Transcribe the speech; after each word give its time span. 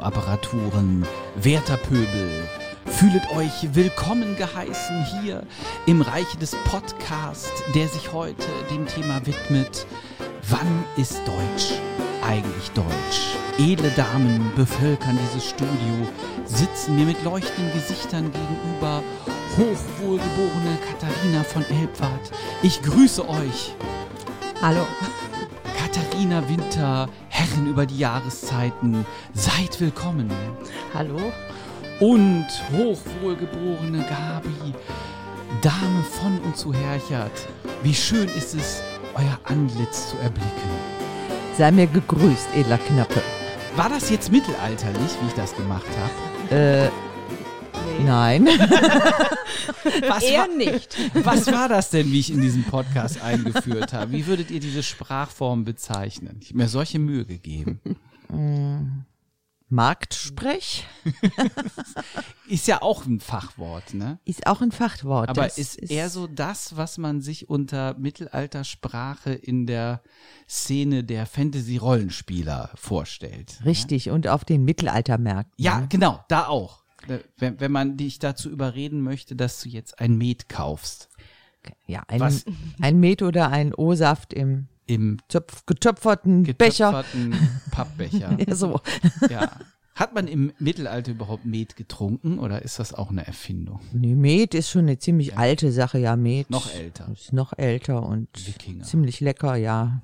Radioapparaturen, 0.00 1.06
werter 1.36 1.76
Pöbel, 1.76 2.48
fühlet 2.86 3.30
euch 3.36 3.74
willkommen 3.74 4.34
geheißen 4.36 5.04
hier 5.04 5.42
im 5.86 6.00
Reiche 6.00 6.38
des 6.38 6.56
Podcasts, 6.70 7.62
der 7.74 7.86
sich 7.86 8.12
heute 8.12 8.46
dem 8.70 8.86
Thema 8.86 9.20
widmet, 9.26 9.86
wann 10.48 10.84
ist 10.96 11.20
Deutsch 11.26 11.74
eigentlich 12.26 12.70
Deutsch? 12.70 13.36
Edle 13.58 13.90
Damen 13.90 14.50
bevölkern 14.56 15.18
dieses 15.28 15.50
Studio, 15.50 16.08
sitzen 16.46 16.96
mir 16.96 17.04
mit 17.04 17.22
leuchtenden 17.22 17.72
Gesichtern 17.74 18.32
gegenüber, 18.32 19.02
hochwohlgeborene 19.58 20.78
Katharina 20.88 21.44
von 21.44 21.64
Elbwart. 21.78 22.30
Ich 22.62 22.80
grüße 22.82 23.28
euch. 23.28 23.74
Hallo. 24.62 24.86
Katharina 25.92 26.48
Winter, 26.48 27.08
Herren 27.28 27.66
über 27.66 27.84
die 27.84 27.98
Jahreszeiten, 27.98 29.04
seid 29.34 29.80
willkommen. 29.80 30.30
Hallo. 30.94 31.18
Und 31.98 32.46
hochwohlgeborene 32.72 33.98
Gabi, 33.98 34.72
Dame 35.62 36.04
von 36.04 36.38
und 36.44 36.56
zu 36.56 36.72
Herchert, 36.72 37.48
wie 37.82 37.94
schön 37.94 38.28
ist 38.28 38.54
es, 38.54 38.84
euer 39.14 39.38
Antlitz 39.44 40.10
zu 40.10 40.16
erblicken. 40.18 40.70
Sei 41.58 41.72
mir 41.72 41.88
gegrüßt, 41.88 42.54
edler 42.54 42.78
Knappe. 42.78 43.20
War 43.74 43.88
das 43.88 44.10
jetzt 44.10 44.30
mittelalterlich, 44.30 45.16
wie 45.20 45.26
ich 45.26 45.34
das 45.34 45.56
gemacht 45.56 45.88
habe? 46.50 46.54
Äh, 46.54 46.88
nein. 48.04 48.46
Was 50.08 50.22
Eher 50.22 50.40
war, 50.42 50.48
nicht. 50.48 50.96
was 51.14 51.46
war 51.46 51.68
das 51.68 51.90
denn, 51.90 52.10
wie 52.12 52.20
ich 52.20 52.30
in 52.30 52.40
diesen 52.40 52.64
Podcast 52.64 53.22
eingeführt 53.22 53.92
habe? 53.92 54.12
Wie 54.12 54.26
würdet 54.26 54.50
ihr 54.50 54.60
diese 54.60 54.82
Sprachform 54.82 55.64
bezeichnen? 55.64 56.38
Ich 56.40 56.48
habe 56.50 56.58
mir 56.58 56.68
solche 56.68 56.98
Mühe 56.98 57.24
gegeben. 57.24 57.80
Marktsprech 59.68 60.84
Ist 62.48 62.66
ja 62.66 62.82
auch 62.82 63.06
ein 63.06 63.20
Fachwort, 63.20 63.94
ne? 63.94 64.18
ist 64.24 64.48
auch 64.48 64.60
ein 64.60 64.72
Fachwort. 64.72 65.28
Aber 65.28 65.42
Das 65.44 65.58
ist 65.58 65.76
eher 65.76 66.10
so 66.10 66.26
das, 66.26 66.76
was 66.76 66.98
man 66.98 67.20
sich 67.20 67.48
unter 67.48 67.94
Mittelaltersprache 67.94 69.32
in 69.32 69.66
der 69.66 70.02
Szene 70.48 71.04
der 71.04 71.26
Fantasy-Rollenspieler 71.26 72.70
vorstellt. 72.74 73.60
Richtig, 73.64 74.10
und 74.10 74.26
auf 74.26 74.44
den 74.44 74.64
Mittelaltermärkten. 74.64 75.54
Ja, 75.56 75.86
genau, 75.88 76.24
da 76.28 76.48
auch. 76.48 76.79
Wenn, 77.38 77.60
wenn 77.60 77.72
man 77.72 77.96
dich 77.96 78.18
dazu 78.18 78.50
überreden 78.50 79.00
möchte, 79.00 79.34
dass 79.36 79.60
du 79.62 79.68
jetzt 79.68 80.00
ein 80.00 80.16
Met 80.16 80.48
kaufst. 80.48 81.08
Ja, 81.86 82.02
ein, 82.08 82.20
Was? 82.20 82.44
ein 82.80 83.00
Met 83.00 83.22
oder 83.22 83.50
ein 83.50 83.74
O-Saft 83.74 84.32
im 84.32 84.68
Im 84.86 85.18
Zöpf, 85.28 85.66
getöpferten 85.66 86.42
Becher. 86.42 86.90
getöpferten 86.92 87.34
Pappbecher. 87.70 88.36
Ja, 88.46 88.54
so. 88.54 88.80
ja. 89.30 89.50
Hat 89.94 90.14
man 90.14 90.28
im 90.28 90.52
Mittelalter 90.58 91.10
überhaupt 91.10 91.44
Met 91.44 91.76
getrunken 91.76 92.38
oder 92.38 92.62
ist 92.62 92.78
das 92.78 92.94
auch 92.94 93.10
eine 93.10 93.26
Erfindung? 93.26 93.80
Nee, 93.92 94.14
Met 94.14 94.54
ist 94.54 94.70
schon 94.70 94.82
eine 94.82 94.98
ziemlich 94.98 95.36
alte 95.36 95.72
Sache, 95.72 95.98
ja, 95.98 96.16
Met. 96.16 96.48
Noch 96.48 96.72
älter. 96.72 97.08
Ist 97.12 97.34
noch 97.34 97.52
älter 97.58 98.02
und 98.06 98.28
Wikinger. 98.46 98.84
ziemlich 98.84 99.20
lecker, 99.20 99.56
ja. 99.56 100.00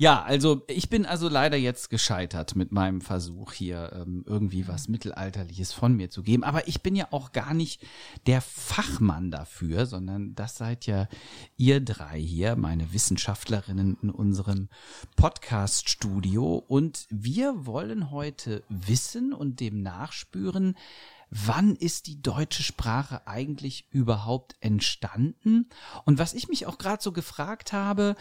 Ja, 0.00 0.22
also 0.22 0.62
ich 0.68 0.88
bin 0.88 1.06
also 1.06 1.28
leider 1.28 1.56
jetzt 1.56 1.90
gescheitert 1.90 2.54
mit 2.54 2.70
meinem 2.70 3.00
Versuch 3.00 3.52
hier 3.52 3.90
ähm, 3.96 4.22
irgendwie 4.28 4.68
was 4.68 4.86
Mittelalterliches 4.86 5.72
von 5.72 5.96
mir 5.96 6.08
zu 6.08 6.22
geben. 6.22 6.44
Aber 6.44 6.68
ich 6.68 6.82
bin 6.82 6.94
ja 6.94 7.08
auch 7.10 7.32
gar 7.32 7.52
nicht 7.52 7.84
der 8.28 8.40
Fachmann 8.40 9.32
dafür, 9.32 9.86
sondern 9.86 10.36
das 10.36 10.56
seid 10.56 10.86
ja 10.86 11.08
ihr 11.56 11.80
drei 11.80 12.20
hier, 12.20 12.54
meine 12.54 12.92
Wissenschaftlerinnen 12.92 13.98
in 14.00 14.10
unserem 14.10 14.68
Podcast-Studio. 15.16 16.62
Und 16.68 17.08
wir 17.10 17.66
wollen 17.66 18.12
heute 18.12 18.62
wissen 18.68 19.32
und 19.32 19.58
dem 19.58 19.82
nachspüren, 19.82 20.76
wann 21.30 21.76
ist 21.76 22.06
die 22.06 22.22
deutsche 22.22 22.62
Sprache 22.62 23.26
eigentlich 23.26 23.86
überhaupt 23.90 24.56
entstanden? 24.60 25.68
Und 26.04 26.18
was 26.18 26.34
ich 26.34 26.48
mich 26.48 26.66
auch 26.66 26.78
gerade 26.78 27.02
so 27.02 27.12
gefragt 27.12 27.72
habe, 27.72 28.16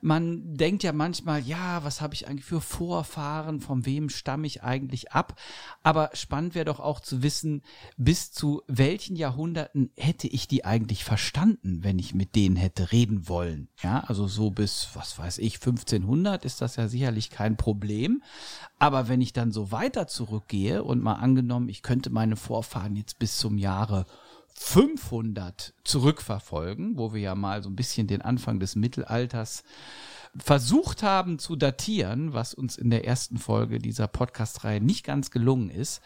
man 0.00 0.56
denkt 0.56 0.82
ja 0.82 0.92
manchmal, 0.92 1.42
ja, 1.42 1.82
was 1.84 2.00
habe 2.00 2.14
ich 2.14 2.28
eigentlich 2.28 2.44
für 2.44 2.60
Vorfahren, 2.60 3.60
von 3.60 3.86
wem 3.86 4.08
stamme 4.08 4.46
ich 4.46 4.62
eigentlich 4.62 5.12
ab? 5.12 5.40
Aber 5.82 6.10
spannend 6.14 6.54
wäre 6.54 6.64
doch 6.64 6.80
auch 6.80 7.00
zu 7.00 7.22
wissen, 7.22 7.62
bis 7.96 8.32
zu 8.32 8.62
welchen 8.66 9.16
Jahrhunderten 9.16 9.90
hätte 9.96 10.28
ich 10.28 10.46
die 10.48 10.64
eigentlich 10.64 11.04
verstanden, 11.04 11.82
wenn 11.82 11.98
ich 11.98 12.14
mit 12.14 12.36
denen 12.36 12.56
hätte 12.56 12.92
reden 12.92 13.28
wollen? 13.28 13.68
Ja, 13.82 14.04
also 14.06 14.28
so 14.28 14.50
bis, 14.50 14.88
was 14.94 15.18
weiß 15.18 15.38
ich, 15.38 15.56
1500 15.56 16.44
ist 16.44 16.60
das 16.60 16.76
ja 16.76 16.88
sicherlich 16.88 17.30
kein 17.30 17.56
Problem. 17.56 18.22
Aber 18.78 19.08
wenn 19.08 19.20
ich 19.20 19.32
dann 19.32 19.50
so 19.50 19.72
weiter 19.72 20.06
zurückgehe 20.06 20.82
und 20.84 21.02
mal 21.02 21.14
angenommen, 21.14 21.68
ich 21.68 21.82
könnte 21.82 22.10
meine 22.10 22.36
Vorfahren 22.44 22.96
jetzt 22.96 23.18
bis 23.18 23.38
zum 23.38 23.58
Jahre 23.58 24.04
500 24.56 25.74
zurückverfolgen, 25.82 26.96
wo 26.96 27.12
wir 27.12 27.20
ja 27.20 27.34
mal 27.34 27.62
so 27.62 27.68
ein 27.68 27.76
bisschen 27.76 28.06
den 28.06 28.22
Anfang 28.22 28.60
des 28.60 28.76
Mittelalters 28.76 29.64
versucht 30.36 31.02
haben 31.02 31.38
zu 31.38 31.56
datieren, 31.56 32.32
was 32.32 32.54
uns 32.54 32.76
in 32.76 32.90
der 32.90 33.06
ersten 33.06 33.38
Folge 33.38 33.78
dieser 33.78 34.08
Podcast-Reihe 34.08 34.80
nicht 34.80 35.04
ganz 35.04 35.30
gelungen 35.30 35.70
ist. 35.70 36.02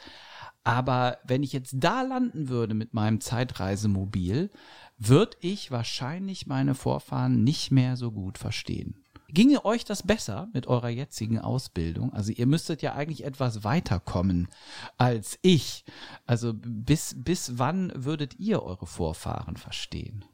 Aber 0.65 1.19
wenn 1.25 1.43
ich 1.43 1.53
jetzt 1.53 1.76
da 1.78 2.03
landen 2.03 2.49
würde 2.49 2.75
mit 2.75 2.94
meinem 2.94 3.20
Zeitreisemobil, 3.20 4.50
würde 4.99 5.37
ich 5.41 5.70
wahrscheinlich 5.70 6.47
meine 6.47 6.75
Vorfahren 6.75 7.43
nicht 7.43 7.70
mehr 7.70 7.97
so 7.97 8.12
gut 8.12 8.37
verstehen. 8.38 9.03
Ginge 9.31 9.65
euch 9.65 9.84
das 9.84 10.03
besser 10.03 10.49
mit 10.55 10.66
eurer 10.66 10.89
jetzigen 10.89 11.39
Ausbildung? 11.39 12.12
Also 12.15 12.33
ihr 12.33 12.47
müsstet 12.47 12.81
ja 12.81 12.94
eigentlich 12.94 13.25
etwas 13.25 13.62
weiterkommen 13.62 14.49
als 14.97 15.39
ich. 15.43 15.84
Also 16.27 16.55
bis, 16.55 17.15
bis 17.16 17.59
wann 17.59 17.93
würdet 17.94 18.38
ihr 18.38 18.62
eure 18.62 18.87
Vorfahren 18.87 19.56
verstehen? 19.56 20.25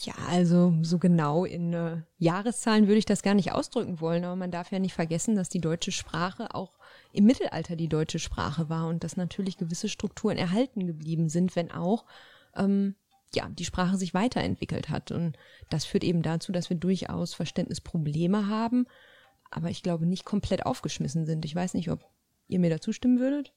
Ja, 0.00 0.14
also 0.28 0.74
so 0.82 0.98
genau 0.98 1.44
in 1.44 1.72
äh, 1.72 2.02
Jahreszahlen 2.18 2.88
würde 2.88 2.98
ich 2.98 3.04
das 3.04 3.22
gar 3.22 3.34
nicht 3.34 3.52
ausdrücken 3.52 4.00
wollen, 4.00 4.24
aber 4.24 4.36
man 4.36 4.50
darf 4.50 4.72
ja 4.72 4.78
nicht 4.78 4.94
vergessen, 4.94 5.36
dass 5.36 5.48
die 5.48 5.60
deutsche 5.60 5.92
Sprache 5.92 6.54
auch 6.54 6.72
im 7.12 7.24
Mittelalter 7.24 7.76
die 7.76 7.88
deutsche 7.88 8.18
Sprache 8.18 8.68
war 8.68 8.88
und 8.88 9.04
dass 9.04 9.16
natürlich 9.16 9.58
gewisse 9.58 9.88
Strukturen 9.88 10.36
erhalten 10.36 10.86
geblieben 10.86 11.28
sind, 11.28 11.54
wenn 11.56 11.70
auch 11.70 12.04
ähm, 12.56 12.96
ja 13.36 13.48
die 13.48 13.64
Sprache 13.64 13.96
sich 13.96 14.14
weiterentwickelt 14.14 14.88
hat. 14.88 15.10
Und 15.10 15.36
das 15.70 15.84
führt 15.84 16.04
eben 16.04 16.22
dazu, 16.22 16.52
dass 16.52 16.70
wir 16.70 16.76
durchaus 16.76 17.34
Verständnisprobleme 17.34 18.48
haben, 18.48 18.86
aber 19.50 19.70
ich 19.70 19.82
glaube 19.82 20.06
nicht 20.06 20.24
komplett 20.24 20.64
aufgeschmissen 20.66 21.26
sind. 21.26 21.44
Ich 21.44 21.54
weiß 21.54 21.74
nicht, 21.74 21.90
ob 21.90 22.04
ihr 22.48 22.58
mir 22.58 22.70
da 22.70 22.80
zustimmen 22.80 23.18
würdet. 23.18 23.52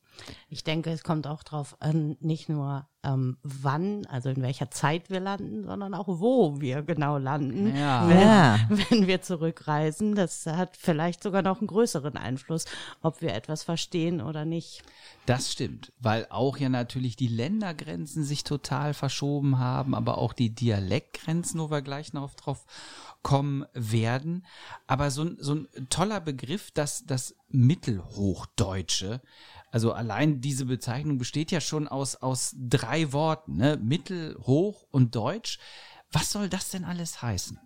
Ich 0.50 0.64
denke, 0.64 0.92
es 0.92 1.04
kommt 1.04 1.28
auch 1.28 1.44
drauf 1.44 1.78
an, 1.82 2.18
nicht 2.20 2.50
nur 2.50 2.88
ähm, 3.06 3.38
wann, 3.44 4.06
also 4.08 4.30
in 4.30 4.42
welcher 4.42 4.72
Zeit 4.72 5.10
wir 5.10 5.20
landen, 5.20 5.64
sondern 5.64 5.94
auch 5.94 6.08
wo 6.08 6.60
wir 6.60 6.82
genau 6.82 7.18
landen. 7.18 7.76
Ja. 7.76 8.08
Wenn, 8.08 8.20
Ja. 8.20 8.60
wenn 8.70 9.08
wir 9.08 9.22
zurückreisen, 9.22 10.16
das 10.16 10.46
hat 10.46 10.76
vielleicht 10.76 11.22
sogar 11.24 11.42
noch 11.44 11.60
einen 11.60 11.68
größeren 11.68 12.18
Einfluss, 12.18 12.66
ob 13.02 13.22
wir 13.22 13.34
etwas 13.34 13.64
verstehen 13.64 14.22
oder 14.22 14.44
nicht. 14.46 14.82
Das 15.26 15.52
stimmt, 15.52 15.92
weil 16.00 16.28
auch 16.30 16.58
ja 16.58 16.70
natürlich 16.70 17.16
die 17.16 17.28
Ländergrenzen 17.28 18.24
sich 18.24 18.44
total 18.44 18.94
verschoben 18.94 19.60
haben, 19.60 19.94
aber 19.96 20.18
auch 20.18 20.34
die 20.34 20.50
Dialektgrenzen, 20.54 21.60
wo 21.60 21.70
wir 21.72 21.82
gleich 21.82 22.14
noch 22.14 22.34
drauf 22.36 22.66
kommen 23.22 23.66
werden. 23.74 24.46
Aber 24.88 25.10
so, 25.12 25.24
ein- 25.24 25.38
so 25.40 25.56
ein 25.56 25.68
toller 25.90 26.20
Begriff, 26.22 26.72
dass 26.72 27.06
das 27.06 27.36
Mittelhochdeutsche, 27.50 29.22
also 29.76 29.92
allein 29.92 30.40
diese 30.40 30.64
Bezeichnung 30.64 31.18
besteht 31.18 31.52
ja 31.52 31.60
schon 31.60 31.90
aus, 31.90 32.16
aus 32.16 32.56
drei 32.58 33.12
Worten, 33.12 33.58
ne? 33.58 33.76
Mittel, 33.76 34.38
Hoch 34.40 34.88
und 34.90 35.14
Deutsch. 35.16 35.60
Was 36.14 36.32
soll 36.32 36.48
das 36.48 36.70
denn 36.70 36.86
alles 36.86 37.22
heißen? 37.22 37.60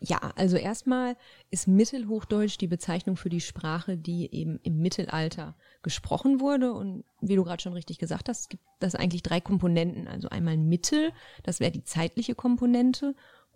Ja, 0.00 0.32
also 0.34 0.56
erstmal 0.56 1.16
ist 1.50 1.68
Mittelhochdeutsch 1.68 2.58
die 2.58 2.66
Bezeichnung 2.66 3.16
für 3.16 3.28
die 3.28 3.40
Sprache, 3.40 3.96
die 3.96 4.34
eben 4.34 4.58
im 4.64 4.78
Mittelalter 4.78 5.54
gesprochen 5.82 6.40
wurde. 6.40 6.72
Und 6.72 7.04
wie 7.20 7.36
du 7.36 7.44
gerade 7.44 7.62
schon 7.62 7.74
richtig 7.74 7.98
gesagt 7.98 8.28
hast, 8.28 8.50
gibt 8.50 8.64
das 8.80 8.96
eigentlich 8.96 9.22
drei 9.22 9.40
Komponenten. 9.40 10.08
Also 10.08 10.30
einmal 10.30 10.56
Mittel, 10.56 11.12
das 11.44 11.60
wäre 11.60 11.70
die 11.70 11.84
zeitliche 11.84 12.34
Komponente, 12.34 13.14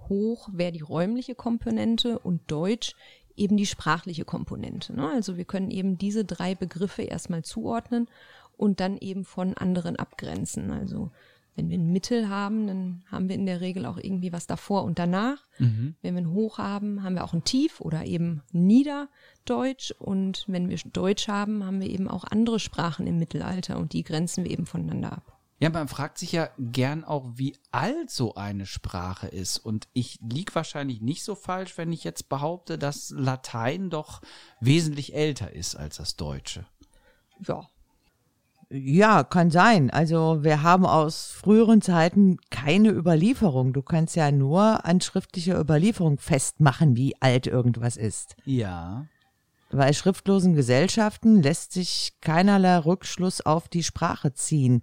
Hoch 0.08 0.48
wäre 0.52 0.70
die 0.70 0.80
räumliche 0.80 1.34
Komponente 1.34 2.20
und 2.20 2.48
Deutsch 2.50 2.94
eben 3.36 3.56
die 3.56 3.66
sprachliche 3.66 4.24
Komponente. 4.24 4.94
Ne? 4.94 5.10
Also 5.10 5.36
wir 5.36 5.44
können 5.44 5.70
eben 5.70 5.98
diese 5.98 6.24
drei 6.24 6.54
Begriffe 6.54 7.02
erstmal 7.02 7.42
zuordnen 7.42 8.08
und 8.56 8.80
dann 8.80 8.98
eben 8.98 9.24
von 9.24 9.54
anderen 9.54 9.96
abgrenzen. 9.96 10.70
Also 10.70 11.10
wenn 11.54 11.68
wir 11.68 11.78
ein 11.78 11.92
Mittel 11.92 12.28
haben, 12.28 12.66
dann 12.66 13.02
haben 13.10 13.28
wir 13.28 13.36
in 13.36 13.44
der 13.44 13.60
Regel 13.60 13.84
auch 13.84 13.98
irgendwie 13.98 14.32
was 14.32 14.46
davor 14.46 14.84
und 14.84 14.98
danach. 14.98 15.38
Wenn 16.00 16.14
wir 16.14 16.22
ein 16.22 16.32
Hoch 16.32 16.58
haben, 16.58 17.02
haben 17.02 17.14
wir 17.14 17.24
auch 17.24 17.34
ein 17.34 17.44
Tief 17.44 17.80
oder 17.80 18.04
eben 18.06 18.42
Niederdeutsch. 18.52 19.92
Und 19.98 20.44
wenn 20.48 20.70
wir 20.70 20.78
Deutsch 20.92 21.28
haben, 21.28 21.64
haben 21.64 21.80
wir 21.80 21.90
eben 21.90 22.08
auch 22.08 22.24
andere 22.24 22.58
Sprachen 22.58 23.06
im 23.06 23.18
Mittelalter 23.18 23.78
und 23.78 23.92
die 23.92 24.02
grenzen 24.02 24.44
wir 24.44 24.50
eben 24.50 24.64
voneinander 24.64 25.12
ab. 25.12 25.31
Ja, 25.62 25.70
man 25.70 25.86
fragt 25.86 26.18
sich 26.18 26.32
ja 26.32 26.48
gern 26.58 27.04
auch, 27.04 27.24
wie 27.36 27.56
alt 27.70 28.10
so 28.10 28.34
eine 28.34 28.66
Sprache 28.66 29.28
ist. 29.28 29.58
Und 29.58 29.86
ich 29.92 30.18
lieg 30.20 30.52
wahrscheinlich 30.56 31.00
nicht 31.00 31.22
so 31.22 31.36
falsch, 31.36 31.78
wenn 31.78 31.92
ich 31.92 32.02
jetzt 32.02 32.28
behaupte, 32.28 32.78
dass 32.78 33.14
Latein 33.16 33.88
doch 33.88 34.22
wesentlich 34.58 35.14
älter 35.14 35.52
ist 35.52 35.76
als 35.76 35.98
das 35.98 36.16
Deutsche. 36.16 36.66
Ja, 37.46 37.68
Ja, 38.70 39.22
kann 39.22 39.52
sein. 39.52 39.90
Also 39.90 40.42
wir 40.42 40.64
haben 40.64 40.84
aus 40.84 41.26
früheren 41.26 41.80
Zeiten 41.80 42.38
keine 42.50 42.90
Überlieferung. 42.90 43.72
Du 43.72 43.82
kannst 43.82 44.16
ja 44.16 44.32
nur 44.32 44.84
an 44.84 45.00
schriftlicher 45.00 45.60
Überlieferung 45.60 46.18
festmachen, 46.18 46.96
wie 46.96 47.14
alt 47.22 47.46
irgendwas 47.46 47.96
ist. 47.96 48.34
Ja. 48.46 49.06
Bei 49.70 49.92
schriftlosen 49.92 50.54
Gesellschaften 50.54 51.40
lässt 51.40 51.72
sich 51.72 52.14
keinerlei 52.20 52.78
Rückschluss 52.78 53.42
auf 53.42 53.68
die 53.68 53.84
Sprache 53.84 54.34
ziehen, 54.34 54.82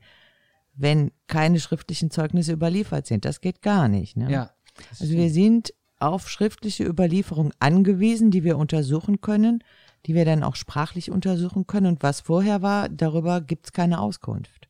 wenn 0.80 1.12
keine 1.28 1.60
schriftlichen 1.60 2.10
Zeugnisse 2.10 2.54
überliefert 2.54 3.06
sind. 3.06 3.26
Das 3.26 3.42
geht 3.42 3.62
gar 3.62 3.88
nicht. 3.88 4.18
Ne? 4.18 4.32
Ja. 4.32 4.52
Also 5.00 5.14
wir 5.14 5.30
sind 5.30 5.74
auf 6.00 6.30
schriftliche 6.30 6.86
Überlieferung 6.86 7.52
angewiesen, 7.60 8.32
die 8.32 8.46
wir 8.46 8.58
untersuchen 8.58 9.20
können, 9.20 9.64
die 10.06 10.16
wir 10.16 10.24
dann 10.24 10.44
auch 10.44 10.56
sprachlich 10.56 11.12
untersuchen 11.12 11.68
können. 11.68 11.88
Und 11.88 12.04
was 12.04 12.22
vorher 12.22 12.62
war, 12.62 12.88
darüber 12.88 13.42
gibt's 13.42 13.74
keine 13.74 14.00
Auskunft. 14.00 14.69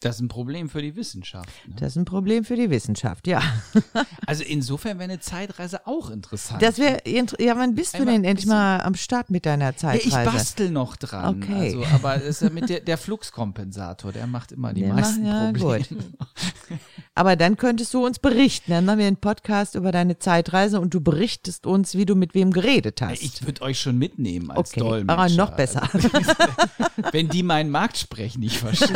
Das 0.00 0.16
ist 0.16 0.20
ein 0.20 0.28
Problem 0.28 0.68
für 0.68 0.82
die 0.82 0.96
Wissenschaft. 0.96 1.48
Ne? 1.66 1.76
Das 1.78 1.92
ist 1.92 1.96
ein 1.96 2.04
Problem 2.04 2.44
für 2.44 2.56
die 2.56 2.68
Wissenschaft, 2.68 3.26
ja. 3.26 3.40
Also 4.26 4.42
insofern 4.44 4.98
wäre 4.98 5.10
eine 5.10 5.20
Zeitreise 5.20 5.86
auch 5.86 6.10
interessant. 6.10 6.60
Das 6.62 6.78
wäre, 6.78 6.98
ja, 7.06 7.56
wann 7.56 7.74
bist 7.74 7.94
du 7.94 7.98
Einmal 8.00 8.14
denn 8.14 8.24
endlich 8.24 8.46
mal 8.46 8.80
am 8.80 8.94
Start 8.94 9.30
mit 9.30 9.46
deiner 9.46 9.66
ja, 9.70 9.76
Zeitreise? 9.76 10.08
ich 10.08 10.14
bastel 10.32 10.70
noch 10.70 10.96
dran. 10.96 11.42
Okay. 11.42 11.76
Also, 11.76 11.84
aber 11.94 12.20
ist 12.20 12.42
ja 12.42 12.50
mit 12.50 12.68
der, 12.68 12.80
der 12.80 12.98
Fluxkompensator, 12.98 14.12
der 14.12 14.26
macht 14.26 14.52
immer 14.52 14.72
die 14.74 14.82
Der 14.82 14.92
meisten 14.94 15.22
macht- 15.22 15.32
ja, 15.32 15.52
Probleme. 15.52 15.86
gut. 15.88 15.98
Aber 17.16 17.36
dann 17.36 17.56
könntest 17.56 17.94
du 17.94 18.04
uns 18.04 18.18
berichten. 18.18 18.72
Dann 18.72 18.84
machen 18.86 18.98
wir 18.98 19.06
einen 19.06 19.16
Podcast 19.18 19.76
über 19.76 19.92
deine 19.92 20.18
Zeitreise 20.18 20.80
und 20.80 20.92
du 20.94 21.00
berichtest 21.00 21.64
uns, 21.64 21.94
wie 21.94 22.06
du 22.06 22.16
mit 22.16 22.34
wem 22.34 22.50
geredet 22.50 23.00
hast. 23.00 23.22
Ich 23.22 23.46
würde 23.46 23.62
euch 23.62 23.78
schon 23.78 23.96
mitnehmen 23.98 24.50
als 24.50 24.70
okay, 24.72 24.80
Dolmetscher. 24.80 25.18
aber 25.18 25.28
noch 25.30 25.52
besser. 25.54 25.88
Wenn 27.12 27.28
die 27.28 27.44
meinen 27.44 27.70
Marktsprech 27.70 28.36
nicht 28.36 28.56
verstehen. 28.56 28.90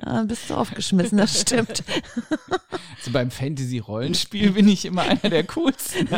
Ah, 0.00 0.22
bist 0.22 0.50
du 0.50 0.54
aufgeschmissen, 0.54 1.18
das 1.18 1.40
stimmt. 1.40 1.84
Also 2.98 3.12
beim 3.12 3.30
Fantasy-Rollenspiel 3.30 4.52
bin 4.52 4.68
ich 4.68 4.84
immer 4.84 5.02
einer 5.02 5.30
der 5.30 5.44
coolsten. 5.46 6.08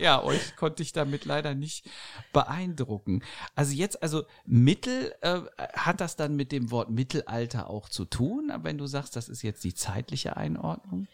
Ja, 0.00 0.22
euch 0.22 0.54
konnte 0.56 0.82
ich 0.82 0.92
damit 0.92 1.24
leider 1.24 1.54
nicht 1.54 1.88
beeindrucken. 2.32 3.22
Also 3.54 3.72
jetzt, 3.74 4.02
also 4.02 4.24
Mittel, 4.44 5.14
äh, 5.22 5.40
hat 5.74 6.00
das 6.00 6.16
dann 6.16 6.36
mit 6.36 6.52
dem 6.52 6.70
Wort 6.70 6.90
Mittelalter 6.90 7.70
auch 7.70 7.88
zu 7.88 8.04
tun? 8.04 8.52
Wenn 8.62 8.76
du 8.76 8.86
sagst, 8.86 9.16
das 9.16 9.28
ist 9.28 9.42
jetzt 9.42 9.64
die 9.64 9.74
zeitliche 9.74 10.36
Einordnung? 10.36 11.06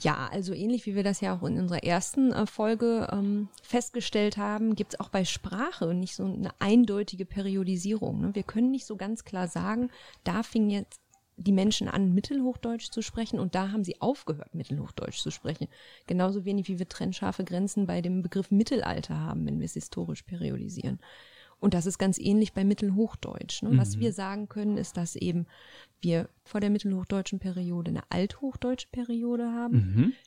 Ja, 0.00 0.28
also 0.30 0.52
ähnlich 0.52 0.84
wie 0.86 0.94
wir 0.94 1.02
das 1.02 1.20
ja 1.20 1.34
auch 1.34 1.42
in 1.42 1.58
unserer 1.58 1.82
ersten 1.82 2.32
äh, 2.32 2.46
Folge 2.46 3.08
ähm, 3.10 3.48
festgestellt 3.62 4.36
haben, 4.36 4.74
gibt's 4.74 5.00
auch 5.00 5.08
bei 5.08 5.24
Sprache 5.24 5.94
nicht 5.94 6.14
so 6.14 6.24
eine 6.24 6.50
eindeutige 6.58 7.24
Periodisierung. 7.24 8.20
Ne? 8.20 8.34
Wir 8.34 8.42
können 8.42 8.70
nicht 8.70 8.86
so 8.86 8.96
ganz 8.96 9.24
klar 9.24 9.48
sagen, 9.48 9.90
da 10.24 10.42
fingen 10.42 10.70
jetzt 10.70 11.00
die 11.38 11.52
Menschen 11.52 11.88
an, 11.88 12.14
Mittelhochdeutsch 12.14 12.90
zu 12.90 13.02
sprechen 13.02 13.38
und 13.38 13.54
da 13.54 13.70
haben 13.70 13.84
sie 13.84 14.00
aufgehört, 14.00 14.54
Mittelhochdeutsch 14.54 15.20
zu 15.20 15.30
sprechen. 15.30 15.68
Genauso 16.06 16.44
wenig 16.44 16.68
wie 16.68 16.78
wir 16.78 16.88
trennscharfe 16.88 17.44
Grenzen 17.44 17.86
bei 17.86 18.00
dem 18.00 18.22
Begriff 18.22 18.50
Mittelalter 18.50 19.20
haben, 19.20 19.46
wenn 19.46 19.58
wir 19.60 19.66
es 19.66 19.74
historisch 19.74 20.22
periodisieren. 20.22 20.98
Und 21.58 21.74
das 21.74 21.86
ist 21.86 21.98
ganz 21.98 22.18
ähnlich 22.18 22.52
bei 22.52 22.64
Mittelhochdeutsch. 22.64 23.62
Ne? 23.62 23.70
Was 23.78 23.98
wir 23.98 24.12
sagen 24.12 24.48
können, 24.48 24.76
ist, 24.76 24.96
dass 24.96 25.16
eben 25.16 25.46
wir 26.00 26.28
vor 26.44 26.60
der 26.60 26.70
mittelhochdeutschen 26.70 27.38
Periode 27.38 27.90
eine 27.90 28.02
althochdeutsche 28.10 28.88
Periode 28.92 29.52
haben, 29.52 29.80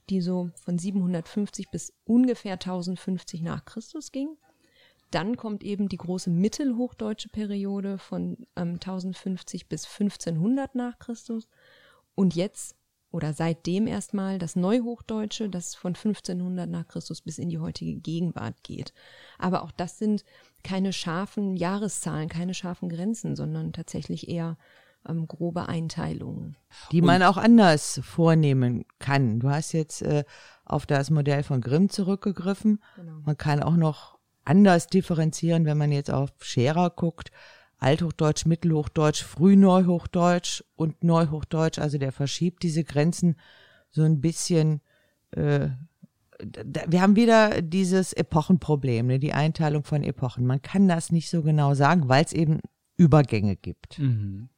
die 0.10 0.22
so 0.22 0.50
von 0.56 0.80
750 0.80 1.70
bis 1.70 1.94
ungefähr 2.04 2.54
1050 2.54 3.42
nach 3.42 3.66
Christus 3.66 4.12
ging. 4.12 4.38
Dann 5.12 5.38
kommt 5.38 5.64
eben 5.64 5.90
die 5.90 5.98
große 5.98 6.30
mittelhochdeutsche 6.30 7.30
Periode 7.30 7.98
von 7.98 8.38
ähm, 8.56 8.74
1050 8.74 9.68
bis 9.68 9.86
1500 9.86 10.76
nach 10.76 11.00
Christus. 11.00 11.48
Und 12.16 12.36
jetzt 12.36 12.76
oder 13.12 13.34
seitdem 13.34 13.88
erstmal 13.88 14.38
das 14.38 14.56
Neuhochdeutsche, 14.56 15.50
das 15.50 15.76
von 15.76 15.96
1500 15.96 16.70
nach 16.70 16.88
Christus 16.88 17.22
bis 17.22 17.40
in 17.40 17.50
die 17.50 17.60
heutige 17.60 17.96
Gegenwart 17.96 18.64
geht. 18.64 18.94
Aber 19.38 19.64
auch 19.64 19.72
das 19.72 19.98
sind 19.98 20.24
keine 20.64 20.94
scharfen 20.94 21.56
Jahreszahlen, 21.56 22.30
keine 22.30 22.54
scharfen 22.54 22.90
Grenzen, 22.90 23.36
sondern 23.36 23.74
tatsächlich 23.74 24.30
eher 24.30 24.58
ähm, 25.08 25.28
grobe 25.28 25.68
Einteilungen. 25.68 26.58
die 26.92 27.02
man 27.02 27.24
auch 27.24 27.38
anders 27.38 28.02
vornehmen 28.04 28.86
kann. 29.00 29.40
Du 29.40 29.50
hast 29.50 29.72
jetzt 29.72 30.02
äh, 30.02 30.24
auf 30.66 30.86
das 30.86 31.10
Modell 31.10 31.44
von 31.44 31.62
Grimm 31.62 31.90
zurückgegriffen. 31.90 32.84
Man 33.26 33.38
kann 33.38 33.64
auch 33.64 33.76
noch 33.76 34.20
anders 34.46 34.88
differenzieren, 34.88 35.66
wenn 35.66 35.78
man 35.78 35.92
jetzt 35.92 36.12
auf 36.12 36.32
Scherer 36.40 36.90
guckt. 36.90 37.32
Althochdeutsch, 37.80 38.46
Mittelhochdeutsch, 38.46 39.24
Frühneuhochdeutsch 39.24 40.64
und 40.76 41.04
Neuhochdeutsch. 41.04 41.80
Also 41.80 41.98
der 41.98 42.12
verschiebt 42.12 42.64
diese 42.64 42.84
Grenzen 42.84 43.36
so 43.90 44.04
ein 44.04 44.22
bisschen. 44.22 44.82
Äh, 45.32 45.70
wir 46.88 47.02
haben 47.02 47.18
wieder 47.18 47.62
dieses 47.62 48.14
Epochenproblem, 48.14 49.08
ne, 49.08 49.20
die 49.20 49.34
Einteilung 49.34 49.84
von 49.84 50.04
Epochen. 50.04 50.46
Man 50.46 50.62
kann 50.62 50.88
das 50.88 51.12
nicht 51.12 51.30
so 51.30 51.42
genau 51.42 51.74
sagen, 51.74 52.08
weil 52.08 52.24
es 52.24 52.32
eben 52.32 52.62
Übergänge 53.00 53.56
gibt. 53.56 53.98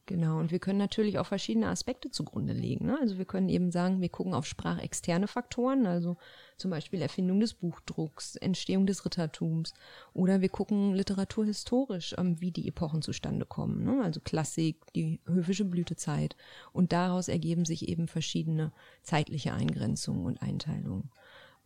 Genau, 0.07 0.39
und 0.39 0.51
wir 0.51 0.57
können 0.57 0.79
natürlich 0.79 1.19
auch 1.19 1.27
verschiedene 1.27 1.67
Aspekte 1.67 2.09
zugrunde 2.09 2.53
legen. 2.53 2.87
Ne? 2.87 2.97
Also 2.99 3.19
wir 3.19 3.25
können 3.25 3.49
eben 3.49 3.69
sagen, 3.69 4.01
wir 4.01 4.09
gucken 4.09 4.33
auf 4.33 4.47
sprachexterne 4.47 5.27
Faktoren, 5.27 5.85
also 5.85 6.17
zum 6.57 6.71
Beispiel 6.71 7.03
Erfindung 7.03 7.39
des 7.39 7.53
Buchdrucks, 7.53 8.37
Entstehung 8.37 8.87
des 8.87 9.05
Rittertums. 9.05 9.75
Oder 10.13 10.41
wir 10.41 10.49
gucken 10.49 10.95
literaturhistorisch, 10.95 12.15
ähm, 12.17 12.41
wie 12.41 12.49
die 12.49 12.67
Epochen 12.67 13.03
zustande 13.03 13.45
kommen. 13.45 13.83
Ne? 13.83 14.01
Also 14.03 14.19
Klassik, 14.21 14.91
die 14.95 15.19
höfische 15.27 15.65
Blütezeit. 15.65 16.35
Und 16.73 16.93
daraus 16.93 17.27
ergeben 17.27 17.65
sich 17.65 17.87
eben 17.87 18.07
verschiedene 18.07 18.71
zeitliche 19.03 19.53
Eingrenzungen 19.53 20.25
und 20.25 20.41
Einteilungen. 20.41 21.11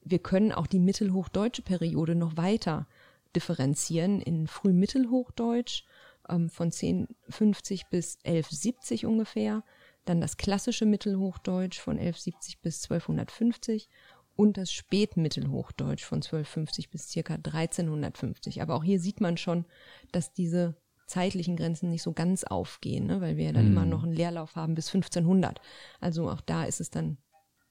Wir 0.03 0.19
können 0.19 0.51
auch 0.51 0.67
die 0.67 0.79
mittelhochdeutsche 0.79 1.61
Periode 1.61 2.15
noch 2.15 2.35
weiter 2.35 2.85
differenzieren 3.33 4.19
in 4.19 4.47
Frühmittelhochdeutsch 4.47 5.85
ähm, 6.29 6.49
von 6.49 6.67
1050 6.67 7.87
bis 7.89 8.17
1170 8.23 9.05
ungefähr, 9.05 9.63
dann 10.05 10.21
das 10.21 10.37
klassische 10.37 10.85
Mittelhochdeutsch 10.85 11.79
von 11.79 11.97
1170 11.97 12.61
bis 12.61 12.83
1250 12.83 13.89
und 14.35 14.57
das 14.57 14.71
Spätmittelhochdeutsch 14.71 16.03
von 16.03 16.17
1250 16.17 16.89
bis 16.89 17.09
circa 17.09 17.35
1350. 17.35 18.61
Aber 18.61 18.75
auch 18.75 18.83
hier 18.83 18.99
sieht 18.99 19.21
man 19.21 19.37
schon, 19.37 19.65
dass 20.11 20.33
diese 20.33 20.75
zeitlichen 21.07 21.55
Grenzen 21.55 21.89
nicht 21.89 22.01
so 22.01 22.13
ganz 22.13 22.43
aufgehen, 22.43 23.05
ne? 23.05 23.21
weil 23.21 23.37
wir 23.37 23.45
ja 23.45 23.51
dann 23.53 23.67
immer 23.67 23.85
noch 23.85 24.03
einen 24.03 24.13
Leerlauf 24.13 24.55
haben 24.55 24.75
bis 24.75 24.87
1500. 24.87 25.61
Also 25.99 26.29
auch 26.29 26.41
da 26.41 26.65
ist 26.65 26.81
es 26.81 26.89
dann 26.89 27.17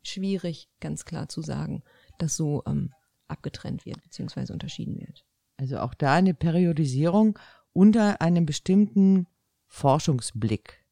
schwierig, 0.03 0.69
ganz 0.81 1.05
klar 1.05 1.29
zu 1.29 1.43
sagen, 1.43 1.83
dass 2.19 2.37
so 2.37 2.63
ähm, 2.67 2.93
abgetrennt 3.27 3.85
wird 3.87 4.03
bzw. 4.03 4.53
unterschieden 4.53 4.99
wird. 4.99 5.25
Also 5.57 5.79
auch 5.79 5.95
da 5.95 6.15
eine 6.15 6.35
Periodisierung 6.35 7.39
unter 7.75 8.23
einem 8.23 8.47
bestimmten 8.47 9.27
Forschungsblick. 9.67 10.85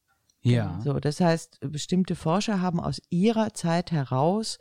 Ja. 0.42 0.80
So, 0.84 0.98
das 1.00 1.20
heißt, 1.20 1.60
bestimmte 1.70 2.16
Forscher 2.16 2.60
haben 2.60 2.80
aus 2.80 3.00
ihrer 3.08 3.54
Zeit 3.54 3.92
heraus 3.92 4.58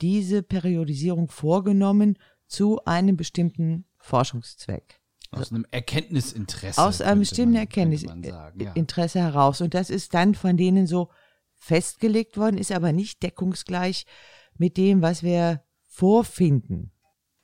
diese 0.00 0.42
Periodisierung 0.42 1.28
vorgenommen 1.28 2.18
zu 2.46 2.84
einem 2.84 3.16
bestimmten 3.16 3.86
Forschungszweck. 3.98 5.00
Aus 5.30 5.50
einem 5.50 5.66
Erkenntnisinteresse. 5.70 6.80
Aus 6.80 7.00
einem 7.00 7.20
bestimmten 7.20 7.54
sagen, 7.54 7.56
ja. 7.56 7.60
Erkenntnisinteresse 7.62 9.18
heraus. 9.18 9.60
Und 9.60 9.74
das 9.74 9.90
ist 9.90 10.14
dann 10.14 10.34
von 10.34 10.56
denen 10.56 10.86
so 10.86 11.10
festgelegt 11.56 12.36
worden, 12.36 12.58
ist 12.58 12.70
aber 12.70 12.92
nicht 12.92 13.22
deckungsgleich 13.22 14.06
mit 14.56 14.76
dem, 14.76 15.02
was 15.02 15.22
wir 15.22 15.62
vorfinden. 15.86 16.92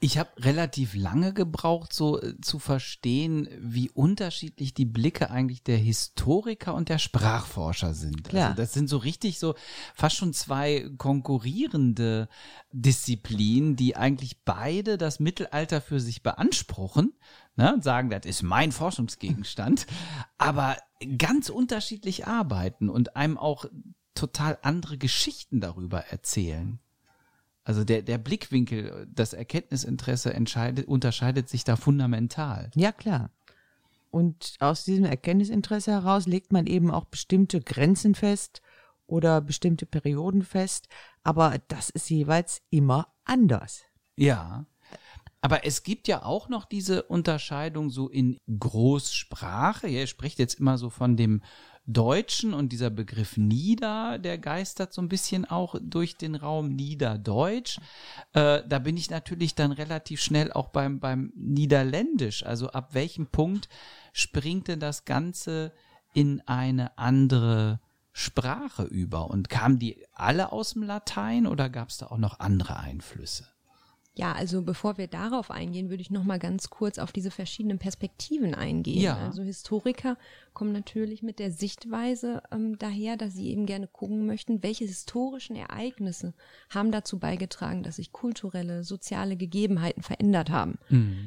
Ich 0.02 0.16
habe 0.16 0.30
relativ 0.38 0.94
lange 0.94 1.34
gebraucht, 1.34 1.92
so 1.92 2.20
äh, 2.20 2.40
zu 2.40 2.58
verstehen, 2.58 3.48
wie 3.60 3.90
unterschiedlich 3.90 4.72
die 4.72 4.86
Blicke 4.86 5.30
eigentlich 5.30 5.62
der 5.62 5.76
Historiker 5.76 6.74
und 6.74 6.88
der 6.88 6.98
Sprachforscher 6.98 7.92
sind. 7.92 8.24
Klar. 8.24 8.48
Also 8.50 8.56
das 8.62 8.72
sind 8.72 8.88
so 8.88 8.96
richtig 8.96 9.38
so 9.38 9.54
fast 9.94 10.16
schon 10.16 10.32
zwei 10.32 10.88
konkurrierende 10.96 12.28
Disziplinen, 12.72 13.76
die 13.76 13.94
eigentlich 13.94 14.42
beide 14.44 14.96
das 14.96 15.20
Mittelalter 15.20 15.82
für 15.82 16.00
sich 16.00 16.22
beanspruchen 16.22 17.12
ne, 17.56 17.74
und 17.74 17.84
sagen, 17.84 18.08
das 18.08 18.24
ist 18.24 18.42
mein 18.42 18.72
Forschungsgegenstand, 18.72 19.86
aber 20.38 20.78
ganz 21.18 21.50
unterschiedlich 21.50 22.26
arbeiten 22.26 22.88
und 22.88 23.16
einem 23.16 23.36
auch 23.36 23.66
total 24.14 24.58
andere 24.62 24.98
Geschichten 24.98 25.60
darüber 25.60 26.00
erzählen. 26.06 26.80
Also 27.70 27.84
der, 27.84 28.02
der 28.02 28.18
Blickwinkel, 28.18 29.06
das 29.14 29.32
Erkenntnisinteresse 29.32 30.34
entscheidet, 30.34 30.88
unterscheidet 30.88 31.48
sich 31.48 31.62
da 31.62 31.76
fundamental. 31.76 32.68
Ja, 32.74 32.90
klar. 32.90 33.30
und 34.10 34.56
aus 34.58 34.82
diesem 34.82 35.04
Erkenntnisinteresse 35.04 35.92
heraus 35.92 36.26
legt 36.26 36.52
man 36.52 36.66
eben 36.66 36.90
auch 36.90 37.04
bestimmte 37.04 37.60
Grenzen 37.60 38.16
fest 38.16 38.60
oder 39.06 39.40
bestimmte 39.40 39.86
Perioden 39.86 40.42
fest. 40.42 40.88
Aber 41.22 41.58
das 41.68 41.90
ist 41.90 42.10
jeweils 42.10 42.60
immer 42.70 43.06
anders. 43.24 43.84
Ja. 44.16 44.66
Aber 45.40 45.64
es 45.64 45.84
gibt 45.84 46.08
ja 46.08 46.24
auch 46.24 46.48
noch 46.48 46.64
diese 46.64 47.04
Unterscheidung 47.04 47.90
so 47.90 48.08
in 48.08 48.36
Großsprache. 48.48 49.86
Ihr 49.86 50.08
spricht 50.08 50.40
jetzt 50.40 50.58
immer 50.58 50.76
so 50.76 50.90
von 50.90 51.16
dem 51.16 51.40
Deutschen 51.92 52.54
und 52.54 52.70
dieser 52.70 52.90
Begriff 52.90 53.36
Nieder, 53.36 54.18
der 54.18 54.38
geistert 54.38 54.92
so 54.92 55.02
ein 55.02 55.08
bisschen 55.08 55.44
auch 55.44 55.74
durch 55.80 56.16
den 56.16 56.34
Raum 56.34 56.68
Niederdeutsch. 56.68 57.78
Äh, 58.32 58.62
da 58.66 58.78
bin 58.78 58.96
ich 58.96 59.10
natürlich 59.10 59.54
dann 59.54 59.72
relativ 59.72 60.20
schnell 60.20 60.52
auch 60.52 60.68
beim, 60.68 61.00
beim 61.00 61.32
Niederländisch. 61.34 62.44
Also 62.44 62.70
ab 62.70 62.94
welchem 62.94 63.26
Punkt 63.26 63.68
springt 64.12 64.68
denn 64.68 64.80
das 64.80 65.04
Ganze 65.04 65.72
in 66.14 66.40
eine 66.46 66.96
andere 66.98 67.80
Sprache 68.12 68.84
über? 68.84 69.30
Und 69.30 69.48
kamen 69.48 69.78
die 69.78 70.04
alle 70.12 70.52
aus 70.52 70.74
dem 70.74 70.82
Latein 70.82 71.46
oder 71.46 71.68
gab 71.68 71.88
es 71.88 71.98
da 71.98 72.06
auch 72.06 72.18
noch 72.18 72.40
andere 72.40 72.78
Einflüsse? 72.78 73.49
Ja, 74.20 74.32
also 74.32 74.60
bevor 74.60 74.98
wir 74.98 75.06
darauf 75.06 75.50
eingehen, 75.50 75.88
würde 75.88 76.02
ich 76.02 76.10
noch 76.10 76.24
mal 76.24 76.38
ganz 76.38 76.68
kurz 76.68 76.98
auf 76.98 77.10
diese 77.10 77.30
verschiedenen 77.30 77.78
Perspektiven 77.78 78.54
eingehen. 78.54 79.00
Ja. 79.00 79.16
Also 79.16 79.42
Historiker 79.42 80.18
kommen 80.52 80.72
natürlich 80.72 81.22
mit 81.22 81.38
der 81.38 81.50
Sichtweise 81.50 82.42
ähm, 82.52 82.76
daher, 82.76 83.16
dass 83.16 83.32
sie 83.32 83.48
eben 83.48 83.64
gerne 83.64 83.86
gucken 83.86 84.26
möchten, 84.26 84.62
welche 84.62 84.84
historischen 84.84 85.56
Ereignisse 85.56 86.34
haben 86.68 86.92
dazu 86.92 87.18
beigetragen, 87.18 87.82
dass 87.82 87.96
sich 87.96 88.12
kulturelle, 88.12 88.84
soziale 88.84 89.38
Gegebenheiten 89.38 90.02
verändert 90.02 90.50
haben. 90.50 90.78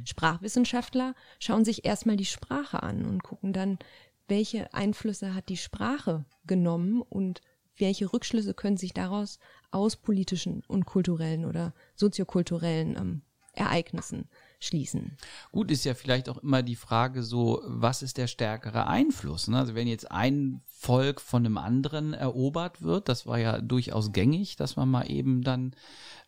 Sprachwissenschaftler 0.05 1.15
schauen 1.39 1.65
sich 1.65 1.85
erstmal 1.85 2.15
die 2.15 2.25
Sprache 2.25 2.83
an 2.83 3.05
und 3.05 3.23
gucken 3.23 3.53
dann, 3.53 3.79
welche 4.27 4.71
Einflüsse 4.71 5.33
hat 5.33 5.49
die 5.49 5.57
Sprache 5.57 6.25
genommen 6.45 7.01
und 7.01 7.41
welche 7.83 8.13
Rückschlüsse 8.13 8.53
können 8.53 8.77
sich 8.77 8.93
daraus 8.93 9.39
aus 9.69 9.97
politischen 9.97 10.63
und 10.67 10.85
kulturellen 10.85 11.43
oder 11.43 11.73
soziokulturellen 11.95 12.95
ähm, 12.95 13.21
Ereignissen 13.51 14.29
schließen. 14.65 15.17
Gut, 15.51 15.71
ist 15.71 15.85
ja 15.85 15.93
vielleicht 15.93 16.29
auch 16.29 16.37
immer 16.37 16.63
die 16.63 16.75
Frage 16.75 17.23
so, 17.23 17.61
was 17.65 18.01
ist 18.01 18.17
der 18.17 18.27
stärkere 18.27 18.87
Einfluss? 18.87 19.47
Ne? 19.47 19.57
Also 19.57 19.75
wenn 19.75 19.87
jetzt 19.87 20.11
ein 20.11 20.61
Volk 20.65 21.21
von 21.21 21.45
einem 21.45 21.57
anderen 21.57 22.13
erobert 22.13 22.81
wird, 22.81 23.09
das 23.09 23.25
war 23.25 23.39
ja 23.39 23.61
durchaus 23.61 24.11
gängig, 24.11 24.55
dass 24.55 24.75
man 24.75 24.89
mal 24.89 25.09
eben 25.09 25.43
dann 25.43 25.75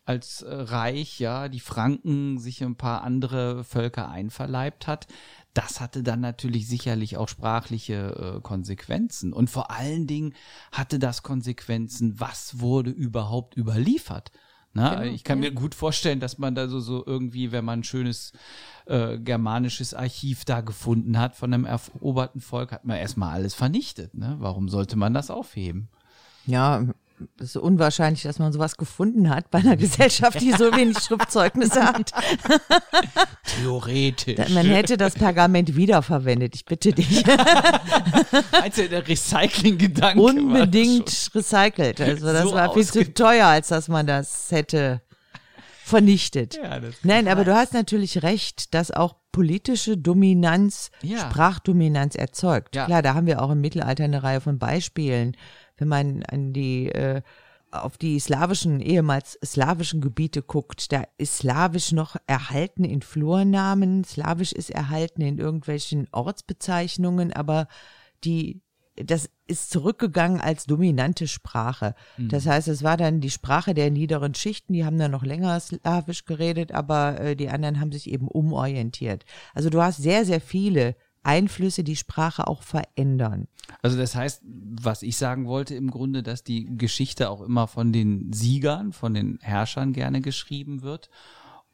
als 0.06 0.42
äh, 0.42 0.54
Reich, 0.54 1.18
ja, 1.18 1.48
die 1.48 1.60
Franken 1.60 2.38
sich 2.38 2.62
ein 2.62 2.76
paar 2.76 3.02
andere 3.02 3.64
Völker 3.64 4.08
einverleibt 4.08 4.86
hat. 4.86 5.08
Das 5.52 5.80
hatte 5.80 6.02
dann 6.02 6.20
natürlich 6.20 6.68
sicherlich 6.68 7.16
auch 7.16 7.28
sprachliche 7.28 8.36
äh, 8.36 8.40
Konsequenzen. 8.40 9.32
Und 9.32 9.50
vor 9.50 9.70
allen 9.70 10.06
Dingen 10.06 10.34
hatte 10.70 10.98
das 10.98 11.22
Konsequenzen, 11.22 12.20
was 12.20 12.60
wurde 12.60 12.90
überhaupt 12.90 13.56
überliefert. 13.56 14.30
Na, 14.76 14.94
Genau, 14.94 15.14
ich 15.14 15.24
kann 15.24 15.42
ja. 15.42 15.50
mir 15.50 15.54
gut 15.54 15.74
vorstellen, 15.74 16.20
dass 16.20 16.38
man 16.38 16.54
da 16.54 16.68
so, 16.68 16.80
so 16.80 17.02
irgendwie, 17.04 17.50
wenn 17.50 17.64
man 17.64 17.80
ein 17.80 17.84
schönes 17.84 18.32
äh, 18.86 19.18
germanisches 19.18 19.94
Archiv 19.94 20.44
da 20.44 20.60
gefunden 20.60 21.18
hat 21.18 21.34
von 21.34 21.52
einem 21.52 21.64
eroberten 21.64 22.40
Volk, 22.40 22.72
hat 22.72 22.84
man 22.84 22.98
erstmal 22.98 23.32
alles 23.32 23.54
vernichtet. 23.54 24.14
Ne? 24.14 24.36
Warum 24.38 24.68
sollte 24.68 24.96
man 24.96 25.14
das 25.14 25.30
aufheben? 25.30 25.88
Ja, 26.46 26.86
es 27.38 27.50
ist 27.50 27.56
unwahrscheinlich, 27.56 28.22
dass 28.22 28.38
man 28.38 28.52
sowas 28.52 28.76
gefunden 28.76 29.30
hat 29.30 29.50
bei 29.50 29.58
einer 29.58 29.76
Gesellschaft, 29.76 30.40
die 30.40 30.52
so 30.52 30.72
wenig 30.74 30.98
Schriftzeugnisse 30.98 31.82
hat. 31.84 32.12
Theoretisch. 33.58 34.48
Man 34.50 34.66
hätte 34.66 34.96
das 34.96 35.14
Pergament 35.14 35.76
wiederverwendet, 35.76 36.54
ich 36.54 36.64
bitte 36.64 36.92
dich. 36.92 37.24
Meinst 38.52 38.78
du, 38.78 38.88
der 38.88 39.06
Recycling-Gedanke 39.06 40.20
war 40.22 40.32
das 40.32 40.42
Unbedingt 40.42 41.30
recycelt. 41.34 42.00
Also 42.00 42.26
das 42.32 42.42
So 42.44 42.54
war 42.54 42.72
viel 42.74 42.86
zu 42.86 43.12
teuer, 43.14 43.46
als 43.46 43.68
dass 43.68 43.88
man 43.88 44.06
das 44.06 44.50
hätte 44.50 45.02
vernichtet. 45.84 46.56
Ja, 46.56 46.80
das 46.80 46.96
Nein, 47.04 47.28
aber 47.28 47.44
du 47.44 47.54
hast 47.54 47.72
natürlich 47.72 48.22
recht, 48.24 48.74
dass 48.74 48.90
auch 48.90 49.14
politische 49.30 49.96
Dominanz 49.96 50.90
Ja. 51.02 51.18
Sprachdominanz 51.18 52.16
erzeugt. 52.16 52.74
Ja. 52.74 52.86
Klar, 52.86 53.02
da 53.02 53.14
haben 53.14 53.26
wir 53.26 53.40
auch 53.40 53.50
im 53.50 53.60
Mittelalter 53.60 54.02
eine 54.04 54.22
Reihe 54.22 54.40
von 54.40 54.58
Beispielen. 54.58 55.36
Wenn 55.76 55.88
man 55.88 56.22
an 56.24 56.52
die 56.52 56.88
äh, 56.90 57.22
auf 57.70 57.98
die 57.98 58.18
slawischen, 58.18 58.80
ehemals 58.80 59.38
slawischen 59.44 60.00
Gebiete 60.00 60.42
guckt, 60.42 60.92
da 60.92 61.04
ist 61.18 61.38
Slawisch 61.38 61.92
noch 61.92 62.16
erhalten 62.26 62.84
in 62.84 63.02
Flurnamen, 63.02 64.04
Slawisch 64.04 64.52
ist 64.52 64.70
erhalten 64.70 65.22
in 65.22 65.38
irgendwelchen 65.38 66.08
Ortsbezeichnungen, 66.12 67.32
aber 67.32 67.68
die, 68.24 68.62
das 68.96 69.28
ist 69.46 69.70
zurückgegangen 69.70 70.40
als 70.40 70.64
dominante 70.64 71.28
Sprache. 71.28 71.94
Das 72.28 72.46
heißt, 72.46 72.68
es 72.68 72.82
war 72.82 72.96
dann 72.96 73.20
die 73.20 73.30
Sprache 73.30 73.74
der 73.74 73.90
niederen 73.90 74.34
Schichten, 74.34 74.72
die 74.72 74.84
haben 74.84 74.98
dann 74.98 75.10
noch 75.10 75.24
länger 75.24 75.58
Slawisch 75.60 76.24
geredet, 76.24 76.72
aber 76.72 77.20
äh, 77.20 77.36
die 77.36 77.48
anderen 77.48 77.80
haben 77.80 77.92
sich 77.92 78.10
eben 78.10 78.28
umorientiert. 78.28 79.24
Also 79.54 79.70
du 79.70 79.82
hast 79.82 79.98
sehr, 79.98 80.24
sehr 80.24 80.40
viele 80.40 80.96
Einflüsse, 81.26 81.84
die 81.84 81.96
Sprache 81.96 82.46
auch 82.46 82.62
verändern. 82.62 83.48
Also 83.82 83.98
das 83.98 84.14
heißt, 84.14 84.42
was 84.44 85.02
ich 85.02 85.16
sagen 85.16 85.46
wollte 85.46 85.74
im 85.74 85.90
Grunde, 85.90 86.22
dass 86.22 86.44
die 86.44 86.76
Geschichte 86.76 87.30
auch 87.30 87.40
immer 87.40 87.66
von 87.66 87.92
den 87.92 88.32
Siegern, 88.32 88.92
von 88.92 89.12
den 89.12 89.38
Herrschern 89.42 89.92
gerne 89.92 90.20
geschrieben 90.20 90.82
wird. 90.82 91.10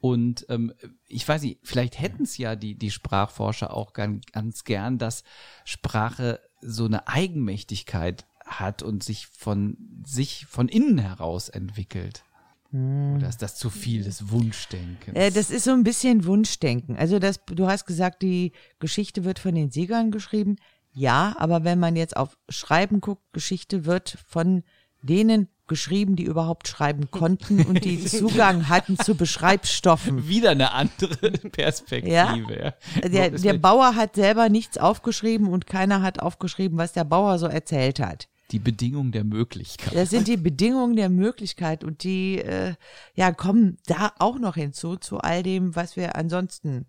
Und 0.01 0.47
ähm, 0.49 0.73
ich 1.07 1.29
weiß 1.29 1.43
nicht, 1.43 1.61
vielleicht 1.63 2.01
hätten 2.01 2.25
es 2.25 2.37
ja 2.37 2.57
die, 2.57 2.75
die 2.75 2.91
Sprachforscher 2.91 3.73
auch 3.73 3.93
ganz, 3.93 4.25
ganz 4.33 4.65
gern, 4.65 4.99
dass 4.99 5.23
Sprache 5.65 6.41
so 6.61 6.87
eine 6.87 7.07
Eigenmächtigkeit 7.07 8.27
hat 8.45 8.83
und 8.83 9.05
sich 9.05 9.27
von 9.29 9.77
sich 10.05 10.47
von 10.47 10.69
innen 10.69 10.99
heraus 10.99 11.49
entwickelt. 11.49 12.25
Oder 12.73 13.29
ist 13.29 13.43
das 13.43 13.57
zu 13.57 13.69
viel 13.69 14.03
des 14.03 14.31
Wunschdenkens? 14.31 15.15
Äh, 15.15 15.31
das 15.31 15.51
ist 15.51 15.65
so 15.65 15.73
ein 15.73 15.85
bisschen 15.85 16.25
Wunschdenken. 16.25 16.97
Also 16.97 17.19
das, 17.19 17.41
du 17.45 17.67
hast 17.67 17.85
gesagt, 17.85 18.23
die 18.23 18.53
Geschichte 18.79 19.25
wird 19.25 19.39
von 19.39 19.55
den 19.55 19.71
Siegern 19.71 20.11
geschrieben. 20.11 20.57
Ja, 20.93 21.35
aber 21.39 21.65
wenn 21.65 21.79
man 21.79 21.97
jetzt 21.97 22.17
auf 22.17 22.39
Schreiben 22.49 23.01
guckt, 23.01 23.23
Geschichte 23.33 23.85
wird 23.85 24.17
von 24.27 24.63
denen 25.03 25.49
geschrieben, 25.67 26.17
die 26.17 26.25
überhaupt 26.25 26.69
schreiben 26.69 27.11
konnten 27.11 27.63
und 27.65 27.85
die 27.85 28.05
Zugang 28.05 28.69
hatten 28.69 28.99
zu 28.99 29.15
Beschreibstoffen. 29.15 30.29
Wieder 30.29 30.51
eine 30.51 30.73
andere 30.73 31.31
Perspektive. 31.31 32.13
Ja. 32.13 32.37
ja. 32.37 33.09
Der, 33.09 33.31
der 33.31 33.55
Bauer 33.55 33.95
hat 33.95 34.15
selber 34.15 34.49
nichts 34.49 34.79
aufgeschrieben 34.79 35.49
und 35.49 35.67
keiner 35.67 36.03
hat 36.03 36.21
aufgeschrieben, 36.21 36.79
was 36.79 36.93
der 36.93 37.05
Bauer 37.05 37.39
so 37.39 37.47
erzählt 37.47 38.01
hat. 38.01 38.29
Die 38.53 38.59
Bedingung 38.59 39.13
der 39.13 39.25
Möglichkeit. 39.25 39.95
Das 39.95 40.11
sind 40.11 40.29
die 40.29 40.37
Bedingungen 40.37 40.97
der 40.97 41.09
Möglichkeit 41.09 41.85
und 41.85 42.05
die 42.05 42.39
äh, 42.39 42.75
ja 43.15 43.33
kommen 43.33 43.79
da 43.87 44.13
auch 44.19 44.39
noch 44.39 44.55
hinzu 44.55 44.97
zu 44.97 45.19
all 45.19 45.43
dem, 45.43 45.75
was 45.75 45.97
wir 45.97 46.17
ansonsten 46.17 46.87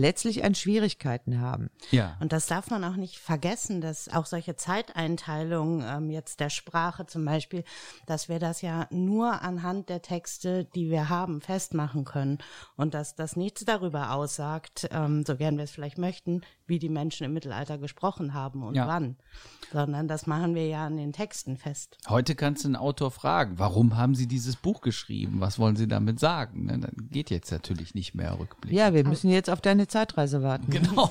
letztlich 0.00 0.44
an 0.44 0.54
Schwierigkeiten 0.54 1.40
haben. 1.40 1.70
Ja. 1.90 2.16
Und 2.20 2.32
das 2.32 2.46
darf 2.46 2.70
man 2.70 2.82
auch 2.84 2.96
nicht 2.96 3.18
vergessen, 3.18 3.80
dass 3.80 4.08
auch 4.08 4.26
solche 4.26 4.56
Zeiteinteilungen 4.56 5.84
ähm, 5.86 6.10
jetzt 6.10 6.40
der 6.40 6.50
Sprache 6.50 7.06
zum 7.06 7.24
Beispiel, 7.24 7.64
dass 8.06 8.28
wir 8.28 8.38
das 8.38 8.62
ja 8.62 8.86
nur 8.90 9.42
anhand 9.42 9.88
der 9.88 10.02
Texte, 10.02 10.64
die 10.74 10.90
wir 10.90 11.08
haben, 11.08 11.40
festmachen 11.40 12.04
können 12.04 12.38
und 12.76 12.94
dass 12.94 13.14
das 13.14 13.36
nichts 13.36 13.64
darüber 13.64 14.12
aussagt, 14.12 14.88
ähm, 14.90 15.24
so 15.26 15.36
gern 15.36 15.56
wir 15.56 15.64
es 15.64 15.70
vielleicht 15.70 15.98
möchten, 15.98 16.42
wie 16.70 16.78
die 16.78 16.88
Menschen 16.88 17.24
im 17.24 17.34
Mittelalter 17.34 17.76
gesprochen 17.76 18.32
haben 18.32 18.62
und 18.62 18.74
Ja. 18.74 18.88
wann, 18.88 19.16
sondern 19.72 20.08
das 20.08 20.26
machen 20.26 20.54
wir 20.54 20.66
ja 20.66 20.86
an 20.86 20.96
den 20.96 21.12
Texten 21.12 21.58
fest. 21.58 21.98
Heute 22.08 22.34
kannst 22.34 22.64
du 22.64 22.68
einen 22.68 22.76
Autor 22.76 23.10
fragen, 23.10 23.58
warum 23.58 23.98
haben 23.98 24.14
Sie 24.14 24.26
dieses 24.26 24.56
Buch 24.56 24.80
geschrieben? 24.80 25.40
Was 25.40 25.58
wollen 25.58 25.76
Sie 25.76 25.86
damit 25.86 26.18
sagen? 26.18 26.64
Ne, 26.66 26.78
Dann 26.78 27.08
geht 27.10 27.28
jetzt 27.28 27.52
natürlich 27.52 27.94
nicht 27.94 28.14
mehr 28.14 28.38
Rückblick. 28.38 28.72
Ja, 28.72 28.94
wir 28.94 29.06
müssen 29.06 29.28
jetzt 29.30 29.50
auf 29.50 29.60
deine 29.60 29.86
Zeitreise 29.86 30.42
warten. 30.42 30.70
Genau. 30.70 31.10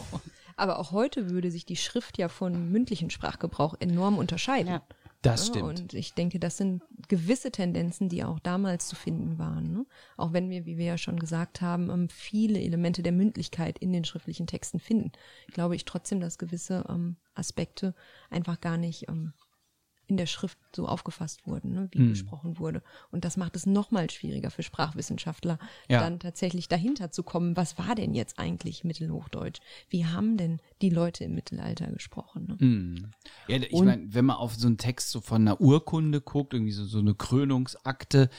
Aber 0.58 0.80
auch 0.80 0.92
heute 0.92 1.30
würde 1.30 1.52
sich 1.52 1.66
die 1.66 1.78
Schrift 1.78 2.18
ja 2.18 2.28
von 2.28 2.72
mündlichen 2.72 3.10
Sprachgebrauch 3.12 3.76
enorm 3.80 4.18
unterscheiden. 4.18 4.70
Ja. 4.74 4.82
Das 5.22 5.48
Ja, 5.48 5.54
stimmt. 5.54 5.82
Und 5.82 5.94
ich 5.94 6.14
denke, 6.14 6.40
das 6.40 6.58
sind 6.58 6.82
gewisse 7.10 7.52
Tendenzen, 7.52 8.08
die 8.08 8.24
auch 8.24 8.40
damals 8.40 8.88
zu 8.88 8.96
finden 8.96 9.38
waren. 9.38 9.72
Ne? 9.72 9.86
Auch 10.16 10.32
wenn 10.32 10.50
wir, 10.50 10.66
wie 10.66 10.78
wir 10.78 10.86
ja 10.86 10.98
schon 10.98 11.20
gesagt 11.20 11.60
haben, 11.62 11.90
ähm, 11.90 12.08
viele 12.10 12.62
Elemente 12.62 13.04
der 13.04 13.12
Mündlichkeit 13.12 13.80
in 13.80 13.92
den 13.92 14.06
schriftlichen 14.06 14.48
Texten 14.48 14.80
finden, 14.80 15.12
glaube 15.52 15.76
ich 15.76 15.84
trotzdem, 15.84 16.22
dass 16.22 16.38
gewisse 16.38 16.86
ähm, 16.88 17.18
Aspekte 17.36 17.94
einfach 18.30 18.62
gar 18.62 18.78
nicht 18.78 19.10
ähm, 19.10 19.34
in 20.10 20.18
der 20.18 20.26
Schrift 20.26 20.58
so 20.76 20.88
aufgefasst 20.88 21.46
wurden, 21.46 21.74
ne, 21.74 21.88
wie 21.92 22.10
gesprochen 22.10 22.58
wurde. 22.58 22.82
Und 23.12 23.26
das 23.26 23.38
macht 23.38 23.56
es 23.56 23.66
nochmal 23.66 24.10
schwieriger 24.10 24.50
für 24.50 24.64
Sprachwissenschaftler, 24.64 25.60
Ja. 25.88 26.00
dann 26.00 26.20
tatsächlich 26.20 26.68
dahinter 26.68 27.12
zu 27.12 27.22
kommen, 27.24 27.56
was 27.56 27.78
war 27.78 27.94
denn 27.96 28.16
jetzt 28.16 28.40
eigentlich 28.40 28.84
Mittelhochdeutsch? 28.84 29.60
Wie 29.90 30.06
haben 30.06 30.36
denn 30.38 30.60
die 30.82 30.90
Leute 30.90 31.26
im 31.26 31.36
Mittelalter 31.36 31.88
gesprochen? 31.92 32.48
Ne? 32.48 32.58
Hm. 32.60 33.12
Ja, 33.48 33.58
ich 33.58 33.82
meine, 33.82 34.14
wenn 34.14 34.26
man 34.26 34.38
auf 34.38 34.56
so 34.56 34.68
einen 34.68 34.78
Text 34.78 35.12
so 35.12 35.22
von 35.22 35.44
einer 35.44 35.62
Urkunde 35.62 36.22
guckt, 36.22 36.54
irgendwie 36.54 36.72
so, 36.72 36.86
so 36.86 37.00
eine 37.00 37.14
Krönungsakte, 37.14 38.30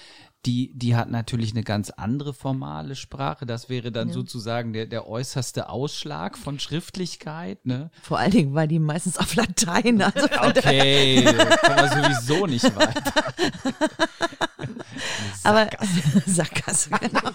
die, 0.46 0.72
die 0.74 0.96
hat 0.96 1.10
natürlich 1.10 1.50
eine 1.52 1.62
ganz 1.62 1.90
andere 1.90 2.32
formale 2.32 2.96
Sprache. 2.96 3.44
Das 3.44 3.68
wäre 3.68 3.92
dann 3.92 4.08
Ja. 4.08 4.14
sozusagen 4.14 4.72
der, 4.72 4.86
der 4.86 5.06
äußerste 5.06 5.68
Ausschlag 5.68 6.38
von 6.38 6.58
Schriftlichkeit, 6.58 7.66
ne? 7.66 7.90
Vor 8.02 8.18
allen 8.18 8.30
Dingen 8.30 8.54
war 8.54 8.66
die 8.66 8.78
meistens 8.78 9.18
auf 9.18 9.34
Latein. 9.34 10.00
Also 10.00 10.26
Okay, 10.40 11.24
kommen 11.24 11.76
wir 11.76 12.02
sowieso 12.02 12.46
nicht 12.46 12.64
weiter. 12.76 13.34
Aber 15.44 15.68
Sackgasse, 16.26 16.90
genau. 16.90 17.20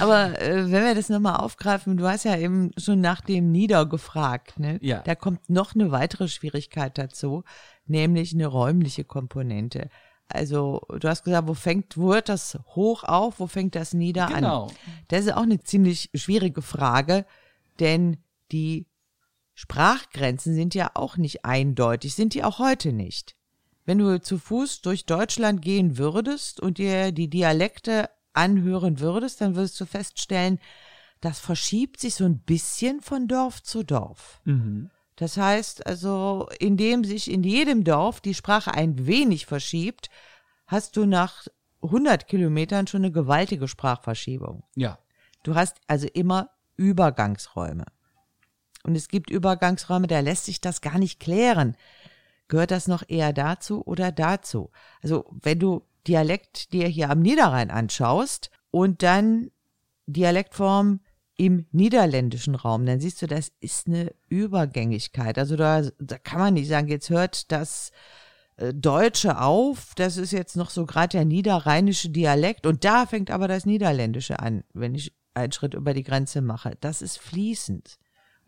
Aber 0.00 0.40
äh, 0.40 0.70
wenn 0.70 0.84
wir 0.84 0.94
das 0.94 1.08
nochmal 1.08 1.36
aufgreifen, 1.36 1.96
du 1.96 2.06
hast 2.06 2.24
ja 2.24 2.36
eben 2.36 2.70
schon 2.78 3.00
nach 3.00 3.20
dem 3.20 3.50
Nieder 3.50 3.86
gefragt, 3.86 4.58
ne? 4.58 4.78
Ja. 4.82 5.00
Da 5.00 5.14
kommt 5.14 5.48
noch 5.48 5.74
eine 5.74 5.90
weitere 5.90 6.28
Schwierigkeit 6.28 6.98
dazu, 6.98 7.44
nämlich 7.86 8.32
eine 8.34 8.46
räumliche 8.46 9.04
Komponente. 9.04 9.90
Also, 10.28 10.82
du 11.00 11.08
hast 11.08 11.24
gesagt, 11.24 11.48
wo 11.48 11.54
fängt, 11.54 11.96
wo 11.96 12.12
hört 12.12 12.28
das 12.28 12.58
hoch 12.74 13.02
auf, 13.04 13.40
wo 13.40 13.46
fängt 13.46 13.74
das 13.74 13.94
nieder 13.94 14.26
Genau. 14.26 14.64
an? 14.66 14.72
Das 15.08 15.24
ist 15.24 15.32
auch 15.32 15.42
eine 15.42 15.62
ziemlich 15.62 16.10
schwierige 16.14 16.60
Frage, 16.60 17.24
denn 17.80 18.18
die 18.52 18.86
Sprachgrenzen 19.54 20.54
sind 20.54 20.74
ja 20.74 20.90
auch 20.94 21.16
nicht 21.16 21.44
eindeutig, 21.44 22.14
sind 22.14 22.34
die 22.34 22.44
auch 22.44 22.58
heute 22.58 22.92
nicht. 22.92 23.34
Wenn 23.88 24.00
du 24.00 24.20
zu 24.20 24.36
Fuß 24.36 24.82
durch 24.82 25.06
Deutschland 25.06 25.62
gehen 25.62 25.96
würdest 25.96 26.60
und 26.60 26.76
dir 26.76 27.10
die 27.10 27.30
Dialekte 27.30 28.10
anhören 28.34 29.00
würdest, 29.00 29.40
dann 29.40 29.56
würdest 29.56 29.80
du 29.80 29.86
feststellen, 29.86 30.60
das 31.22 31.38
verschiebt 31.38 31.98
sich 31.98 32.14
so 32.14 32.26
ein 32.26 32.40
bisschen 32.40 33.00
von 33.00 33.28
Dorf 33.28 33.62
zu 33.62 33.84
Dorf. 33.84 34.42
Das 35.16 35.38
heißt 35.38 35.86
also, 35.86 36.50
indem 36.58 37.02
sich 37.02 37.30
in 37.30 37.42
jedem 37.42 37.82
Dorf 37.82 38.20
die 38.20 38.34
Sprache 38.34 38.74
ein 38.74 39.06
wenig 39.06 39.46
verschiebt, 39.46 40.10
hast 40.66 40.98
du 40.98 41.06
nach 41.06 41.46
100 41.80 42.28
Kilometern 42.28 42.86
schon 42.86 43.06
eine 43.06 43.10
gewaltige 43.10 43.68
Sprachverschiebung. 43.68 44.64
Ja. 44.76 44.98
Du 45.44 45.54
hast 45.54 45.78
also 45.86 46.06
immer 46.12 46.50
Übergangsräume. 46.76 47.86
Und 48.82 48.96
es 48.96 49.08
gibt 49.08 49.30
Übergangsräume, 49.30 50.08
da 50.08 50.20
lässt 50.20 50.44
sich 50.44 50.60
das 50.60 50.82
gar 50.82 50.98
nicht 50.98 51.20
klären. 51.20 51.74
Gehört 52.48 52.70
das 52.70 52.88
noch 52.88 53.02
eher 53.06 53.32
dazu 53.32 53.82
oder 53.86 54.10
dazu? 54.10 54.70
Also, 55.02 55.24
wenn 55.30 55.58
du 55.58 55.82
Dialekt 56.06 56.72
dir 56.72 56.88
hier 56.88 57.10
am 57.10 57.20
Niederrhein 57.20 57.70
anschaust 57.70 58.50
und 58.70 59.02
dann 59.02 59.50
Dialektform 60.06 61.00
im 61.36 61.66
niederländischen 61.70 62.54
Raum, 62.54 62.84
dann 62.86 62.98
siehst 62.98 63.22
du, 63.22 63.26
das 63.26 63.52
ist 63.60 63.86
eine 63.86 64.12
Übergängigkeit. 64.28 65.38
Also 65.38 65.54
da, 65.54 65.82
da 65.98 66.18
kann 66.18 66.40
man 66.40 66.54
nicht 66.54 66.68
sagen, 66.68 66.88
jetzt 66.88 67.10
hört 67.10 67.52
das 67.52 67.92
äh, 68.56 68.74
Deutsche 68.74 69.40
auf, 69.40 69.94
das 69.94 70.16
ist 70.16 70.32
jetzt 70.32 70.56
noch 70.56 70.70
so 70.70 70.84
gerade 70.84 71.18
der 71.18 71.24
niederrheinische 71.24 72.10
Dialekt 72.10 72.66
und 72.66 72.84
da 72.84 73.06
fängt 73.06 73.30
aber 73.30 73.46
das 73.46 73.66
Niederländische 73.66 74.40
an, 74.40 74.64
wenn 74.72 74.94
ich 74.94 75.14
einen 75.34 75.52
Schritt 75.52 75.74
über 75.74 75.94
die 75.94 76.02
Grenze 76.02 76.40
mache. 76.42 76.76
Das 76.80 77.02
ist 77.02 77.18
fließend. 77.18 77.98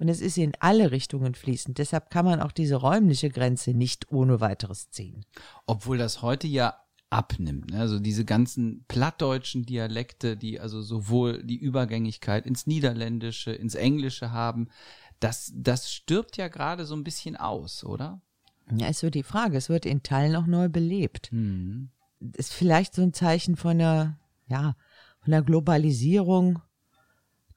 Und 0.01 0.09
es 0.09 0.23
ist 0.23 0.39
in 0.39 0.53
alle 0.61 0.93
Richtungen 0.93 1.35
fließend. 1.35 1.77
Deshalb 1.77 2.09
kann 2.09 2.25
man 2.25 2.41
auch 2.41 2.53
diese 2.53 2.77
räumliche 2.77 3.29
Grenze 3.29 3.73
nicht 3.73 4.11
ohne 4.11 4.41
weiteres 4.41 4.89
ziehen. 4.89 5.27
Obwohl 5.67 5.99
das 5.99 6.23
heute 6.23 6.49
ja 6.49 6.81
abnimmt. 7.11 7.71
Ne? 7.71 7.81
Also 7.81 7.99
diese 7.99 8.25
ganzen 8.25 8.87
plattdeutschen 8.89 9.67
Dialekte, 9.67 10.39
die 10.39 10.59
also 10.59 10.81
sowohl 10.81 11.45
die 11.45 11.59
Übergängigkeit 11.59 12.47
ins 12.47 12.67
Niederländische, 12.67 13.53
ins 13.53 13.75
Englische 13.75 14.31
haben, 14.31 14.69
das, 15.19 15.53
das 15.55 15.93
stirbt 15.93 16.39
ja 16.39 16.49
gerade 16.49 16.87
so 16.87 16.95
ein 16.95 17.05
bisschen 17.05 17.37
aus, 17.37 17.85
oder? 17.85 18.23
Ja, 18.75 18.89
ist 18.89 19.01
so 19.01 19.11
die 19.11 19.23
Frage. 19.23 19.59
Es 19.59 19.69
wird 19.69 19.85
in 19.85 20.03
Teilen 20.03 20.35
auch 20.35 20.47
neu 20.47 20.71
belebt. 20.71 21.31
Ist 22.37 22.55
vielleicht 22.55 22.95
so 22.95 23.03
ein 23.03 23.13
Zeichen 23.13 23.57
von 23.57 23.79
der, 23.79 24.19
ja, 24.47 24.77
von 25.21 25.33
der 25.33 25.43
Globalisierung, 25.43 26.63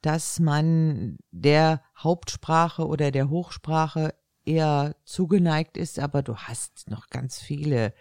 dass 0.04 0.40
man 0.40 1.18
der 1.32 1.82
Hauptsprache 1.98 2.86
oder 2.86 3.10
der 3.10 3.30
Hochsprache 3.30 4.14
eher 4.46 4.96
zugeneigt 5.06 5.78
ist, 5.78 5.98
aber 5.98 6.22
du 6.22 6.36
hast 6.36 6.90
noch 6.90 7.10
ganz 7.10 7.40
viele 7.40 7.94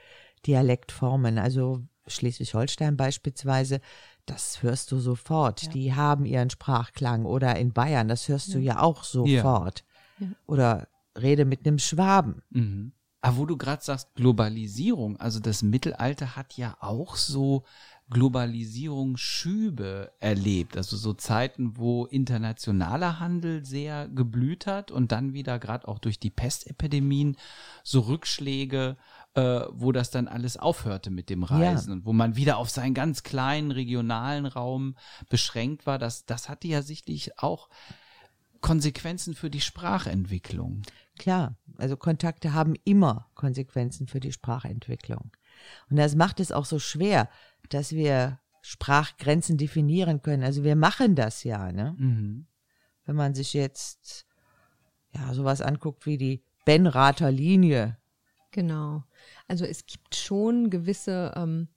Dialektformen. 0.44 1.38
Also 1.38 1.82
Schleswig-Holstein 2.08 2.96
beispielsweise, 2.96 3.80
das 4.26 4.62
hörst 4.64 4.90
du 4.90 4.98
sofort. 4.98 5.72
Die 5.74 5.94
haben 5.94 6.24
ihren 6.26 6.50
Sprachklang. 6.50 7.24
Oder 7.24 7.56
in 7.56 7.72
Bayern, 7.72 8.08
das 8.08 8.28
hörst 8.28 8.52
du 8.52 8.58
ja 8.58 8.80
auch 8.80 9.04
sofort. 9.04 9.84
Oder 10.46 10.88
rede 11.16 11.44
mit 11.44 11.64
einem 11.64 11.78
Schwaben. 11.78 12.42
Mhm. 12.50 12.92
Aber 13.20 13.36
wo 13.36 13.46
du 13.46 13.56
gerade 13.56 13.82
sagst, 13.82 14.12
Globalisierung, 14.16 15.16
also 15.18 15.38
das 15.38 15.62
Mittelalter 15.62 16.34
hat 16.34 16.56
ja 16.56 16.76
auch 16.80 17.14
so 17.14 17.62
Globalisierungsschübe 18.12 20.12
erlebt. 20.20 20.76
Also 20.76 20.98
so 20.98 21.14
Zeiten, 21.14 21.78
wo 21.78 22.04
internationaler 22.04 23.20
Handel 23.20 23.64
sehr 23.64 24.06
geblüht 24.08 24.66
hat 24.66 24.90
und 24.90 25.12
dann 25.12 25.32
wieder 25.32 25.58
gerade 25.58 25.88
auch 25.88 25.98
durch 25.98 26.20
die 26.20 26.28
Pestepidemien 26.28 27.38
so 27.82 28.00
Rückschläge, 28.00 28.98
äh, 29.34 29.60
wo 29.70 29.92
das 29.92 30.10
dann 30.10 30.28
alles 30.28 30.58
aufhörte 30.58 31.10
mit 31.10 31.30
dem 31.30 31.42
Reisen 31.42 31.92
und 31.92 32.04
wo 32.04 32.12
man 32.12 32.36
wieder 32.36 32.58
auf 32.58 32.68
seinen 32.68 32.92
ganz 32.92 33.22
kleinen 33.22 33.70
regionalen 33.70 34.44
Raum 34.44 34.94
beschränkt 35.30 35.86
war. 35.86 35.98
Das, 35.98 36.26
das 36.26 36.50
hatte 36.50 36.68
ja 36.68 36.82
sichtlich 36.82 37.38
auch 37.38 37.70
Konsequenzen 38.60 39.34
für 39.34 39.48
die 39.50 39.62
Sprachentwicklung. 39.62 40.82
Klar, 41.18 41.56
also 41.78 41.96
Kontakte 41.96 42.52
haben 42.52 42.74
immer 42.84 43.30
Konsequenzen 43.34 44.06
für 44.06 44.20
die 44.20 44.32
Sprachentwicklung. 44.32 45.30
Und 45.90 45.96
das 45.96 46.14
macht 46.14 46.40
es 46.40 46.52
auch 46.52 46.64
so 46.64 46.78
schwer, 46.78 47.28
dass 47.68 47.92
wir 47.92 48.40
Sprachgrenzen 48.62 49.58
definieren 49.58 50.22
können. 50.22 50.44
Also 50.44 50.62
wir 50.64 50.76
machen 50.76 51.14
das 51.14 51.44
ja, 51.44 51.72
ne? 51.72 51.94
Mhm. 51.98 52.46
Wenn 53.04 53.16
man 53.16 53.34
sich 53.34 53.52
jetzt 53.52 54.26
ja 55.12 55.34
sowas 55.34 55.60
anguckt 55.60 56.06
wie 56.06 56.16
die 56.16 56.44
Benrather 56.64 57.32
Linie. 57.32 57.98
Genau. 58.52 59.02
Also 59.48 59.64
es 59.64 59.86
gibt 59.86 60.14
schon 60.14 60.70
gewisse 60.70 61.32
ähm, 61.36 61.68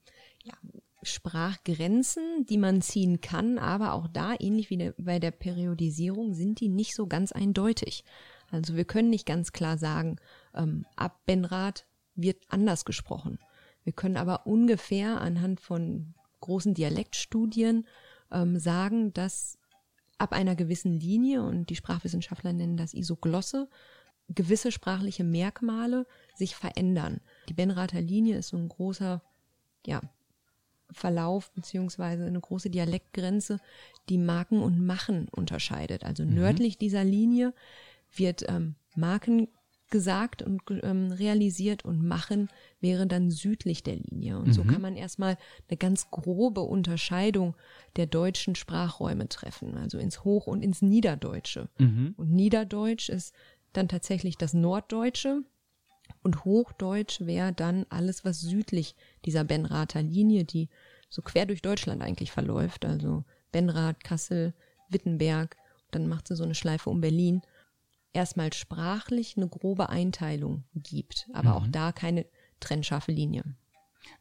ja, 0.43 0.53
Sprachgrenzen, 1.01 2.45
die 2.45 2.57
man 2.57 2.81
ziehen 2.81 3.21
kann, 3.21 3.57
aber 3.57 3.93
auch 3.93 4.07
da, 4.07 4.35
ähnlich 4.39 4.69
wie 4.69 4.77
der, 4.77 4.93
bei 4.97 5.19
der 5.19 5.31
Periodisierung, 5.31 6.33
sind 6.33 6.59
die 6.59 6.69
nicht 6.69 6.95
so 6.95 7.07
ganz 7.07 7.31
eindeutig. 7.31 8.03
Also 8.51 8.75
wir 8.75 8.85
können 8.85 9.09
nicht 9.09 9.25
ganz 9.25 9.51
klar 9.51 9.77
sagen, 9.77 10.17
ähm, 10.53 10.85
ab 10.95 11.21
Benrath 11.25 11.85
wird 12.15 12.43
anders 12.49 12.85
gesprochen. 12.85 13.39
Wir 13.85 13.93
können 13.93 14.17
aber 14.17 14.45
ungefähr 14.45 15.21
anhand 15.21 15.61
von 15.61 16.13
großen 16.41 16.73
Dialektstudien 16.73 17.87
ähm, 18.31 18.59
sagen, 18.59 19.13
dass 19.13 19.57
ab 20.17 20.33
einer 20.33 20.55
gewissen 20.55 20.93
Linie, 20.93 21.43
und 21.43 21.69
die 21.69 21.75
Sprachwissenschaftler 21.75 22.51
nennen 22.51 22.77
das 22.77 22.93
Isoglosse, 22.93 23.69
gewisse 24.27 24.71
sprachliche 24.71 25.23
Merkmale 25.23 26.07
sich 26.35 26.55
verändern. 26.55 27.21
Die 27.47 27.53
Benrather 27.53 28.01
Linie 28.01 28.37
ist 28.37 28.49
so 28.49 28.57
ein 28.57 28.69
großer 28.69 29.21
ja, 29.85 30.01
Verlauf 30.91 31.51
beziehungsweise 31.51 32.25
eine 32.25 32.39
große 32.39 32.69
Dialektgrenze, 32.69 33.59
die 34.09 34.17
Marken 34.17 34.61
und 34.61 34.83
Machen 34.83 35.27
unterscheidet. 35.29 36.03
Also 36.03 36.23
nördlich 36.25 36.77
dieser 36.77 37.03
Linie 37.03 37.53
wird 38.15 38.45
ähm, 38.49 38.75
Marken 38.95 39.47
gesagt 39.89 40.41
und 40.41 40.61
ähm, 40.83 41.11
realisiert 41.11 41.85
und 41.85 42.03
Machen 42.05 42.49
wäre 42.81 43.07
dann 43.07 43.29
südlich 43.29 43.83
der 43.83 43.95
Linie. 43.95 44.37
Und 44.39 44.53
so 44.53 44.63
kann 44.63 44.81
man 44.81 44.95
erstmal 44.95 45.37
eine 45.69 45.77
ganz 45.77 46.09
grobe 46.11 46.61
Unterscheidung 46.61 47.55
der 47.95 48.07
deutschen 48.07 48.55
Sprachräume 48.55 49.29
treffen, 49.29 49.77
also 49.77 49.97
ins 49.97 50.23
Hoch- 50.23 50.47
und 50.47 50.63
ins 50.63 50.81
Niederdeutsche. 50.81 51.69
Und 52.17 52.31
Niederdeutsch 52.31 53.09
ist 53.09 53.33
dann 53.73 53.87
tatsächlich 53.87 54.37
das 54.37 54.53
Norddeutsche 54.53 55.43
und 56.23 56.45
Hochdeutsch 56.45 57.21
wäre 57.21 57.53
dann 57.53 57.85
alles, 57.89 58.25
was 58.25 58.41
südlich 58.41 58.95
dieser 59.25 59.43
Benrather 59.43 60.01
Linie, 60.01 60.43
die 60.43 60.69
so 61.09 61.21
quer 61.21 61.45
durch 61.45 61.61
Deutschland 61.61 62.01
eigentlich 62.01 62.31
verläuft, 62.31 62.85
also 62.85 63.23
Benrath, 63.51 64.03
Kassel, 64.03 64.53
Wittenberg, 64.89 65.55
dann 65.91 66.07
macht 66.07 66.27
sie 66.27 66.35
so 66.35 66.43
eine 66.43 66.55
Schleife 66.55 66.89
um 66.89 67.01
Berlin, 67.01 67.41
erstmal 68.15 68.53
sprachlich 68.53 69.37
eine 69.37 69.47
grobe 69.47 69.89
Einteilung 69.89 70.63
gibt, 70.73 71.27
aber 71.33 71.55
auch 71.55 71.67
da 71.67 71.91
keine 71.91 72.25
trennscharfe 72.59 73.11
Linie. 73.11 73.43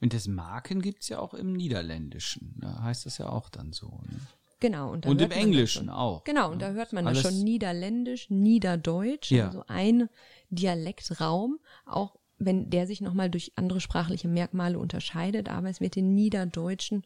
Und 0.00 0.12
das 0.14 0.26
Marken 0.26 0.80
gibt's 0.83 1.09
ja 1.09 1.18
auch 1.18 1.35
im 1.35 1.52
Niederländischen. 1.52 2.54
Da 2.61 2.83
heißt 2.83 3.07
das 3.07 3.18
ja 3.18 3.28
auch 3.28 3.48
dann 3.50 3.72
so. 3.72 3.88
Ne? 4.09 4.18
Genau. 4.61 4.90
Und, 4.92 5.04
Und 5.07 5.20
im 5.20 5.30
Englischen 5.30 5.87
schon. 5.87 5.90
auch. 5.90 6.24
Genau, 6.24 6.50
und 6.50 6.62
da 6.62 6.70
hört 6.72 6.92
man 6.94 7.04
das 7.04 7.18
Alles- 7.24 7.35
schon 7.37 7.44
Niederländisch, 7.44 8.30
Niederdeutsch, 8.30 9.30
Ja. 9.30 9.46
also 9.46 9.64
ein 9.68 10.09
Dialektraum, 10.50 11.59
auch 11.87 12.16
wenn 12.38 12.70
der 12.70 12.87
sich 12.87 13.00
nochmal 13.00 13.30
durch 13.30 13.52
andere 13.57 13.80
sprachliche 13.80 14.26
Merkmale 14.28 14.78
unterscheidet, 14.78 15.48
aber 15.48 15.68
es 15.68 15.80
wird 15.80 15.96
den 15.96 16.14
niederdeutschen 16.14 17.04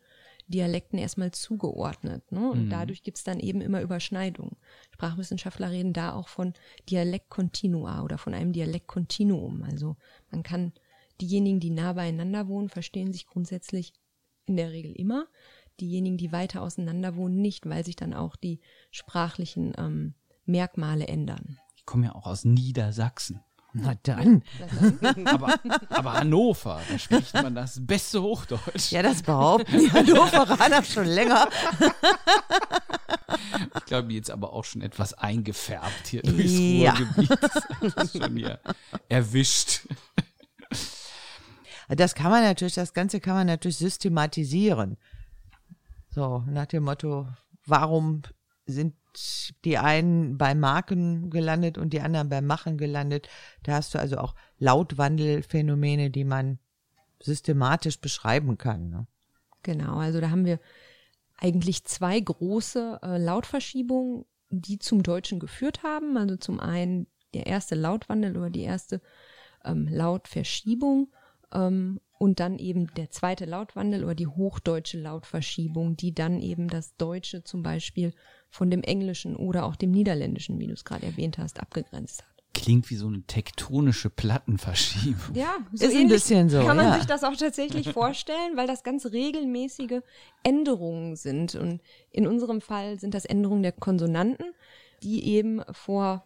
Dialekten 0.49 0.99
erstmal 0.99 1.31
zugeordnet. 1.31 2.33
Ne? 2.33 2.51
Und 2.51 2.71
dadurch 2.71 3.03
gibt's 3.03 3.23
dann 3.23 3.39
eben 3.39 3.61
immer 3.61 3.83
Überschneidungen. 3.83 4.57
Sprachwissenschaftler 4.93 5.71
reden 5.71 5.93
da 5.93 6.15
auch 6.15 6.29
von 6.29 6.55
Dialektkontinua 6.89 8.03
oder 8.03 8.19
von 8.19 8.35
einem 8.35 8.53
Dialektkontinuum. 8.53 9.63
Also 9.63 9.97
man 10.31 10.43
kann 10.43 10.73
diejenigen, 11.21 11.61
die 11.61 11.71
nah 11.71 11.93
beieinander 11.93 12.49
wohnen, 12.49 12.69
verstehen 12.69 13.13
sich 13.13 13.27
grundsätzlich 13.27 13.93
in 14.47 14.57
der 14.57 14.73
Regel 14.73 14.93
immer. 14.93 15.27
Diejenigen, 15.81 16.17
die 16.17 16.33
weiter 16.33 16.63
auseinander 16.63 17.15
wohnen, 17.15 17.41
nicht, 17.41 17.69
weil 17.69 17.85
sich 17.85 17.97
dann 17.97 18.15
auch 18.15 18.35
die 18.35 18.61
sprachlichen 18.91 19.75
ähm, 19.77 20.15
Merkmale 20.45 21.07
ändern. 21.07 21.59
Ich 21.77 21.85
komme 21.85 22.07
ja 22.07 22.15
auch 22.15 22.27
aus 22.27 22.45
Niedersachsen. 22.45 23.41
Na 23.75 23.95
dann. 24.03 24.43
Aber, 25.27 25.55
aber 25.91 26.13
Hannover, 26.15 26.81
da 26.91 26.99
spricht 26.99 27.35
man 27.35 27.55
das 27.55 27.85
beste 27.87 28.23
Hochdeutsch. 28.23 28.91
Ja, 28.93 29.03
das 29.03 29.23
behaupten 29.23 29.79
die 29.79 29.93
Hannoveraner 29.93 30.83
schon 30.83 31.05
länger. 31.07 31.49
Ich 33.77 33.85
glaube, 33.85 34.13
jetzt 34.15 34.31
aber 34.31 34.53
auch 34.55 34.65
schon 34.65 34.81
etwas 34.83 35.13
eingefärbt 35.15 36.09
hier 36.09 36.23
durchs 36.23 36.53
Ja. 36.53 36.93
Ruhrgebiet. 36.95 37.39
Das 37.95 38.05
ist 38.15 38.23
schon 38.23 38.37
hier 38.37 38.59
erwischt. 39.09 39.81
Das 41.89 42.15
kann 42.15 42.31
man 42.31 42.43
natürlich, 42.43 42.75
das 42.75 42.93
Ganze 42.95 43.21
kann 43.21 43.35
man 43.35 43.47
natürlich 43.47 43.79
systematisieren. 43.79 44.97
So, 46.11 46.43
nach 46.49 46.67
dem 46.67 46.85
Motto, 46.85 47.29
warum 47.67 48.23
sind 48.67 48.95
die 49.65 49.79
einen 49.79 50.39
beim 50.39 50.61
Marken 50.61 51.31
gelandet 51.31 51.79
und 51.79 51.93
die 51.93 52.01
anderen 52.01 52.29
beim 52.29 52.47
Machen 52.47 52.79
gelandet? 52.79 53.29
Da 53.63 53.75
hast 53.75 53.95
du 53.95 53.99
also 53.99 54.19
auch 54.19 54.35
Lautwandelphänomene, 54.59 56.11
die 56.11 56.25
man 56.25 56.59
systematisch 57.21 58.01
beschreiben 58.01 58.59
kann. 58.59 58.91
Ne? 58.91 59.07
Genau, 59.63 59.97
also 59.97 60.21
da 60.21 60.31
haben 60.31 60.45
wir 60.45 60.61
eigentlich 61.37 61.85
zwei 61.85 62.19
große 62.19 63.01
äh, 63.03 63.19
Lautverschiebungen, 63.19 64.25
die 64.51 64.79
zum 64.79 65.03
Deutschen 65.03 65.41
geführt 65.41 65.83
haben. 65.83 66.17
Also 66.17 66.37
zum 66.37 66.61
einen 66.61 67.07
der 67.35 67.47
erste 67.47 67.75
Lautwandel 67.75 68.37
oder 68.37 68.51
die 68.51 68.63
erste 68.63 69.01
ähm, 69.65 69.89
Lautverschiebung 69.89 71.13
ähm, 71.53 72.01
und 72.19 72.41
dann 72.41 72.59
eben 72.59 72.93
der 72.95 73.11
zweite 73.11 73.45
Lautwandel 73.45 74.05
oder 74.05 74.15
die 74.15 74.27
hochdeutsche 74.27 74.99
Lautverschiebung, 74.99 75.97
die 75.97 76.15
dann 76.15 76.41
eben 76.41 76.69
das 76.69 76.97
Deutsche 76.97 77.45
zum 77.45 77.63
Beispiel 77.63 78.13
von 78.51 78.71
dem 78.71 78.83
Englischen 78.83 79.37
oder 79.37 79.65
auch 79.65 79.77
dem 79.77 79.91
Niederländischen, 79.91 80.59
wie 80.59 80.67
du 80.67 80.73
es 80.73 80.85
gerade 80.85 81.07
erwähnt 81.07 81.39
hast, 81.39 81.61
abgegrenzt 81.61 82.23
hat. 82.23 82.29
Klingt 82.55 82.91
wie 82.91 82.97
so 82.97 83.07
eine 83.07 83.23
tektonische 83.23 84.11
Plattenverschiebung. 84.11 85.35
Ja, 85.35 85.57
Ist 85.73 85.95
ein 85.95 86.09
bisschen 86.09 86.49
so, 86.49 86.65
Kann 86.65 86.77
man 86.77 86.87
ja. 86.87 86.95
sich 86.97 87.07
das 87.07 87.23
auch 87.23 87.37
tatsächlich 87.37 87.89
vorstellen, 87.93 88.57
weil 88.57 88.67
das 88.67 88.83
ganz 88.83 89.07
regelmäßige 89.07 90.01
Änderungen 90.43 91.15
sind. 91.15 91.55
Und 91.55 91.81
in 92.11 92.27
unserem 92.27 92.61
Fall 92.61 92.99
sind 92.99 93.15
das 93.15 93.27
Änderungen 93.27 93.63
der 93.63 93.73
Konsonanten, 93.73 94.47
die 95.03 95.25
eben 95.27 95.63
vor 95.71 96.25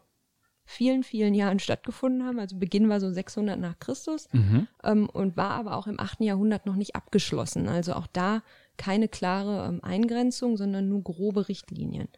vielen, 0.72 1.02
vielen 1.02 1.34
Jahren 1.34 1.58
stattgefunden 1.58 2.24
haben. 2.24 2.38
Also 2.38 2.56
Beginn 2.56 2.88
war 2.88 3.00
so 3.00 3.10
600 3.10 3.58
nach 3.58 3.78
Christus 3.78 4.28
ähm, 4.82 5.08
und 5.08 5.36
war 5.36 5.50
aber 5.50 5.76
auch 5.76 5.86
im 5.86 6.00
8. 6.00 6.20
Jahrhundert 6.20 6.66
noch 6.66 6.76
nicht 6.76 6.96
abgeschlossen. 6.96 7.68
Also 7.68 7.92
auch 7.94 8.06
da 8.06 8.42
keine 8.76 9.08
klare 9.08 9.68
ähm, 9.68 9.80
Eingrenzung, 9.84 10.56
sondern 10.56 10.88
nur 10.88 11.02
grobe 11.02 11.48
Richtlinien. 11.48 12.08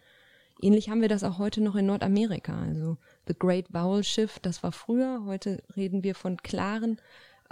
Ähnlich 0.63 0.89
haben 0.89 1.01
wir 1.01 1.09
das 1.09 1.25
auch 1.25 1.39
heute 1.39 1.61
noch 1.61 1.75
in 1.75 1.87
Nordamerika. 1.87 2.59
Also 2.63 2.97
The 3.27 3.35
Great 3.39 3.75
Vowel 3.75 4.05
Shift, 4.05 4.47
das 4.47 4.63
war 4.63 4.73
früher. 4.73 5.25
Heute 5.27 5.63
reden 5.77 6.05
wir 6.05 6.15
von 6.15 6.37
klaren 6.39 7.01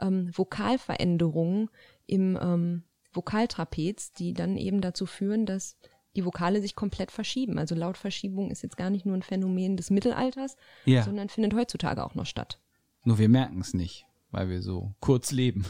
ähm, 0.00 0.30
Vokalveränderungen 0.34 1.68
im 2.06 2.38
ähm, 2.40 2.84
Vokaltrapez, 3.12 4.12
die 4.12 4.32
dann 4.32 4.56
eben 4.56 4.80
dazu 4.80 5.06
führen, 5.06 5.46
dass 5.46 5.76
die 6.16 6.24
Vokale 6.24 6.60
sich 6.60 6.74
komplett 6.74 7.10
verschieben. 7.10 7.58
Also 7.58 7.74
Lautverschiebung 7.74 8.50
ist 8.50 8.62
jetzt 8.62 8.76
gar 8.76 8.90
nicht 8.90 9.06
nur 9.06 9.16
ein 9.16 9.22
Phänomen 9.22 9.76
des 9.76 9.90
Mittelalters, 9.90 10.56
Ja. 10.84 11.02
sondern 11.02 11.28
findet 11.28 11.54
heutzutage 11.54 12.04
auch 12.04 12.14
noch 12.14 12.26
statt. 12.26 12.58
Nur 13.04 13.18
wir 13.18 13.28
merken 13.28 13.60
es 13.60 13.74
nicht, 13.74 14.06
weil 14.30 14.48
wir 14.48 14.62
so 14.62 14.94
kurz 15.00 15.32
leben. 15.32 15.64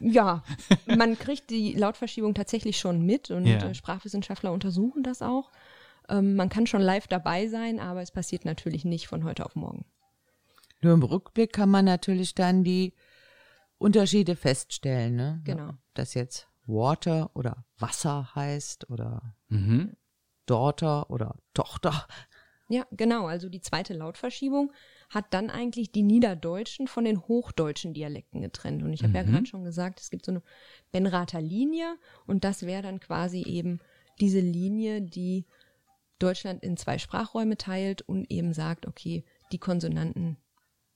Ja, 0.00 0.42
man 0.86 1.18
kriegt 1.18 1.50
die 1.50 1.72
Lautverschiebung 1.74 2.34
tatsächlich 2.34 2.78
schon 2.78 3.02
mit 3.04 3.30
und 3.30 3.46
Ja. 3.46 3.58
äh, 3.58 3.74
Sprachwissenschaftler 3.74 4.52
untersuchen 4.52 5.02
das 5.02 5.22
auch. 5.22 5.50
Ähm, 6.08 6.36
man 6.36 6.48
kann 6.48 6.66
schon 6.66 6.82
live 6.82 7.06
dabei 7.08 7.48
sein, 7.48 7.80
aber 7.80 8.02
es 8.02 8.10
passiert 8.12 8.44
natürlich 8.44 8.84
nicht 8.84 9.06
von 9.08 9.24
heute 9.24 9.44
auf 9.44 9.56
morgen. 9.56 9.84
Nur 10.82 10.92
im 10.94 11.02
Rückblick 11.02 11.52
kann 11.52 11.70
man 11.70 11.84
natürlich 11.86 12.34
dann 12.34 12.62
die 12.62 12.92
Unterschiede 13.78 14.36
feststellen. 14.36 15.16
Ne? 15.16 15.40
Genau. 15.44 15.70
Ob 15.70 15.76
das 15.94 16.14
jetzt 16.14 16.46
Water 16.66 17.30
oder 17.34 17.64
Wasser 17.78 18.34
heißt 18.34 18.90
oder 18.90 19.36
Mhm. 19.48 19.96
Daughter 20.46 21.10
oder 21.10 21.36
Tochter. 21.54 22.06
Ja, 22.68 22.86
genau. 22.90 23.26
Also 23.26 23.48
die 23.48 23.60
zweite 23.60 23.92
Lautverschiebung 23.94 24.72
hat 25.10 25.26
dann 25.34 25.50
eigentlich 25.50 25.92
die 25.92 26.02
niederdeutschen 26.02 26.86
von 26.86 27.04
den 27.04 27.20
hochdeutschen 27.20 27.92
Dialekten 27.92 28.40
getrennt. 28.40 28.82
Und 28.82 28.92
ich 28.92 29.02
habe 29.02 29.14
ja 29.14 29.22
gerade 29.22 29.46
schon 29.46 29.64
gesagt, 29.64 30.00
es 30.00 30.10
gibt 30.10 30.24
so 30.24 30.32
eine 30.32 30.42
Benrather 30.90 31.42
Linie 31.42 31.98
und 32.26 32.44
das 32.44 32.64
wäre 32.64 32.82
dann 32.82 33.00
quasi 33.00 33.42
eben 33.42 33.80
diese 34.20 34.40
Linie, 34.40 35.02
die 35.02 35.46
Deutschland 36.18 36.62
in 36.62 36.76
zwei 36.76 36.98
Sprachräume 36.98 37.58
teilt 37.58 38.02
und 38.02 38.30
eben 38.30 38.54
sagt, 38.54 38.86
okay, 38.86 39.24
die 39.52 39.58
Konsonanten 39.58 40.38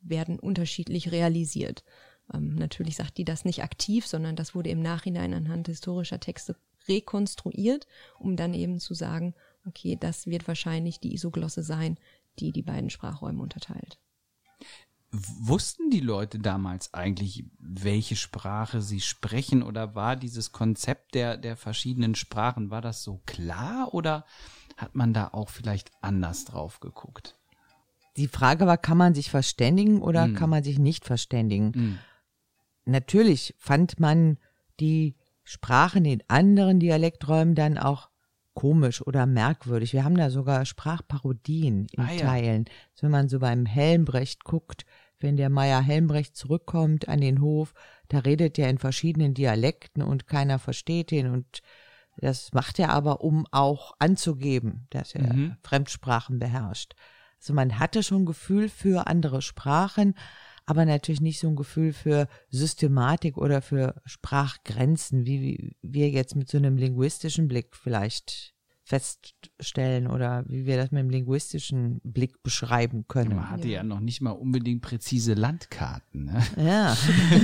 werden 0.00 0.38
unterschiedlich 0.38 1.12
realisiert. 1.12 1.84
Ähm, 2.32 2.54
natürlich 2.54 2.96
sagt 2.96 3.18
die 3.18 3.24
das 3.24 3.44
nicht 3.44 3.62
aktiv, 3.62 4.06
sondern 4.06 4.36
das 4.36 4.54
wurde 4.54 4.70
im 4.70 4.80
Nachhinein 4.80 5.34
anhand 5.34 5.68
historischer 5.68 6.20
Texte 6.20 6.56
rekonstruiert, 6.88 7.86
um 8.18 8.36
dann 8.36 8.54
eben 8.54 8.78
zu 8.80 8.94
sagen, 8.94 9.34
okay, 9.66 9.96
das 9.98 10.26
wird 10.26 10.48
wahrscheinlich 10.48 11.00
die 11.00 11.14
Isoglosse 11.14 11.62
sein, 11.62 11.98
die 12.38 12.52
die 12.52 12.62
beiden 12.62 12.90
Sprachräume 12.90 13.42
unterteilt. 13.42 13.98
Wussten 15.10 15.90
die 15.90 16.00
Leute 16.00 16.38
damals 16.38 16.92
eigentlich, 16.92 17.44
welche 17.58 18.14
Sprache 18.14 18.82
sie 18.82 19.00
sprechen 19.00 19.62
oder 19.62 19.94
war 19.94 20.16
dieses 20.16 20.52
Konzept 20.52 21.14
der, 21.14 21.38
der 21.38 21.56
verschiedenen 21.56 22.14
Sprachen, 22.14 22.70
war 22.70 22.82
das 22.82 23.02
so 23.02 23.20
klar 23.24 23.94
oder 23.94 24.26
hat 24.76 24.94
man 24.94 25.14
da 25.14 25.28
auch 25.28 25.48
vielleicht 25.48 25.90
anders 26.02 26.44
drauf 26.44 26.80
geguckt? 26.80 27.38
Die 28.18 28.28
Frage 28.28 28.66
war, 28.66 28.76
kann 28.76 28.98
man 28.98 29.14
sich 29.14 29.30
verständigen 29.30 30.02
oder 30.02 30.24
Hm. 30.24 30.34
kann 30.34 30.50
man 30.50 30.62
sich 30.62 30.78
nicht 30.78 31.06
verständigen? 31.06 31.72
Mhm. 31.74 31.98
Natürlich 32.88 33.54
fand 33.58 34.00
man 34.00 34.38
die 34.80 35.16
Sprachen 35.44 36.04
in 36.04 36.22
anderen 36.28 36.80
Dialekträumen 36.80 37.54
dann 37.54 37.78
auch 37.78 38.08
komisch 38.54 39.06
oder 39.06 39.24
merkwürdig. 39.26 39.92
Wir 39.92 40.04
haben 40.04 40.16
da 40.16 40.30
sogar 40.30 40.66
Sprachparodien 40.66 41.86
in 41.92 42.02
Ah, 42.04 42.12
ja. 42.12 42.26
Teilen. 42.26 42.64
Also 42.92 43.02
wenn 43.02 43.12
man 43.12 43.28
so 43.28 43.38
beim 43.38 43.66
Helmbrecht 43.66 44.44
guckt, 44.44 44.84
wenn 45.20 45.36
der 45.36 45.50
Meier 45.50 45.80
Helmbrecht 45.80 46.36
zurückkommt 46.36 47.08
an 47.08 47.20
den 47.20 47.40
Hof, 47.40 47.74
da 48.08 48.20
redet 48.20 48.58
er 48.58 48.70
in 48.70 48.78
verschiedenen 48.78 49.34
Dialekten 49.34 50.02
und 50.02 50.26
keiner 50.26 50.58
versteht 50.58 51.12
ihn 51.12 51.28
und 51.28 51.60
das 52.16 52.52
macht 52.52 52.80
er 52.80 52.90
aber, 52.90 53.20
um 53.20 53.46
auch 53.52 53.94
anzugeben, 54.00 54.86
dass 54.90 55.14
er 55.14 55.32
Mhm. 55.32 55.56
Fremdsprachen 55.62 56.38
beherrscht. 56.40 56.94
Also 57.40 57.54
man 57.54 57.78
hatte 57.78 58.02
schon 58.02 58.26
Gefühl 58.26 58.68
für 58.68 59.06
andere 59.06 59.40
Sprachen, 59.40 60.14
aber 60.68 60.84
natürlich 60.84 61.22
nicht 61.22 61.40
so 61.40 61.48
ein 61.48 61.56
Gefühl 61.56 61.94
für 61.94 62.28
Systematik 62.50 63.38
oder 63.38 63.62
für 63.62 63.94
Sprachgrenzen, 64.04 65.24
wie 65.24 65.74
wir 65.80 66.10
jetzt 66.10 66.36
mit 66.36 66.50
so 66.50 66.58
einem 66.58 66.76
linguistischen 66.76 67.48
Blick 67.48 67.74
vielleicht 67.74 68.52
feststellen 68.84 70.06
oder 70.06 70.44
wie 70.46 70.66
wir 70.66 70.76
das 70.76 70.90
mit 70.90 71.00
einem 71.00 71.08
linguistischen 71.08 72.02
Blick 72.04 72.42
beschreiben 72.42 73.06
können. 73.08 73.36
Man 73.36 73.50
hatte 73.50 73.66
ja. 73.68 73.82
noch 73.82 74.00
nicht 74.00 74.20
mal 74.20 74.32
unbedingt 74.32 74.82
präzise 74.82 75.32
Landkarten. 75.32 76.26
Ne? 76.26 76.42
Ja, 76.58 76.96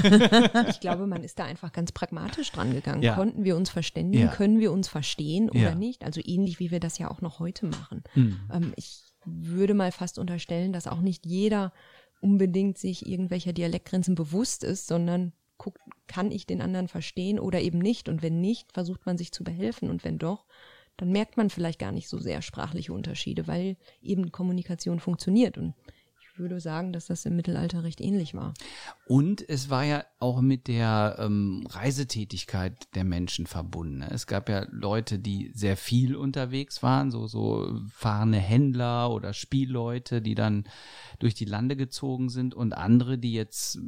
Ich 0.69 0.81
glaube, 0.81 1.07
man 1.07 1.23
ist 1.23 1.39
da 1.39 1.45
einfach 1.45 1.73
ganz 1.73 1.93
pragmatisch 1.93 2.53
dran 2.53 2.75
gegangen. 2.75 3.03
Ja. 3.03 3.15
Konnten 3.15 3.45
wir 3.45 3.57
uns 3.57 3.71
verständigen? 3.71 4.27
Ja. 4.27 4.33
Können 4.33 4.61
wir 4.61 4.71
uns 4.71 4.89
verstehen 4.89 5.49
oder 5.49 5.61
Ja. 5.61 5.75
nicht? 5.75 6.05
Also 6.05 6.21
ähnlich 6.23 6.61
wie 6.61 6.71
wir 6.71 6.81
das 6.81 6.99
ja 6.99 7.11
auch 7.11 7.23
noch 7.23 7.39
heute 7.39 7.65
machen. 7.65 8.03
Hm. 8.13 8.37
Ähm, 8.53 8.73
ich 8.77 9.03
würde 9.25 9.73
mal 9.73 9.93
fast 9.93 10.19
unterstellen, 10.19 10.75
dass 10.75 10.87
auch 10.87 11.01
nicht 11.01 11.25
jeder 11.25 11.73
unbedingt 12.25 12.79
sich 12.79 13.07
irgendwelcher 13.07 13.53
Dialektgrenzen 13.53 14.15
bewusst 14.15 14.65
ist, 14.65 14.87
sondern 14.87 15.35
guckt, 15.59 15.79
kann 16.07 16.33
ich 16.33 16.47
den 16.47 16.63
anderen 16.63 16.89
verstehen 16.89 17.39
oder 17.39 17.61
eben 17.61 17.79
nicht? 17.79 18.09
Und 18.09 18.23
wenn 18.23 18.41
nicht, 18.41 18.73
versucht 18.73 19.05
man 19.05 19.19
sich 19.19 19.31
zu 19.31 19.45
behelfen. 19.45 19.91
Und 19.91 20.05
wenn 20.05 20.17
doch, 20.17 20.47
dann 20.97 21.13
merkt 21.13 21.37
man 21.37 21.51
vielleicht 21.51 21.79
gar 21.79 21.93
nicht 21.93 22.09
so 22.09 22.19
sehr 22.19 22.41
sprachliche 22.41 22.95
Unterschiede, 22.95 23.47
weil 23.47 23.77
eben 24.01 24.33
Kommunikation 24.33 25.01
funktioniert. 25.01 25.59
Und 25.59 25.75
würde 26.39 26.61
sagen, 26.61 26.93
dass 26.93 27.07
das 27.07 27.25
im 27.27 27.37
Mittelalter 27.37 27.85
recht 27.85 28.01
ähnlich 28.01 28.35
war. 28.35 28.55
Und 29.07 29.47
es 29.49 29.71
war 29.71 29.85
ja 29.85 30.05
auch 30.19 30.41
mit 30.41 30.69
der 30.69 31.17
ähm, 31.19 31.67
Reisetätigkeit 31.71 32.95
der 32.95 33.05
Menschen 33.05 33.47
verbunden. 33.47 33.99
ne? 33.99 34.11
Es 34.11 34.27
gab 34.27 34.49
ja 34.49 34.67
Leute, 34.71 35.19
die 35.19 35.51
sehr 35.55 35.77
viel 35.77 36.17
unterwegs 36.17 36.83
waren, 36.83 37.11
so, 37.11 37.27
so 37.27 37.81
fahrende 37.93 38.39
Händler 38.39 39.11
oder 39.11 39.33
Spielleute, 39.33 40.23
die 40.23 40.35
dann 40.35 40.65
durch 41.19 41.35
die 41.35 41.45
Lande 41.45 41.77
gezogen 41.77 42.29
sind 42.29 42.55
und 42.55 42.73
andere, 42.73 43.19
die 43.19 43.33
jetzt 43.33 43.79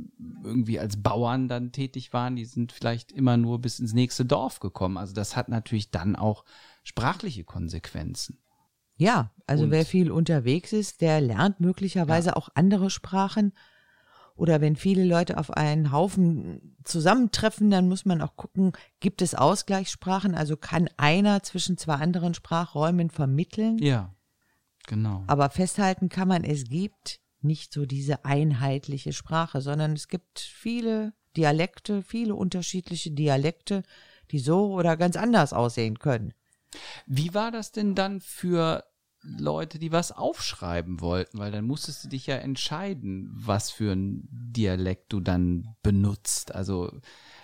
irgendwie 0.44 0.78
als 0.78 1.02
Bauern 1.02 1.48
dann 1.48 1.72
tätig 1.72 2.12
waren, 2.12 2.36
die 2.36 2.44
sind 2.44 2.72
vielleicht 2.72 3.12
immer 3.12 3.36
nur 3.36 3.60
bis 3.60 3.80
ins 3.80 3.92
nächste 3.92 4.24
Dorf 4.24 4.60
gekommen. 4.60 4.96
Also 4.96 5.14
das 5.14 5.36
hat 5.36 5.48
natürlich 5.48 5.90
dann 5.90 6.16
auch 6.16 6.44
sprachliche 6.84 7.44
Konsequenzen. 7.44 8.38
Ja 8.96 9.30
also 9.46 9.64
Und- 9.64 9.70
wer 9.70 9.84
viel 9.84 10.10
unterwegs 10.10 10.72
ist, 10.72 11.00
der 11.00 11.20
lernt 11.20 11.60
möglicherweise 11.60 12.36
auch 12.36 12.48
andere 12.54 12.90
Sprachen 12.90 13.52
Oder 14.38 14.60
wenn 14.60 14.76
viele 14.76 15.04
Leute 15.04 15.38
auf 15.38 15.50
einen 15.50 15.92
Haufen 15.92 16.76
zusammentreffen, 16.84 17.70
dann 17.70 17.88
muss 17.88 18.04
man 18.04 18.20
auch 18.20 18.36
gucken, 18.36 18.72
gibt 19.00 19.22
es 19.22 19.34
Ausgleichssprachen? 19.34 20.34
Also 20.34 20.58
kann 20.58 20.90
einer 20.98 21.42
zwischen 21.42 21.78
zwei 21.78 21.94
anderen 21.94 22.34
Sprachräumen 22.34 23.08
vermitteln? 23.08 23.78
Ja, 23.78 24.14
genau. 24.86 25.24
Aber 25.26 25.48
festhalten 25.48 26.10
kann 26.10 26.28
man, 26.28 26.44
es 26.44 26.64
gibt 26.64 27.20
nicht 27.40 27.72
so 27.72 27.86
diese 27.86 28.26
einheitliche 28.26 29.14
Sprache, 29.14 29.62
sondern 29.62 29.94
es 29.94 30.06
gibt 30.08 30.38
viele 30.38 31.14
Dialekte, 31.34 32.02
viele 32.02 32.34
unterschiedliche 32.34 33.12
Dialekte, 33.12 33.84
die 34.32 34.38
so 34.38 34.70
oder 34.74 34.98
ganz 34.98 35.16
anders 35.16 35.54
aussehen 35.54 35.98
können. 35.98 36.34
Wie 37.06 37.34
war 37.34 37.50
das 37.50 37.72
denn 37.72 37.94
dann 37.94 38.20
für 38.20 38.84
Leute, 39.22 39.78
die 39.78 39.92
was 39.92 40.12
aufschreiben 40.12 41.00
wollten? 41.00 41.38
Weil 41.38 41.50
dann 41.50 41.66
musstest 41.66 42.04
du 42.04 42.08
dich 42.08 42.26
ja 42.26 42.36
entscheiden, 42.36 43.30
was 43.32 43.70
für 43.70 43.92
ein 43.92 44.28
Dialekt 44.30 45.12
du 45.12 45.20
dann 45.20 45.74
benutzt. 45.82 46.54
Also 46.54 46.90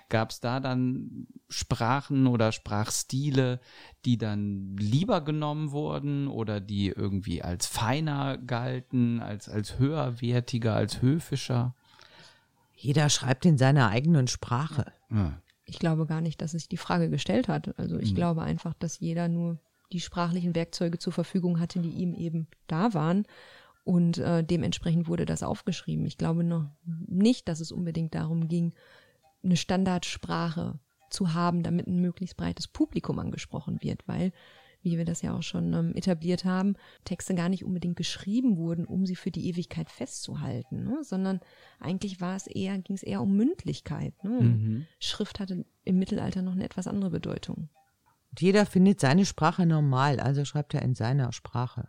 gab 0.09 0.31
es 0.31 0.41
da 0.41 0.61
dann 0.61 1.27
Sprachen 1.49 2.27
oder 2.27 2.53
Sprachstile, 2.53 3.61
die 4.05 4.19
dann 4.19 4.77
lieber 4.77 5.23
genommen 5.23 5.73
wurden 5.73 6.29
oder 6.29 6.61
die 6.61 6.89
irgendwie 6.89 7.43
als 7.43 7.67
feiner 7.67 8.37
galten, 8.39 9.21
als, 9.21 9.49
als 9.49 9.79
höherwertiger, 9.79 10.75
als 10.75 11.01
höfischer? 11.01 11.75
Jeder 12.75 13.09
schreibt 13.09 13.47
in 13.47 13.59
seiner 13.59 13.89
eigenen 13.89 14.27
Sprache. 14.29 14.93
Ja. 15.11 15.41
Ich 15.73 15.79
glaube 15.79 16.05
gar 16.05 16.21
nicht, 16.21 16.43
dass 16.43 16.51
sich 16.51 16.69
die 16.69 16.77
Frage 16.77 17.09
gestellt 17.09 17.49
hat. 17.49 17.79
Also 17.79 17.99
ich 17.99 18.11
Mhm. 18.13 18.17
glaube 18.17 18.43
einfach, 18.43 18.75
dass 18.75 19.01
jeder 19.01 19.27
nur 19.29 19.59
die 19.91 20.01
sprachlichen 20.01 20.55
Werkzeuge 20.55 20.99
zur 20.99 21.15
Verfügung 21.15 21.61
hatte, 21.61 21.81
die 21.81 21.89
ihm 21.89 22.13
eben 22.13 22.47
da 22.67 22.93
waren. 22.93 23.25
Und 23.83 24.19
äh, 24.19 24.45
dementsprechend 24.45 25.09
wurde 25.09 25.25
das 25.25 25.43
aufgeschrieben. 25.43 26.05
Ich 26.05 26.19
glaube 26.19 26.45
noch 26.45 26.69
nicht, 26.85 27.49
dass 27.49 27.61
es 27.61 27.73
unbedingt 27.73 28.15
darum 28.15 28.49
ging, 28.49 28.75
eine 29.43 29.57
Standardsprache 29.57 30.79
zu 31.09 31.33
haben, 31.33 31.63
damit 31.63 31.87
ein 31.87 32.03
möglichst 32.03 32.37
breites 32.37 32.69
Publikum 32.69 33.19
angesprochen 33.19 33.79
wird, 33.83 34.07
weil, 34.07 34.33
wie 34.83 34.99
wir 34.99 35.05
das 35.05 35.23
ja 35.23 35.35
auch 35.37 35.43
schon 35.43 35.73
ähm, 35.73 35.95
etabliert 35.95 36.45
haben, 36.45 36.75
Texte 37.05 37.35
gar 37.35 37.49
nicht 37.49 37.65
unbedingt 37.65 37.97
geschrieben 37.97 38.57
wurden, 38.57 38.85
um 38.85 39.07
sie 39.07 39.17
für 39.17 39.31
die 39.31 39.49
Ewigkeit 39.49 39.91
festzuhalten, 39.91 40.85
ne? 40.85 40.99
sondern 41.03 41.41
eigentlich 41.81 42.21
war 42.21 42.37
es 42.37 42.47
eher, 42.47 42.79
ging 42.79 42.97
es 42.97 43.03
eher 43.03 43.23
um 43.23 43.37
Mündlichkeit. 43.37 44.23
Ne? 44.25 44.31
Mhm. 44.31 44.87
Schrift 44.99 45.41
hatte 45.41 45.65
im 45.85 45.99
Mittelalter 45.99 46.43
noch 46.43 46.53
eine 46.53 46.65
etwas 46.65 46.87
andere 46.87 47.11
Bedeutung. 47.11 47.69
Und 48.31 48.41
jeder 48.41 48.67
findet 48.67 49.01
seine 49.01 49.27
Sprache 49.27 49.67
normal, 49.67 50.19
also 50.19 50.45
schreibt 50.45 50.75
er 50.75 50.83
in 50.83 50.95
seiner 50.95 51.33
Sprache 51.33 51.89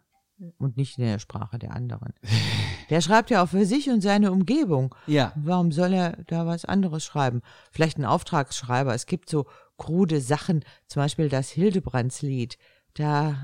und 0.57 0.77
nicht 0.77 0.97
in 0.97 1.05
der 1.05 1.19
Sprache 1.19 1.59
der 1.59 1.73
anderen. 1.73 2.13
Der 2.89 2.99
schreibt 2.99 3.29
ja 3.29 3.41
auch 3.41 3.47
für 3.47 3.65
sich 3.65 3.89
und 3.89 4.01
seine 4.01 4.31
Umgebung. 4.31 4.93
Ja. 5.07 5.31
Warum 5.35 5.71
soll 5.71 5.93
er 5.93 6.17
da 6.27 6.45
was 6.45 6.65
anderes 6.65 7.05
schreiben? 7.05 7.41
Vielleicht 7.71 7.97
ein 7.97 8.05
Auftragsschreiber. 8.05 8.93
Es 8.93 9.05
gibt 9.05 9.29
so 9.29 9.45
krude 9.77 10.19
Sachen, 10.19 10.63
zum 10.87 11.01
Beispiel 11.01 11.29
das 11.29 11.49
Hildebrandslied. 11.49 12.57
Da 12.93 13.37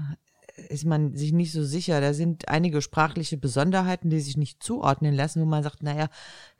ist 0.67 0.85
man 0.85 1.15
sich 1.15 1.31
nicht 1.31 1.51
so 1.51 1.63
sicher. 1.63 2.01
Da 2.01 2.13
sind 2.13 2.49
einige 2.49 2.81
sprachliche 2.81 3.37
Besonderheiten, 3.37 4.09
die 4.09 4.19
sich 4.19 4.37
nicht 4.37 4.61
zuordnen 4.61 5.13
lassen, 5.13 5.41
wo 5.41 5.45
man 5.45 5.63
sagt, 5.63 5.83
naja, 5.83 6.09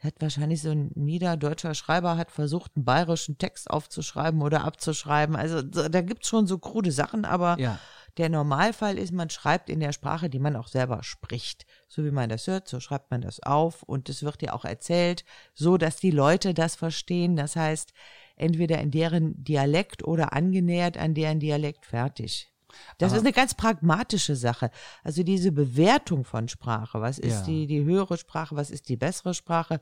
hat 0.01 0.15
wahrscheinlich 0.19 0.61
so 0.61 0.69
ein 0.69 0.91
niederdeutscher 0.95 1.73
Schreiber 1.73 2.17
hat 2.17 2.31
versucht, 2.31 2.71
einen 2.75 2.85
bayerischen 2.85 3.37
Text 3.37 3.69
aufzuschreiben 3.69 4.41
oder 4.41 4.63
abzuschreiben. 4.63 5.35
Also 5.35 5.59
so, 5.59 5.89
da 5.89 6.01
gibt's 6.01 6.29
schon 6.29 6.47
so 6.47 6.57
krude 6.57 6.91
Sachen, 6.91 7.25
aber 7.25 7.59
Ja. 7.59 7.79
der 8.17 8.29
Normalfall 8.29 8.97
ist, 8.97 9.11
man 9.11 9.29
schreibt 9.29 9.69
in 9.69 9.79
der 9.79 9.91
Sprache, 9.91 10.29
die 10.29 10.39
man 10.39 10.55
auch 10.55 10.67
selber 10.67 11.03
spricht. 11.03 11.65
So 11.87 12.03
wie 12.05 12.11
man 12.11 12.29
das 12.29 12.47
hört, 12.47 12.67
so 12.67 12.79
schreibt 12.79 13.11
man 13.11 13.21
das 13.21 13.41
auf 13.41 13.83
und 13.83 14.09
es 14.09 14.23
wird 14.23 14.41
ja 14.41 14.53
auch 14.53 14.65
erzählt, 14.65 15.25
so 15.53 15.77
dass 15.77 15.97
die 15.97 16.11
Leute 16.11 16.53
das 16.53 16.75
verstehen. 16.75 17.35
Das 17.35 17.55
heißt, 17.55 17.93
entweder 18.35 18.79
in 18.79 18.91
deren 18.91 19.43
Dialekt 19.43 20.03
oder 20.03 20.33
angenähert 20.33 20.97
an 20.97 21.13
deren 21.13 21.39
Dialekt 21.39 21.85
fertig. 21.85 22.51
Das 22.97 23.13
ist 23.13 23.19
eine 23.19 23.31
ganz 23.31 23.53
pragmatische 23.53 24.35
Sache. 24.35 24.71
Also 25.03 25.23
diese 25.23 25.51
Bewertung 25.51 26.23
von 26.23 26.47
Sprache, 26.47 27.01
was 27.01 27.19
ist 27.19 27.41
Ja. 27.41 27.45
die, 27.45 27.67
die 27.67 27.83
höhere 27.83 28.17
Sprache, 28.17 28.55
was 28.55 28.69
ist 28.71 28.89
die 28.89 28.97
bessere 28.97 29.33
Sprache, 29.33 29.79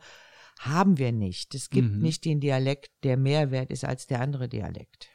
haben 0.59 0.97
wir 0.97 1.11
nicht. 1.11 1.53
Es 1.53 1.69
gibt 1.69 1.93
Mhm. 1.93 2.01
nicht 2.01 2.25
den 2.25 2.39
Dialekt, 2.39 2.91
der 3.03 3.15
mehr 3.17 3.51
wert 3.51 3.69
ist 3.69 3.85
als 3.85 4.07
der 4.07 4.21
andere 4.21 4.49
Dialekt. 4.49 5.07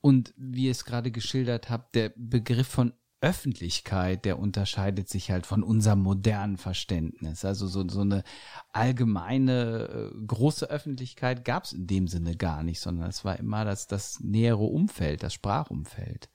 Und 0.00 0.34
wie 0.36 0.64
ihr 0.66 0.72
es 0.72 0.84
gerade 0.84 1.10
geschildert 1.12 1.70
habt, 1.70 1.94
der 1.94 2.12
Begriff 2.16 2.66
von 2.66 2.92
Öffentlichkeit, 3.20 4.24
der 4.24 4.38
unterscheidet 4.38 5.08
sich 5.08 5.32
halt 5.32 5.44
von 5.44 5.64
unserem 5.64 6.00
modernen 6.02 6.56
Verständnis. 6.56 7.44
Also 7.44 7.66
so, 7.66 7.88
so 7.88 8.02
eine 8.02 8.22
allgemeine 8.72 10.12
äh, 10.14 10.24
große 10.26 10.70
Öffentlichkeit 10.70 11.44
gab 11.44 11.64
es 11.64 11.72
in 11.72 11.86
dem 11.86 12.08
Sinne 12.08 12.36
gar 12.36 12.62
nicht, 12.62 12.80
sondern 12.80 13.08
es 13.08 13.24
war 13.24 13.38
immer 13.38 13.64
das, 13.64 13.86
das 13.86 14.20
nähere 14.20 14.64
Umfeld, 14.64 15.22
das 15.22 15.34
Sprachumfeld, 15.34 16.28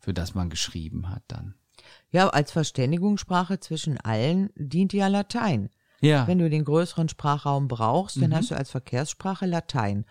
für 0.00 0.12
das 0.12 0.34
man 0.34 0.50
geschrieben 0.50 1.08
hat 1.08 1.22
dann. 1.28 1.54
Ja, 2.10 2.28
als 2.28 2.50
Verständigungssprache 2.52 3.60
zwischen 3.60 3.98
allen 3.98 4.50
dient 4.56 4.92
ja 4.92 5.06
Latein. 5.06 5.70
Ja. 6.00 6.26
Wenn 6.26 6.38
du 6.38 6.48
den 6.50 6.64
größeren 6.64 7.08
Sprachraum 7.08 7.68
brauchst, 7.68 8.20
dann 8.20 8.34
hast 8.34 8.50
du 8.50 8.56
als 8.56 8.70
Verkehrssprache 8.70 9.46
Latein. 9.46 10.06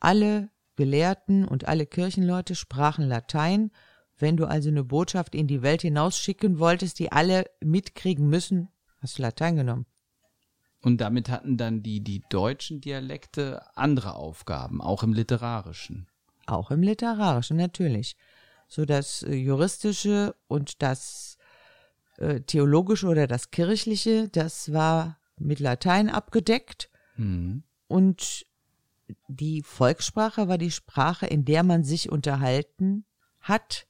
Alle 0.00 0.50
Gelehrten 0.76 1.46
und 1.46 1.66
alle 1.66 1.86
Kirchenleute 1.86 2.54
sprachen 2.54 3.06
Latein. 3.06 3.70
Wenn 4.18 4.36
du 4.36 4.46
also 4.46 4.68
eine 4.68 4.84
Botschaft 4.84 5.34
in 5.34 5.48
die 5.48 5.62
Welt 5.62 5.82
hinausschicken 5.82 6.58
wolltest, 6.58 6.98
die 6.98 7.10
alle 7.10 7.46
mitkriegen 7.60 8.28
müssen, 8.28 8.68
hast 9.00 9.18
du 9.18 9.22
Latein 9.22 9.56
genommen. 9.56 9.86
Und 10.80 11.00
damit 11.00 11.28
hatten 11.28 11.56
dann 11.56 11.82
die, 11.82 12.02
die 12.02 12.22
deutschen 12.30 12.80
Dialekte 12.80 13.62
andere 13.76 14.14
Aufgaben, 14.14 14.80
auch 14.80 15.02
im 15.02 15.12
Literarischen. 15.12 16.08
Auch 16.46 16.70
im 16.70 16.82
Literarischen 16.82 17.56
natürlich. 17.56 18.16
So 18.72 18.86
das 18.86 19.22
äh, 19.22 19.34
Juristische 19.34 20.34
und 20.48 20.80
das 20.80 21.36
äh, 22.16 22.40
Theologische 22.40 23.06
oder 23.06 23.26
das 23.26 23.50
Kirchliche, 23.50 24.30
das 24.30 24.72
war 24.72 25.18
mit 25.38 25.60
Latein 25.60 26.08
abgedeckt. 26.08 26.88
Mhm. 27.16 27.64
Und 27.86 28.46
die 29.28 29.60
Volkssprache 29.62 30.48
war 30.48 30.56
die 30.56 30.70
Sprache, 30.70 31.26
in 31.26 31.44
der 31.44 31.64
man 31.64 31.84
sich 31.84 32.10
unterhalten 32.10 33.04
hat 33.40 33.86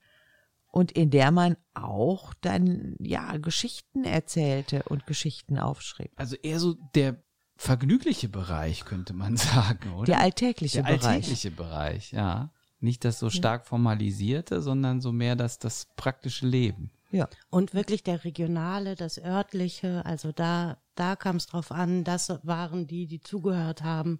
und 0.67 0.91
in 0.91 1.11
der 1.11 1.31
man 1.31 1.55
auch 1.73 2.33
dann 2.41 2.97
ja 2.99 3.37
Geschichten 3.37 4.03
erzählte 4.03 4.83
und 4.83 5.07
Geschichten 5.07 5.57
aufschrieb. 5.57 6.11
Also 6.17 6.35
eher 6.35 6.59
so 6.59 6.73
der 6.93 7.23
vergnügliche 7.55 8.27
Bereich, 8.27 8.83
könnte 8.83 9.13
man 9.13 9.37
sagen, 9.37 9.93
oder? 9.93 10.07
Der 10.07 10.19
alltägliche 10.19 10.83
Der 10.83 10.97
Bereich. 10.97 11.05
alltägliche 11.05 11.51
Bereich, 11.51 12.11
ja. 12.11 12.51
Nicht 12.83 13.05
das 13.05 13.17
so 13.17 13.29
stark 13.29 13.65
formalisierte, 13.65 14.61
sondern 14.61 14.99
so 14.99 15.13
mehr 15.13 15.37
das, 15.37 15.57
das 15.57 15.87
praktische 15.95 16.45
Leben. 16.45 16.91
Ja. 17.11 17.29
Und 17.49 17.73
wirklich 17.73 18.03
der 18.03 18.25
regionale, 18.25 18.95
das 18.95 19.17
örtliche, 19.17 20.05
also 20.05 20.33
da, 20.33 20.77
da 20.95 21.15
kam 21.15 21.37
es 21.37 21.45
drauf 21.45 21.71
an, 21.71 22.03
das 22.03 22.29
waren 22.43 22.85
die, 22.85 23.07
die 23.07 23.21
zugehört 23.21 23.83
haben. 23.83 24.19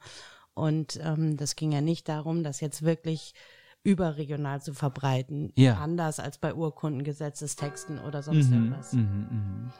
Und 0.53 0.97
ähm, 1.03 1.35
das 1.35 1.57
ging 1.57 1.73
ja 1.73 1.81
nicht 1.81 2.07
darum, 2.07 2.41
das 2.41 2.61
jetzt 2.61 2.83
wirklich 2.83 3.33
überregional 3.83 4.61
zu 4.61 4.73
verbreiten, 4.73 5.51
Ja. 5.55 5.79
anders 5.79 6.21
als 6.21 6.37
bei 6.37 6.53
Urkunden, 6.53 7.03
Gesetzestexten 7.03 7.99
oder 7.99 8.23
sonst 8.23 8.49
etwas. 8.49 8.93
Mhm, 8.93 9.01
mhm. 9.01 9.71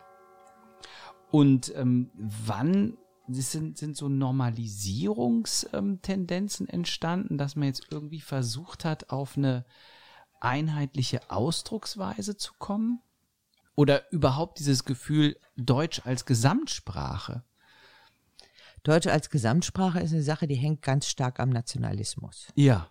Und 1.32 1.74
ähm, 1.78 2.12
wann 2.16 2.98
sind, 3.28 3.78
sind 3.78 3.96
so 3.96 4.10
Normalisierungstendenzen 4.10 6.68
entstanden, 6.68 7.38
dass 7.38 7.56
man 7.56 7.68
jetzt 7.68 7.86
irgendwie 7.90 8.22
versucht 8.22 8.86
hat, 8.86 9.12
auf 9.12 9.38
eine 9.38 9.66
einheitliche 10.40 11.30
Ausdrucksweise 11.32 12.38
zu 12.38 12.54
kommen? 12.58 13.02
Oder 13.76 14.12
überhaupt 14.12 14.60
dieses 14.60 14.86
Gefühl 14.86 15.36
Deutsch 15.56 16.02
als 16.06 16.26
Gesamtsprache? 16.26 17.44
Deutsch 18.84 19.08
als 19.08 19.30
Gesamtsprache 19.30 20.02
ist 20.02 20.12
eine 20.12 20.24
Sache, 20.24 20.46
die 20.46 20.56
hängt 20.56 20.82
ganz 20.82 21.08
stark 21.08 21.40
am 21.40 21.50
Nationalismus. 21.50 22.48
Ja. 22.56 22.90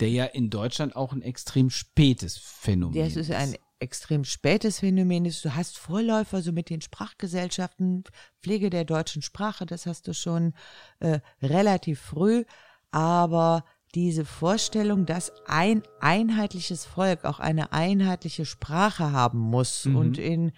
Der 0.00 0.08
ja 0.08 0.24
in 0.24 0.50
Deutschland 0.50 0.96
auch 0.96 1.12
ein 1.12 1.22
extrem 1.22 1.70
spätes 1.70 2.38
Phänomen 2.38 2.98
Das 2.98 3.16
ist 3.16 3.30
ein 3.30 3.56
extrem 3.78 4.24
spätes 4.24 4.80
Phänomen. 4.80 5.24
ist. 5.24 5.44
Du 5.44 5.54
hast 5.54 5.78
Vorläufer 5.78 6.42
so 6.42 6.52
mit 6.52 6.70
den 6.70 6.80
Sprachgesellschaften, 6.80 8.04
Pflege 8.42 8.70
der 8.70 8.84
deutschen 8.84 9.22
Sprache, 9.22 9.66
das 9.66 9.86
hast 9.86 10.08
du 10.08 10.14
schon 10.14 10.54
äh, 11.00 11.20
relativ 11.42 12.00
früh. 12.00 12.44
Aber 12.90 13.64
diese 13.94 14.24
Vorstellung, 14.24 15.06
dass 15.06 15.32
ein 15.46 15.82
einheitliches 16.00 16.84
Volk 16.84 17.24
auch 17.24 17.40
eine 17.40 17.72
einheitliche 17.72 18.44
Sprache 18.44 19.12
haben 19.12 19.38
muss 19.38 19.86
und 19.86 20.18
in 20.18 20.52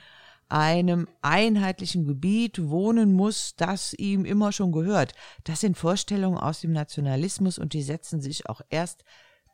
einem 0.48 1.08
einheitlichen 1.22 2.06
Gebiet 2.06 2.68
wohnen 2.68 3.12
muss, 3.12 3.54
das 3.56 3.92
ihm 3.94 4.24
immer 4.24 4.52
schon 4.52 4.72
gehört. 4.72 5.12
Das 5.44 5.60
sind 5.60 5.76
Vorstellungen 5.76 6.38
aus 6.38 6.60
dem 6.60 6.72
Nationalismus 6.72 7.58
und 7.58 7.72
die 7.72 7.82
setzen 7.82 8.20
sich 8.20 8.48
auch 8.48 8.60
erst 8.70 9.04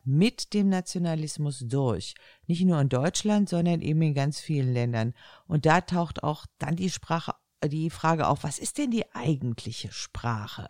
mit 0.04 0.52
dem 0.54 0.68
Nationalismus 0.68 1.64
durch. 1.66 2.14
Nicht 2.46 2.64
nur 2.64 2.80
in 2.80 2.88
Deutschland, 2.88 3.48
sondern 3.48 3.80
eben 3.80 4.02
in 4.02 4.14
ganz 4.14 4.40
vielen 4.40 4.72
Ländern. 4.72 5.14
Und 5.46 5.66
da 5.66 5.80
taucht 5.80 6.22
auch 6.22 6.46
dann 6.58 6.76
die 6.76 6.90
Sprache 6.90 7.34
die 7.68 7.90
Frage 7.90 8.26
auf, 8.26 8.42
was 8.44 8.58
ist 8.58 8.78
denn 8.78 8.90
die 8.90 9.14
eigentliche 9.14 9.92
Sprache? 9.92 10.68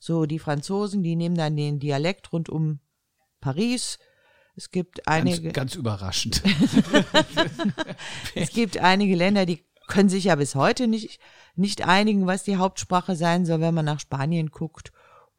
So, 0.00 0.26
die 0.26 0.38
Franzosen, 0.38 1.02
die 1.02 1.14
nehmen 1.14 1.36
dann 1.36 1.56
den 1.56 1.78
Dialekt 1.78 2.32
rund 2.32 2.48
um 2.48 2.80
Paris. 3.40 3.98
Es 4.56 4.70
gibt 4.70 5.06
einige. 5.06 5.42
Ganz, 5.42 5.54
ganz 5.54 5.74
überraschend. 5.76 6.42
es 8.34 8.50
gibt 8.50 8.78
einige 8.78 9.14
Länder, 9.14 9.46
die 9.46 9.64
können 9.86 10.08
sich 10.08 10.24
ja 10.24 10.34
bis 10.34 10.54
heute 10.54 10.88
nicht, 10.88 11.20
nicht 11.54 11.86
einigen, 11.86 12.26
was 12.26 12.44
die 12.44 12.56
Hauptsprache 12.56 13.14
sein 13.14 13.46
soll, 13.46 13.60
wenn 13.60 13.74
man 13.74 13.84
nach 13.84 14.00
Spanien 14.00 14.50
guckt. 14.50 14.92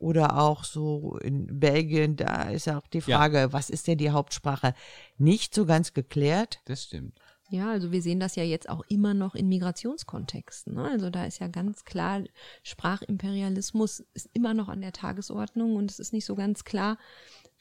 Oder 0.03 0.37
auch 0.37 0.65
so 0.65 1.17
in 1.21 1.61
Belgien, 1.61 2.17
da 2.17 2.49
ist 2.49 2.67
auch 2.67 2.85
die 2.87 2.99
Frage, 2.99 3.37
ja. 3.37 3.53
was 3.53 3.69
ist 3.69 3.87
denn 3.87 3.97
die 3.97 4.11
Hauptsprache? 4.11 4.73
Nicht 5.17 5.55
so 5.55 5.65
ganz 5.65 5.93
geklärt. 5.93 6.59
Das 6.65 6.83
stimmt. 6.83 7.17
Ja, 7.49 7.71
also 7.71 7.93
wir 7.93 8.01
sehen 8.01 8.19
das 8.19 8.35
ja 8.35 8.43
jetzt 8.43 8.67
auch 8.67 8.83
immer 8.89 9.13
noch 9.13 9.33
in 9.33 9.47
Migrationskontexten. 9.47 10.73
Ne? 10.73 10.89
Also 10.89 11.09
da 11.09 11.23
ist 11.23 11.39
ja 11.39 11.47
ganz 11.47 11.85
klar, 11.85 12.21
Sprachimperialismus 12.63 14.03
ist 14.13 14.29
immer 14.33 14.53
noch 14.53 14.67
an 14.67 14.81
der 14.81 14.91
Tagesordnung 14.91 15.77
und 15.77 15.89
es 15.89 15.99
ist 15.99 16.11
nicht 16.11 16.25
so 16.25 16.35
ganz 16.35 16.65
klar, 16.65 16.97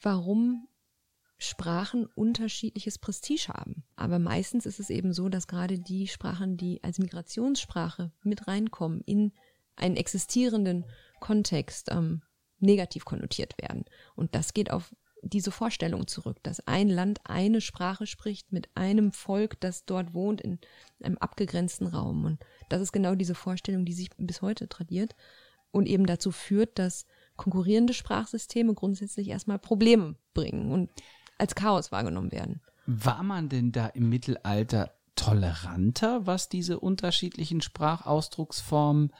warum 0.01 0.67
Sprachen 1.37 2.07
unterschiedliches 2.07 2.97
Prestige 2.97 3.53
haben. 3.53 3.85
Aber 3.95 4.19
meistens 4.19 4.65
ist 4.65 4.81
es 4.81 4.89
eben 4.89 5.13
so, 5.13 5.29
dass 5.29 5.47
gerade 5.47 5.79
die 5.79 6.07
Sprachen, 6.07 6.57
die 6.57 6.83
als 6.83 6.99
Migrationssprache 6.99 8.11
mit 8.23 8.47
reinkommen 8.49 8.99
in 9.05 9.31
einen 9.77 9.95
existierenden 9.95 10.83
Kontext, 11.21 11.89
ähm, 11.89 12.21
negativ 12.63 13.05
konnotiert 13.05 13.55
werden. 13.61 13.85
Und 14.15 14.35
das 14.35 14.53
geht 14.53 14.71
auf 14.71 14.95
diese 15.21 15.51
Vorstellung 15.51 16.07
zurück, 16.07 16.37
dass 16.43 16.67
ein 16.67 16.89
Land 16.89 17.21
eine 17.23 17.61
Sprache 17.61 18.05
spricht 18.05 18.51
mit 18.51 18.69
einem 18.75 19.11
Volk, 19.11 19.59
das 19.61 19.85
dort 19.85 20.13
wohnt 20.13 20.41
in 20.41 20.59
einem 21.01 21.17
abgegrenzten 21.17 21.87
Raum. 21.87 22.25
Und 22.25 22.39
das 22.69 22.81
ist 22.81 22.91
genau 22.91 23.15
diese 23.15 23.35
Vorstellung, 23.35 23.85
die 23.85 23.93
sich 23.93 24.09
bis 24.17 24.41
heute 24.41 24.67
tradiert 24.67 25.15
und 25.71 25.87
eben 25.87 26.05
dazu 26.05 26.31
führt, 26.31 26.77
dass 26.77 27.05
konkurrierende 27.35 27.93
Sprachsysteme 27.93 28.73
grundsätzlich 28.73 29.29
erstmal 29.29 29.59
Probleme 29.59 30.15
bringen 30.33 30.71
und 30.71 30.89
als 31.37 31.55
Chaos 31.55 31.91
wahrgenommen 31.91 32.31
werden. 32.31 32.61
War 32.85 33.23
man 33.23 33.49
denn 33.49 33.71
da 33.71 33.87
im 33.87 34.09
Mittelalter 34.09 34.93
toleranter, 35.15 36.27
was 36.27 36.49
diese 36.49 36.79
unterschiedlichen 36.79 37.61
Sprachausdrucksformen 37.61 39.13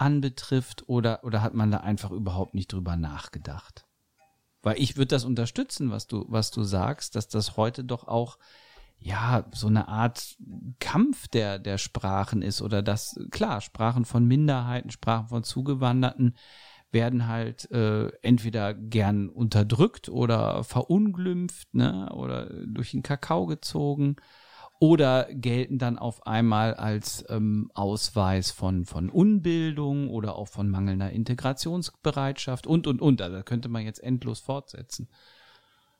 anbetrifft, 0.00 0.88
oder, 0.88 1.24
oder 1.24 1.42
hat 1.42 1.54
man 1.54 1.70
da 1.70 1.78
einfach 1.78 2.10
überhaupt 2.10 2.54
nicht 2.54 2.72
drüber 2.72 2.96
nachgedacht? 2.96 3.86
Weil 4.62 4.80
ich 4.80 4.96
würde 4.96 5.08
das 5.08 5.24
unterstützen, 5.24 5.90
was 5.90 6.06
du, 6.06 6.26
was 6.28 6.50
du 6.50 6.62
sagst, 6.62 7.16
dass 7.16 7.28
das 7.28 7.56
heute 7.56 7.84
doch 7.84 8.06
auch 8.06 8.38
ja, 8.98 9.46
so 9.52 9.66
eine 9.66 9.88
Art 9.88 10.36
Kampf 10.78 11.26
der, 11.28 11.58
der 11.58 11.78
Sprachen 11.78 12.42
ist 12.42 12.60
oder 12.60 12.82
dass, 12.82 13.18
klar, 13.30 13.62
Sprachen 13.62 14.04
von 14.04 14.26
Minderheiten, 14.26 14.90
Sprachen 14.90 15.28
von 15.28 15.42
Zugewanderten 15.42 16.36
werden 16.92 17.26
halt 17.26 17.70
äh, 17.70 18.08
entweder 18.20 18.74
gern 18.74 19.30
unterdrückt 19.30 20.10
oder 20.10 20.64
verunglimpft, 20.64 21.72
ne, 21.72 22.10
oder 22.12 22.50
durch 22.66 22.90
den 22.90 23.02
Kakao 23.02 23.46
gezogen 23.46 24.16
oder 24.80 25.28
gelten 25.30 25.78
dann 25.78 25.98
auf 25.98 26.26
einmal 26.26 26.72
als 26.72 27.22
ähm, 27.28 27.70
Ausweis 27.74 28.50
von, 28.50 28.86
von 28.86 29.10
Unbildung 29.10 30.08
oder 30.08 30.36
auch 30.36 30.48
von 30.48 30.70
mangelnder 30.70 31.10
Integrationsbereitschaft 31.10 32.66
und, 32.66 32.86
und, 32.86 33.02
und. 33.02 33.20
Also 33.20 33.42
könnte 33.42 33.68
man 33.68 33.84
jetzt 33.84 34.02
endlos 34.02 34.40
fortsetzen. 34.40 35.08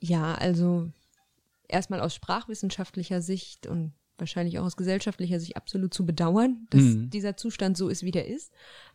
Ja, 0.00 0.34
also 0.34 0.90
erstmal 1.68 2.00
aus 2.00 2.14
sprachwissenschaftlicher 2.14 3.20
Sicht 3.20 3.66
und 3.66 3.92
wahrscheinlich 4.16 4.58
auch 4.58 4.64
aus 4.64 4.78
gesellschaftlicher 4.78 5.40
Sicht 5.40 5.58
absolut 5.58 5.92
zu 5.92 6.06
bedauern, 6.06 6.66
dass 6.70 6.82
mhm. 6.82 7.10
dieser 7.10 7.36
Zustand 7.36 7.76
so 7.76 7.90
ist, 7.90 8.02
wie 8.02 8.10
der 8.12 8.28
ist. 8.28 8.50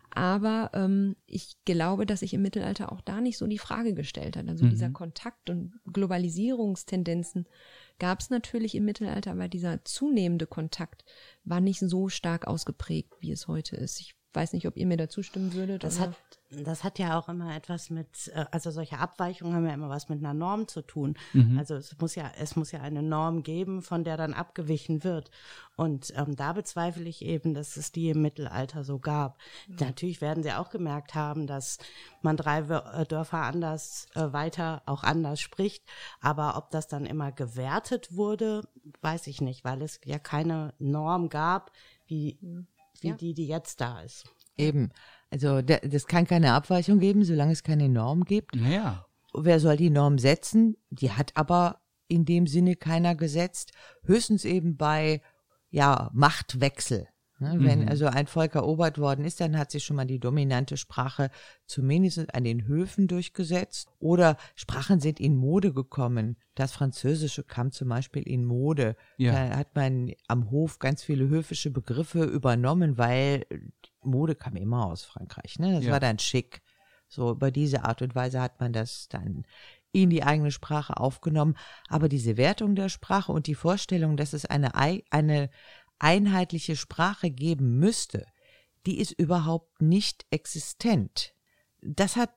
Aber 0.10 0.72
ähm, 0.74 1.16
ich 1.28 1.58
glaube, 1.66 2.08
dass 2.08 2.22
sich 2.22 2.34
im 2.34 2.42
Mittelalter 2.42 2.92
auch 2.92 3.02
da 3.02 3.22
nicht 3.22 3.38
so 3.38 3.46
die 3.46 3.60
Frage 3.60 3.94
gestellt 3.94 4.36
hat. 4.36 4.48
Also 4.50 4.66
mhm. 4.66 4.72
dieser 4.72 4.90
Kontakt 4.90 5.52
und 5.52 5.74
Globalisierungstendenzen 5.92 7.46
gab 8.00 8.20
es 8.20 8.30
natürlich 8.30 8.76
im 8.76 8.86
Mittelalter, 8.86 9.32
aber 9.32 9.48
dieser 9.48 9.84
zunehmende 9.86 10.48
Kontakt 10.48 11.06
war 11.44 11.62
nicht 11.62 11.80
so 11.80 12.10
stark 12.10 12.48
ausgeprägt, 12.48 13.14
wie 13.20 13.32
es 13.32 13.48
heute 13.48 13.76
ist. 13.76 14.00
Ich 14.00 14.16
weiß 14.36 14.54
nicht, 14.54 14.68
ob 14.68 14.76
ihr 14.78 14.86
mir 14.86 14.98
da 14.98 15.10
zustimmen 15.10 15.54
würdet. 15.54 15.84
Das 15.84 16.00
hat, 16.00 16.16
das 16.50 16.84
hat 16.84 17.00
ja 17.00 17.18
auch 17.18 17.30
immer 17.30 17.56
etwas 17.56 17.90
mit, 17.90 18.32
äh, 18.34 18.46
also 18.52 18.72
solche 18.72 19.00
Abweichungen 19.00 19.56
haben 19.56 19.66
ja 19.66 19.74
immer 19.74 19.90
was 19.90 20.10
mit 20.10 20.20
einer 20.20 20.34
Norm 20.34 20.68
zu 20.68 20.82
tun. 20.82 21.16
Mhm. 21.34 21.58
Also 21.58 21.76
es 21.76 21.98
muss 22.00 22.16
ja, 22.16 22.32
es 22.40 22.56
muss 22.56 22.72
ja 22.72 22.82
eine 22.82 23.02
Norm 23.02 23.44
geben, 23.44 23.82
von 23.82 24.04
der 24.04 24.18
dann 24.18 24.34
abgewichen 24.34 25.04
wird. 25.04 25.32
Und 25.76 26.14
ähm, 26.16 26.36
da 26.36 26.54
bezweifle 26.54 27.08
ich 27.08 27.24
eben, 27.24 27.54
dass 27.54 27.78
es 27.78 27.92
die 27.92 28.10
im 28.10 28.22
Mittelalter 28.22 28.84
so 28.84 29.00
gab. 29.00 29.38
Mhm. 29.68 29.78
Natürlich 29.80 30.22
werden 30.22 30.44
sie 30.44 30.54
auch 30.54 30.70
gemerkt 30.70 31.16
haben, 31.16 31.48
dass 31.48 31.78
man 32.22 32.38
drei 32.38 32.60
äh, 32.60 33.06
Dörfer 33.06 33.42
anders 33.42 34.08
äh, 34.16 34.34
weiter 34.34 34.82
auch 34.86 35.04
anders 35.04 35.40
spricht. 35.40 35.84
Aber 36.22 36.58
ob 36.58 36.72
das 36.72 36.88
dann 36.88 37.06
immer 37.06 37.32
gewertet 37.32 38.16
wurde, 38.16 38.68
weiß 39.02 39.28
ich 39.28 39.42
nicht, 39.42 39.64
weil 39.64 39.82
es 39.82 40.00
ja 40.04 40.20
keine 40.20 40.74
Norm 40.80 41.30
gab, 41.30 41.72
wie 42.08 42.38
mhm 42.42 42.68
wie 43.02 43.10
ja. 43.10 43.16
die, 43.16 43.34
die 43.34 43.48
jetzt 43.48 43.82
da 43.82 44.02
ist. 44.02 44.26
Eben. 44.58 44.90
Also 45.30 45.62
das 45.62 46.08
kann 46.08 46.28
keine 46.28 46.54
Abweichung 46.54 47.00
geben, 47.00 47.24
solange 47.24 47.52
es 47.52 47.64
keine 47.64 47.90
Norm 47.90 48.24
gibt. 48.24 48.56
Naja. 48.56 49.06
Wer 49.34 49.60
soll 49.60 49.76
die 49.76 49.90
Norm 49.90 50.18
setzen? 50.18 50.78
Die 50.90 51.12
hat 51.12 51.32
aber 51.36 51.82
in 52.08 52.26
dem 52.26 52.48
Sinne 52.48 52.76
keiner 52.76 53.16
gesetzt. 53.16 53.72
Höchstens 54.04 54.46
eben 54.46 54.78
bei 54.78 55.22
ja, 55.70 56.10
Machtwechsel. 56.14 57.08
Ne, 57.38 57.58
wenn 57.60 57.82
mhm. 57.82 57.90
also 57.90 58.06
ein 58.06 58.28
Volk 58.28 58.56
erobert 58.56 58.98
worden 58.98 59.26
ist, 59.26 59.42
dann 59.42 59.58
hat 59.58 59.70
sich 59.70 59.84
schon 59.84 59.98
mal 59.98 60.06
die 60.06 60.20
dominante 60.20 60.78
Sprache 60.78 61.30
zumindest 61.66 62.34
an 62.34 62.46
den 62.46 62.66
Höfen 62.66 63.08
durchgesetzt. 63.08 63.90
Oder 64.00 64.38
Sprachen 64.56 65.02
sind 65.02 65.20
in 65.20 65.36
Mode 65.36 65.74
gekommen. 65.74 66.38
Das 66.56 66.72
Französische 66.72 67.44
kam 67.44 67.74
zum 67.74 67.90
Beispiel 67.90 68.24
in 68.24 68.46
Mode. 68.46 68.96
Ja. 69.18 69.34
Da 69.34 69.58
hat 69.58 69.76
man 69.76 70.14
am 70.28 70.50
Hof 70.50 70.80
ganz 70.80 71.04
viele 71.04 71.28
höfische 71.28 71.72
Begriffe 71.72 72.24
übernommen, 72.24 72.98
weil 72.98 73.46
Mode 74.02 74.36
kam 74.36 74.56
immer 74.56 74.86
aus 74.86 75.04
Frankreich. 75.04 75.60
Ne? 75.60 75.74
Das 75.74 75.86
ja. 75.86 75.92
war 75.92 76.00
dann 76.00 76.20
schick. 76.20 76.62
So 77.10 77.32
über 77.32 77.52
diese 77.52 77.84
Art 77.84 78.02
und 78.02 78.16
Weise 78.16 78.42
hat 78.42 78.62
man 78.62 78.72
das 78.72 79.10
dann 79.10 79.44
in 79.92 80.10
die 80.10 80.24
eigene 80.24 80.52
Sprache 80.52 80.98
aufgenommen. 80.98 81.56
Aber 81.88 82.10
diese 82.10 82.38
Wertung 82.38 82.76
der 82.76 82.90
Sprache 82.90 83.32
und 83.32 83.48
die 83.48 83.56
Vorstellung, 83.56 84.18
dass 84.18 84.34
es 84.34 84.46
eine, 84.46 84.76
eine 84.76 85.50
einheitliche 86.00 86.76
Sprache 86.76 87.32
geben 87.32 87.80
müsste, 87.80 88.26
die 88.86 89.00
ist 89.00 89.12
überhaupt 89.12 89.82
nicht 89.82 90.26
existent. 90.30 91.34
Das 91.82 92.16
hat 92.16 92.34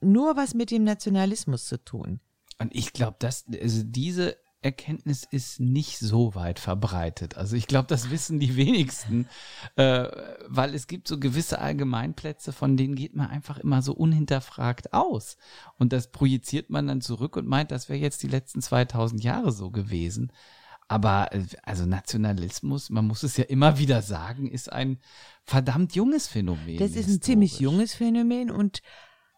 nur 0.00 0.36
was 0.36 0.54
mit 0.54 0.70
dem 0.70 0.84
Nationalismus 0.84 1.66
zu 1.66 1.82
tun. 1.82 2.20
Und 2.58 2.74
ich 2.74 2.92
glaube, 2.92 3.16
dass 3.18 3.44
also 3.60 3.82
diese 3.84 4.36
Erkenntnis 4.62 5.24
ist 5.28 5.58
nicht 5.58 5.98
so 5.98 6.36
weit 6.36 6.60
verbreitet. 6.60 7.36
Also 7.36 7.56
ich 7.56 7.66
glaube, 7.66 7.88
das 7.88 8.10
wissen 8.10 8.38
die 8.38 8.56
wenigsten, 8.56 9.28
äh, 9.74 10.08
weil 10.46 10.74
es 10.74 10.86
gibt 10.86 11.08
so 11.08 11.18
gewisse 11.18 11.58
Allgemeinplätze, 11.58 12.52
von 12.52 12.76
denen 12.76 12.94
geht 12.94 13.16
man 13.16 13.28
einfach 13.28 13.58
immer 13.58 13.82
so 13.82 13.92
unhinterfragt 13.92 14.92
aus. 14.92 15.36
Und 15.78 15.92
das 15.92 16.12
projiziert 16.12 16.70
man 16.70 16.86
dann 16.86 17.00
zurück 17.00 17.36
und 17.36 17.48
meint, 17.48 17.72
das 17.72 17.88
wäre 17.88 17.98
jetzt 17.98 18.22
die 18.22 18.28
letzten 18.28 18.62
2000 18.62 19.24
Jahre 19.24 19.50
so 19.50 19.70
gewesen. 19.70 20.32
Aber 20.92 21.32
äh, 21.32 21.46
also 21.62 21.86
Nationalismus, 21.86 22.90
man 22.90 23.06
muss 23.06 23.22
es 23.22 23.38
ja 23.38 23.44
immer 23.44 23.78
wieder 23.78 24.02
sagen, 24.02 24.50
ist 24.50 24.70
ein 24.70 24.98
verdammt 25.42 25.94
junges 25.94 26.28
Phänomen. 26.28 26.76
Das 26.76 26.90
ist 26.90 27.08
ein 27.08 27.22
ziemlich 27.22 27.60
junges 27.60 27.94
Phänomen 27.94 28.50
und 28.50 28.82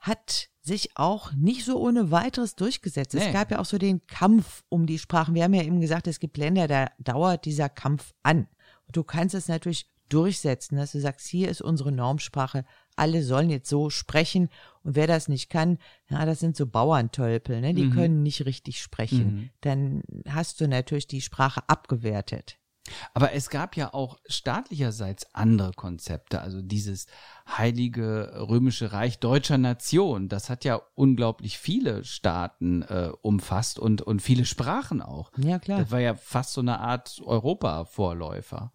hat 0.00 0.48
sich 0.62 0.96
auch 0.96 1.32
nicht 1.32 1.64
so 1.64 1.78
ohne 1.78 2.10
weiteres 2.10 2.56
durchgesetzt. 2.56 3.14
Nee. 3.14 3.26
Es 3.26 3.32
gab 3.32 3.52
ja 3.52 3.60
auch 3.60 3.66
so 3.66 3.78
den 3.78 4.04
Kampf 4.08 4.64
um 4.68 4.86
die 4.86 4.98
Sprachen. 4.98 5.36
Wir 5.36 5.44
haben 5.44 5.54
ja 5.54 5.62
eben 5.62 5.80
gesagt, 5.80 6.08
es 6.08 6.18
gibt 6.18 6.38
Länder, 6.38 6.66
da 6.66 6.88
dauert 6.98 7.44
dieser 7.44 7.68
Kampf 7.68 8.14
an. 8.24 8.48
Und 8.88 8.96
du 8.96 9.04
kannst 9.04 9.36
es 9.36 9.46
natürlich 9.46 9.88
durchsetzen, 10.08 10.76
dass 10.76 10.90
du 10.90 11.00
sagst, 11.00 11.28
hier 11.28 11.50
ist 11.50 11.62
unsere 11.62 11.92
Normsprache, 11.92 12.64
alle 12.96 13.22
sollen 13.22 13.50
jetzt 13.50 13.68
so 13.68 13.90
sprechen 13.90 14.48
und 14.82 14.96
wer 14.96 15.06
das 15.06 15.28
nicht 15.28 15.50
kann, 15.50 15.78
ja, 16.08 16.24
das 16.26 16.40
sind 16.40 16.56
so 16.56 16.66
Bauerntölpel, 16.66 17.60
ne? 17.60 17.74
die 17.74 17.84
mhm. 17.84 17.92
können 17.92 18.22
nicht 18.22 18.44
richtig 18.46 18.80
sprechen. 18.80 19.34
Mhm. 19.34 19.50
Dann 19.60 20.02
hast 20.28 20.60
du 20.60 20.68
natürlich 20.68 21.06
die 21.06 21.20
Sprache 21.20 21.62
abgewertet. 21.68 22.58
Aber 23.14 23.32
es 23.32 23.48
gab 23.48 23.76
ja 23.76 23.94
auch 23.94 24.18
staatlicherseits 24.26 25.34
andere 25.34 25.72
Konzepte, 25.72 26.42
also 26.42 26.60
dieses 26.60 27.06
heilige 27.48 28.30
römische 28.48 28.92
Reich 28.92 29.18
deutscher 29.20 29.56
Nation, 29.56 30.28
das 30.28 30.50
hat 30.50 30.64
ja 30.64 30.82
unglaublich 30.94 31.58
viele 31.58 32.04
Staaten 32.04 32.82
äh, 32.82 33.10
umfasst 33.22 33.78
und, 33.78 34.02
und 34.02 34.20
viele 34.20 34.44
Sprachen 34.44 35.00
auch. 35.00 35.32
Ja, 35.38 35.58
klar. 35.58 35.80
Das 35.80 35.90
war 35.90 36.00
ja 36.00 36.14
fast 36.14 36.52
so 36.52 36.60
eine 36.60 36.80
Art 36.80 37.22
Europa-Vorläufer. 37.24 38.72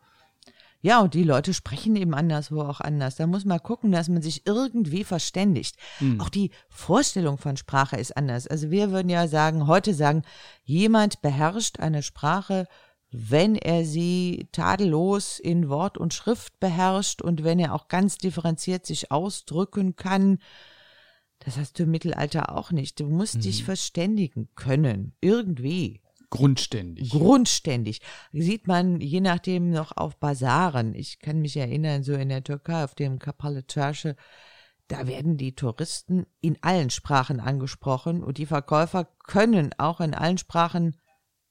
Ja, 0.82 1.02
und 1.02 1.14
die 1.14 1.24
Leute 1.24 1.54
sprechen 1.54 1.96
eben 1.96 2.14
anderswo 2.14 2.62
auch 2.62 2.80
anders. 2.80 3.16
Da 3.16 3.28
muss 3.28 3.44
man 3.44 3.62
gucken, 3.62 3.92
dass 3.92 4.08
man 4.08 4.22
sich 4.22 4.46
irgendwie 4.46 5.04
verständigt. 5.04 5.76
Mhm. 6.00 6.22
Auch 6.22 6.30
die 6.30 6.52
Vorstellung 6.70 7.38
von 7.38 7.58
Sprache 7.58 7.98
ist 7.98 8.16
anders. 8.16 8.48
Also 8.48 8.72
wir 8.72 8.92
würden 8.92 9.10
ja 9.10 9.28
sagen, 9.28 9.68
heute 9.68 9.94
sagen, 9.94 10.24
jemand 10.64 11.22
beherrscht 11.22 11.80
eine 11.80 12.02
Sprache 12.02 12.66
wenn 13.12 13.56
er 13.56 13.86
sie 13.86 14.48
tadellos 14.52 15.40
in 15.40 15.70
Wort 15.70 15.98
und 15.98 16.14
Schrift 16.14 16.60
beherrscht 16.60 17.22
und 17.22 17.44
wenn 17.44 17.60
er 17.60 17.74
auch 17.74 17.88
ganz 17.88 18.18
differenziert 18.18 18.86
sich 18.86 19.12
ausdrücken 19.12 19.96
kann. 19.96 20.40
Das 21.40 21.58
hast 21.58 21.80
du 21.80 21.84
im 21.84 21.92
Mittelalter 21.92 22.56
auch 22.56 22.72
nicht. 22.72 23.00
Du 23.00 23.08
musst 23.08 23.38
mhm. 23.38 23.42
dich 23.42 23.64
verständigen 23.64 24.50
können, 24.56 25.14
irgendwie. 25.22 26.02
Grundständig. 26.30 27.10
Grundständig. 27.10 28.02
Sieht 28.32 28.68
man 28.68 29.02
je 29.02 29.22
nachdem 29.22 29.72
noch 29.72 29.98
auf 29.98 30.18
Basaren. 30.18 30.94
Ich 30.94 31.20
kann 31.20 31.42
mich 31.42 31.58
erinnern, 31.58 32.04
so 32.04 32.14
in 32.14 32.30
der 32.30 32.44
Türkei 32.44 32.84
auf 32.84 32.94
dem 32.96 33.18
Kapalı 33.20 33.66
Çarşı, 33.66 34.16
da 34.90 35.08
werden 35.08 35.38
die 35.38 35.56
Touristen 35.56 36.26
in 36.42 36.58
allen 36.62 36.90
Sprachen 36.90 37.40
angesprochen 37.40 38.24
und 38.24 38.38
die 38.38 38.48
Verkäufer 38.48 39.06
können 39.24 39.72
auch 39.78 40.02
in 40.02 40.14
allen 40.14 40.38
Sprachen 40.38 40.96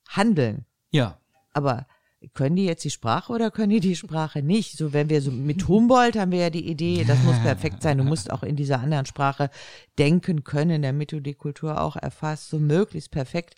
handeln. 0.09 0.66
Ja. 0.91 1.20
Aber 1.53 1.87
können 2.34 2.56
die 2.56 2.64
jetzt 2.64 2.84
die 2.84 2.90
Sprache 2.90 3.32
oder 3.32 3.50
können 3.50 3.70
die 3.70 3.80
die 3.80 3.94
Sprache 3.94 4.42
nicht? 4.42 4.76
So, 4.76 4.92
wenn 4.92 5.08
wir 5.08 5.22
so 5.22 5.30
mit 5.30 5.68
Humboldt 5.68 6.16
haben 6.16 6.32
wir 6.32 6.40
ja 6.40 6.50
die 6.50 6.68
Idee, 6.68 7.04
das 7.04 7.22
muss 7.22 7.38
perfekt 7.40 7.82
sein. 7.82 7.98
Du 7.98 8.04
musst 8.04 8.32
auch 8.32 8.42
in 8.42 8.56
dieser 8.56 8.80
anderen 8.80 9.06
Sprache 9.06 9.50
denken 9.98 10.42
können, 10.42 10.82
damit 10.82 11.12
du 11.12 11.20
die 11.20 11.34
Kultur 11.34 11.80
auch 11.80 11.94
erfasst, 11.96 12.50
so 12.50 12.58
möglichst 12.58 13.12
perfekt. 13.12 13.54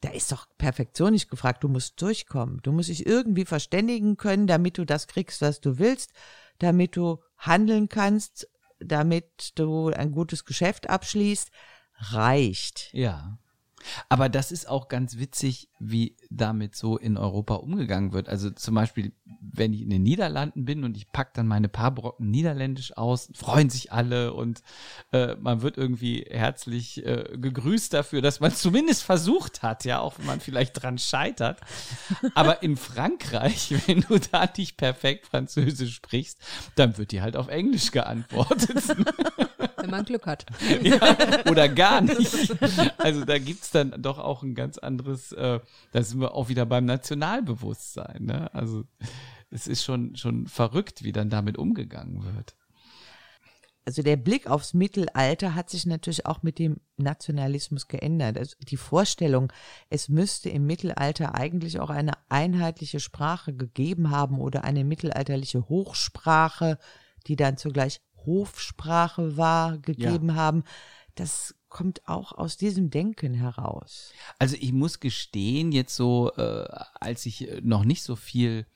Da 0.00 0.10
ist 0.10 0.30
doch 0.30 0.46
Perfektion 0.58 1.12
nicht 1.12 1.28
gefragt. 1.28 1.64
Du 1.64 1.68
musst 1.68 2.00
durchkommen. 2.00 2.60
Du 2.62 2.70
musst 2.70 2.88
dich 2.88 3.04
irgendwie 3.04 3.44
verständigen 3.44 4.16
können, 4.16 4.46
damit 4.46 4.78
du 4.78 4.84
das 4.84 5.08
kriegst, 5.08 5.42
was 5.42 5.60
du 5.60 5.78
willst, 5.78 6.12
damit 6.58 6.96
du 6.96 7.18
handeln 7.36 7.88
kannst, 7.88 8.48
damit 8.78 9.58
du 9.58 9.88
ein 9.88 10.12
gutes 10.12 10.44
Geschäft 10.44 10.88
abschließt. 10.88 11.50
Reicht. 11.96 12.90
Ja. 12.92 13.38
Aber 14.08 14.28
das 14.28 14.52
ist 14.52 14.68
auch 14.68 14.88
ganz 14.88 15.18
witzig, 15.18 15.68
wie 15.78 16.16
damit 16.30 16.74
so 16.74 16.96
in 16.96 17.16
Europa 17.16 17.54
umgegangen 17.54 18.12
wird. 18.12 18.28
Also 18.28 18.50
zum 18.50 18.74
Beispiel, 18.74 19.12
wenn 19.40 19.72
ich 19.72 19.82
in 19.82 19.90
den 19.90 20.02
Niederlanden 20.02 20.64
bin 20.64 20.84
und 20.84 20.96
ich 20.96 21.10
packe 21.12 21.32
dann 21.34 21.46
meine 21.46 21.68
paar 21.68 21.90
Brocken 21.92 22.30
Niederländisch 22.30 22.96
aus, 22.96 23.30
freuen 23.34 23.70
sich 23.70 23.92
alle 23.92 24.32
und 24.32 24.62
äh, 25.12 25.36
man 25.36 25.62
wird 25.62 25.76
irgendwie 25.76 26.26
herzlich 26.28 27.04
äh, 27.04 27.36
gegrüßt 27.36 27.92
dafür, 27.92 28.22
dass 28.22 28.40
man 28.40 28.52
zumindest 28.54 29.02
versucht 29.02 29.62
hat, 29.62 29.84
ja, 29.84 30.00
auch 30.00 30.18
wenn 30.18 30.26
man 30.26 30.40
vielleicht 30.40 30.82
dran 30.82 30.98
scheitert. 30.98 31.60
Aber 32.34 32.62
in 32.62 32.76
Frankreich, 32.76 33.74
wenn 33.86 34.00
du 34.02 34.18
da 34.18 34.48
nicht 34.56 34.76
perfekt 34.76 35.26
Französisch 35.26 35.94
sprichst, 35.94 36.38
dann 36.76 36.96
wird 36.98 37.12
dir 37.12 37.22
halt 37.22 37.36
auf 37.36 37.48
Englisch 37.48 37.90
geantwortet. 37.90 38.82
wenn 39.84 39.90
man 39.90 40.04
Glück 40.04 40.26
hat. 40.26 40.46
Ja, 40.82 41.00
oder 41.50 41.68
gar 41.68 42.00
nicht. 42.00 42.54
Also 42.98 43.24
da 43.24 43.38
gibt's 43.38 43.70
dann 43.70 43.94
doch 44.02 44.18
auch 44.18 44.42
ein 44.42 44.54
ganz 44.54 44.78
anderes, 44.78 45.32
äh, 45.32 45.60
da 45.92 46.02
sind 46.02 46.20
wir 46.20 46.34
auch 46.34 46.48
wieder 46.48 46.66
beim 46.66 46.84
Nationalbewusstsein. 46.84 48.24
Ne? 48.24 48.52
Also 48.54 48.84
es 49.50 49.66
ist 49.66 49.84
schon, 49.84 50.16
schon 50.16 50.46
verrückt, 50.46 51.04
wie 51.04 51.12
dann 51.12 51.30
damit 51.30 51.58
umgegangen 51.58 52.24
wird. 52.24 52.54
Also 53.86 54.02
der 54.02 54.16
Blick 54.16 54.46
aufs 54.46 54.72
Mittelalter 54.72 55.54
hat 55.54 55.68
sich 55.68 55.84
natürlich 55.84 56.24
auch 56.24 56.42
mit 56.42 56.58
dem 56.58 56.78
Nationalismus 56.96 57.86
geändert. 57.86 58.38
Also 58.38 58.56
die 58.60 58.78
Vorstellung, 58.78 59.52
es 59.90 60.08
müsste 60.08 60.48
im 60.48 60.66
Mittelalter 60.66 61.34
eigentlich 61.34 61.78
auch 61.80 61.90
eine 61.90 62.12
einheitliche 62.30 63.00
Sprache 63.00 63.52
gegeben 63.52 64.10
haben 64.10 64.40
oder 64.40 64.64
eine 64.64 64.84
mittelalterliche 64.84 65.68
Hochsprache, 65.68 66.78
die 67.26 67.36
dann 67.36 67.58
zugleich 67.58 68.00
Hofsprache 68.26 69.36
war, 69.36 69.78
gegeben 69.78 70.30
ja. 70.30 70.34
haben. 70.34 70.64
Das 71.14 71.54
kommt 71.68 72.06
auch 72.08 72.32
aus 72.32 72.56
diesem 72.56 72.90
Denken 72.90 73.34
heraus. 73.34 74.12
Also 74.38 74.56
ich 74.58 74.72
muss 74.72 75.00
gestehen, 75.00 75.72
jetzt 75.72 75.94
so, 75.94 76.32
äh, 76.36 76.66
als 76.94 77.26
ich 77.26 77.48
noch 77.62 77.84
nicht 77.84 78.02
so 78.02 78.16
viel 78.16 78.66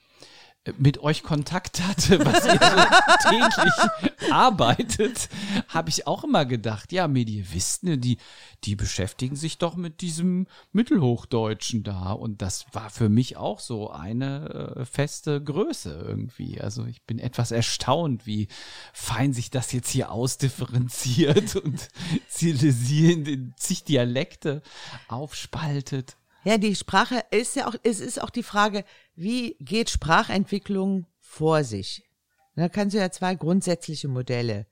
mit 0.77 0.99
euch 0.99 1.23
Kontakt 1.23 1.81
hatte, 1.81 2.23
was 2.25 2.45
ihr 2.45 2.59
so 2.59 3.29
täglich 3.29 4.31
arbeitet, 4.31 5.29
habe 5.69 5.89
ich 5.89 6.05
auch 6.05 6.23
immer 6.23 6.45
gedacht, 6.45 6.91
ja, 6.91 7.07
Medievisten, 7.07 7.99
die, 8.01 8.17
die 8.65 8.75
beschäftigen 8.75 9.35
sich 9.35 9.57
doch 9.57 9.75
mit 9.75 10.01
diesem 10.01 10.47
Mittelhochdeutschen 10.73 11.83
da. 11.83 12.11
Und 12.11 12.41
das 12.41 12.65
war 12.73 12.89
für 12.89 13.09
mich 13.09 13.37
auch 13.37 13.59
so 13.59 13.89
eine 13.89 14.75
äh, 14.75 14.85
feste 14.85 15.41
Größe 15.41 16.03
irgendwie. 16.07 16.59
Also 16.59 16.85
ich 16.85 17.03
bin 17.03 17.19
etwas 17.19 17.51
erstaunt, 17.51 18.25
wie 18.25 18.47
fein 18.93 19.33
sich 19.33 19.49
das 19.49 19.71
jetzt 19.71 19.89
hier 19.89 20.11
ausdifferenziert 20.11 21.55
und 21.63 21.87
zivilisiert 22.27 23.27
in 23.27 23.53
zig 23.57 23.85
Dialekte 23.85 24.61
aufspaltet. 25.07 26.18
Ja, 26.43 26.57
die 26.57 26.75
Sprache 26.75 27.23
ist 27.31 27.55
ja 27.55 27.67
auch, 27.67 27.75
es 27.83 27.99
ist 27.99 28.21
auch 28.21 28.29
die 28.29 28.43
Frage, 28.43 28.85
wie 29.15 29.55
geht 29.59 29.89
Sprachentwicklung 29.89 31.05
vor 31.19 31.63
sich? 31.63 32.09
Da 32.55 32.69
kannst 32.69 32.93
du 32.93 32.99
ja 32.99 33.11
zwei 33.11 33.35
grundsätzliche 33.35 34.07
Modelle 34.07 34.65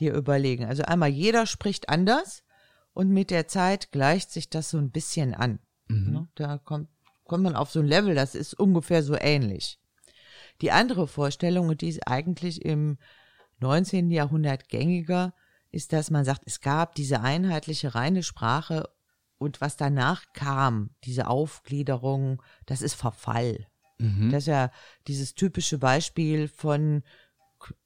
dir 0.00 0.14
überlegen. 0.14 0.64
Also 0.64 0.82
einmal 0.84 1.08
jeder 1.08 1.46
spricht 1.46 1.88
anders 1.88 2.42
und 2.94 3.10
mit 3.10 3.30
der 3.30 3.48
Zeit 3.48 3.92
gleicht 3.92 4.30
sich 4.30 4.50
das 4.50 4.70
so 4.70 4.78
ein 4.78 4.90
bisschen 4.90 5.34
an. 5.34 5.60
Mhm. 5.88 6.12
Ne, 6.12 6.28
da 6.34 6.58
kommt, 6.58 6.88
kommt 7.24 7.44
man 7.44 7.56
auf 7.56 7.70
so 7.70 7.80
ein 7.80 7.86
Level, 7.86 8.14
das 8.14 8.34
ist 8.34 8.54
ungefähr 8.54 9.02
so 9.02 9.16
ähnlich. 9.18 9.78
Die 10.60 10.72
andere 10.72 11.06
Vorstellung, 11.06 11.68
und 11.68 11.80
die 11.80 11.88
ist 11.88 12.08
eigentlich 12.08 12.64
im 12.64 12.98
19. 13.60 14.10
Jahrhundert 14.10 14.68
gängiger, 14.68 15.34
ist, 15.70 15.92
dass 15.92 16.10
man 16.10 16.24
sagt, 16.24 16.42
es 16.46 16.60
gab 16.60 16.94
diese 16.94 17.20
einheitliche 17.20 17.94
reine 17.94 18.22
Sprache 18.22 18.88
und 19.38 19.60
was 19.60 19.76
danach 19.76 20.24
kam, 20.34 20.90
diese 21.04 21.28
Aufgliederung, 21.28 22.42
das 22.66 22.82
ist 22.82 22.94
Verfall. 22.94 23.66
Mhm. 23.98 24.30
Das 24.30 24.44
ist 24.44 24.48
ja 24.48 24.70
dieses 25.06 25.34
typische 25.34 25.78
Beispiel 25.78 26.48
von 26.48 27.02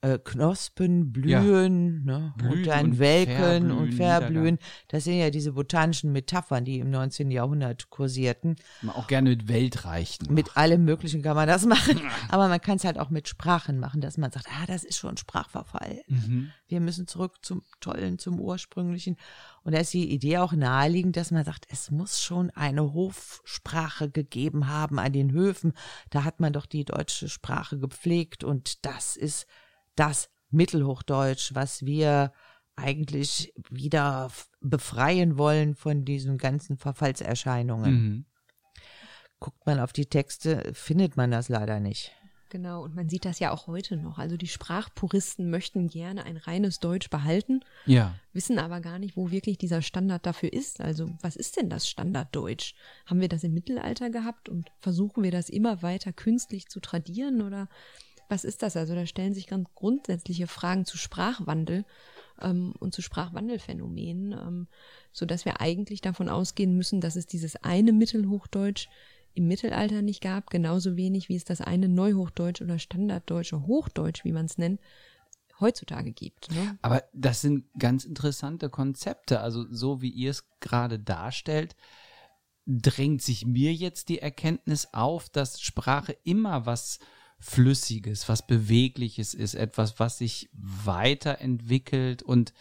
äh, 0.03 0.19
Knospen 0.19 1.13
blühen, 1.13 2.05
ja. 2.07 2.19
ne? 2.19 2.35
blühen 2.37 2.53
und 2.53 2.67
dann 2.67 2.87
und 2.87 2.99
welken 2.99 3.37
verblühen, 3.37 3.73
und 3.73 3.95
verblühen. 3.95 4.59
Das 4.89 5.05
sind 5.05 5.19
ja 5.19 5.31
diese 5.31 5.53
botanischen 5.53 6.13
Metaphern, 6.13 6.65
die 6.65 6.79
im 6.79 6.91
19. 6.91 7.31
Jahrhundert 7.31 7.89
kursierten. 7.91 8.57
Man 8.83 8.95
auch 8.95 9.07
gerne 9.07 9.31
mit 9.31 9.49
Weltreichen. 9.49 10.33
Mit 10.33 10.57
allem 10.57 10.85
Möglichen 10.85 11.23
kann 11.23 11.37
man 11.37 11.49
das 11.49 11.65
machen. 11.67 12.01
Aber 12.29 12.49
man 12.49 12.61
kann 12.61 12.77
es 12.77 12.85
halt 12.85 12.99
auch 12.99 13.11
mit 13.11 13.29
Sprachen 13.29 13.79
machen, 13.79 14.01
dass 14.01 14.19
man 14.19 14.31
sagt, 14.31 14.47
ah, 14.51 14.67
das 14.67 14.85
ist 14.85 14.99
schon 14.99 15.17
Sprachverfall. 15.17 16.03
Mhm. 16.07 16.51
Wir 16.73 16.81
müssen 16.81 17.07
zurück 17.07 17.45
zum 17.45 17.63
Tollen, 17.81 18.19
zum 18.19 18.41
Ursprünglichen. 18.41 19.19
Und 19.63 19.75
da 19.75 19.81
ist 19.81 19.93
die 19.93 20.11
Idee 20.11 20.39
auch 20.39 20.53
naheliegend, 20.53 21.19
dass 21.19 21.31
man 21.31 21.45
sagt, 21.45 21.67
es 21.69 21.91
muss 21.91 22.23
schon 22.23 22.49
eine 22.51 22.95
Hofsprache 22.95 24.11
gegeben 24.11 24.69
haben 24.69 24.99
an 24.99 25.13
den 25.13 25.33
Höfen. 25.33 25.75
Da 26.09 26.25
hat 26.25 26.41
man 26.41 26.55
doch 26.55 26.65
die 26.65 26.87
deutsche 26.87 27.29
Sprache 27.29 27.79
gepflegt 27.79 28.43
und 28.43 28.87
das 28.87 29.17
ist 29.17 29.47
das 29.97 30.31
Mittelhochdeutsch, 30.49 31.55
was 31.55 31.85
wir 31.85 32.33
eigentlich 32.75 33.53
wieder 33.69 34.31
befreien 34.63 35.37
wollen 35.37 35.75
von 35.75 36.07
diesen 36.07 36.39
ganzen 36.39 36.79
Verfallserscheinungen. 36.79 37.93
Mhm. 37.93 38.25
Guckt 39.41 39.67
man 39.67 39.79
auf 39.79 39.93
die 39.93 40.07
Texte, 40.07 40.73
findet 40.73 41.19
man 41.19 41.31
das 41.31 41.51
leider 41.51 41.81
nicht. 41.81 42.13
Genau, 42.53 42.83
und 42.85 42.95
man 42.95 43.09
sieht 43.09 43.25
das 43.25 43.39
ja 43.39 43.51
auch 43.51 43.67
heute 43.67 43.97
noch. 43.97 44.19
Also 44.19 44.37
die 44.37 44.47
Sprachpuristen 44.47 45.49
möchten 45.49 45.89
gerne 45.89 46.27
ein 46.27 46.37
reines 46.37 46.81
Deutsch 46.81 47.09
behalten, 47.09 47.65
ja. 47.87 48.15
wissen 48.35 48.59
aber 48.59 48.83
gar 48.83 48.99
nicht, 48.99 49.17
wo 49.17 49.31
wirklich 49.31 49.57
dieser 49.57 49.81
Standard 49.81 50.27
dafür 50.27 50.53
ist. 50.53 50.83
Also 50.83 51.09
was 51.23 51.35
ist 51.35 51.57
denn 51.57 51.71
das 51.71 51.89
Standarddeutsch? 51.89 52.75
Haben 53.07 53.23
wir 53.23 53.31
das 53.31 53.43
im 53.43 53.55
Mittelalter 53.55 54.11
gehabt 54.11 54.51
und 54.51 54.71
versuchen 54.81 55.25
wir 55.25 55.31
das 55.31 55.49
immer 55.49 55.81
weiter 55.81 56.13
künstlich 56.13 56.69
zu 56.69 56.81
tradieren 56.81 57.41
oder 57.41 57.71
was 58.29 58.45
ist 58.45 58.63
das? 58.63 58.77
Also 58.77 58.95
da 58.95 59.07
stellen 59.07 59.33
sich 59.33 59.47
ganz 59.47 59.71
grundsätzliche 59.75 60.47
Fragen 60.47 60.85
zu 60.85 60.99
Sprachwandel 60.99 61.87
ähm, 62.43 62.75
und 62.81 62.93
zu 62.93 63.01
Sprachwandelphänomenen, 63.01 64.33
ähm, 64.33 64.67
so 65.11 65.25
dass 65.25 65.47
wir 65.47 65.63
eigentlich 65.63 66.03
davon 66.03 66.29
ausgehen 66.29 66.77
müssen, 66.77 67.01
dass 67.01 67.17
es 67.17 67.25
dieses 67.25 67.57
eine 67.57 67.95
Mittelhochdeutsch 67.95 68.89
im 69.35 69.49
Mittelalter 69.49 70.03
nicht 70.03 70.21
gab, 70.21 70.51
genauso 70.51 70.97
wenig 70.97 71.29
wie 71.29 71.37
es 71.37 71.45
das 71.45 71.61
eine 71.61 71.89
Neuhochdeutsch 71.89 72.61
oder 72.63 72.79
Standarddeutsche 72.79 73.67
Hochdeutsch, 73.67 74.25
wie 74.25 74.33
man 74.33 74.47
es 74.47 74.59
nennt, 74.59 74.81
heutzutage 75.61 76.13
gibt. 76.13 76.51
Ne? 76.51 76.79
Aber 76.83 77.05
das 77.13 77.41
sind 77.41 77.65
ganz 77.79 78.05
interessante 78.05 78.69
Konzepte. 78.69 79.41
Also 79.41 79.65
so 79.71 80.03
wie 80.03 80.11
ihr 80.11 80.31
es 80.31 80.45
gerade 80.61 80.99
darstellt, 80.99 81.77
drängt 82.67 83.23
sich 83.23 83.47
mir 83.47 83.73
jetzt 83.73 84.09
die 84.09 84.19
Erkenntnis 84.19 84.89
auf, 84.93 85.29
dass 85.29 85.61
Sprache 85.61 86.17
immer 86.25 86.67
was 86.67 86.99
Flüssiges, 87.39 88.29
was 88.29 88.47
Bewegliches 88.47 89.35
ist, 89.35 89.55
etwas, 89.55 89.99
was 89.99 90.19
sich 90.19 90.49
weiterentwickelt 90.53 92.23
und 92.23 92.53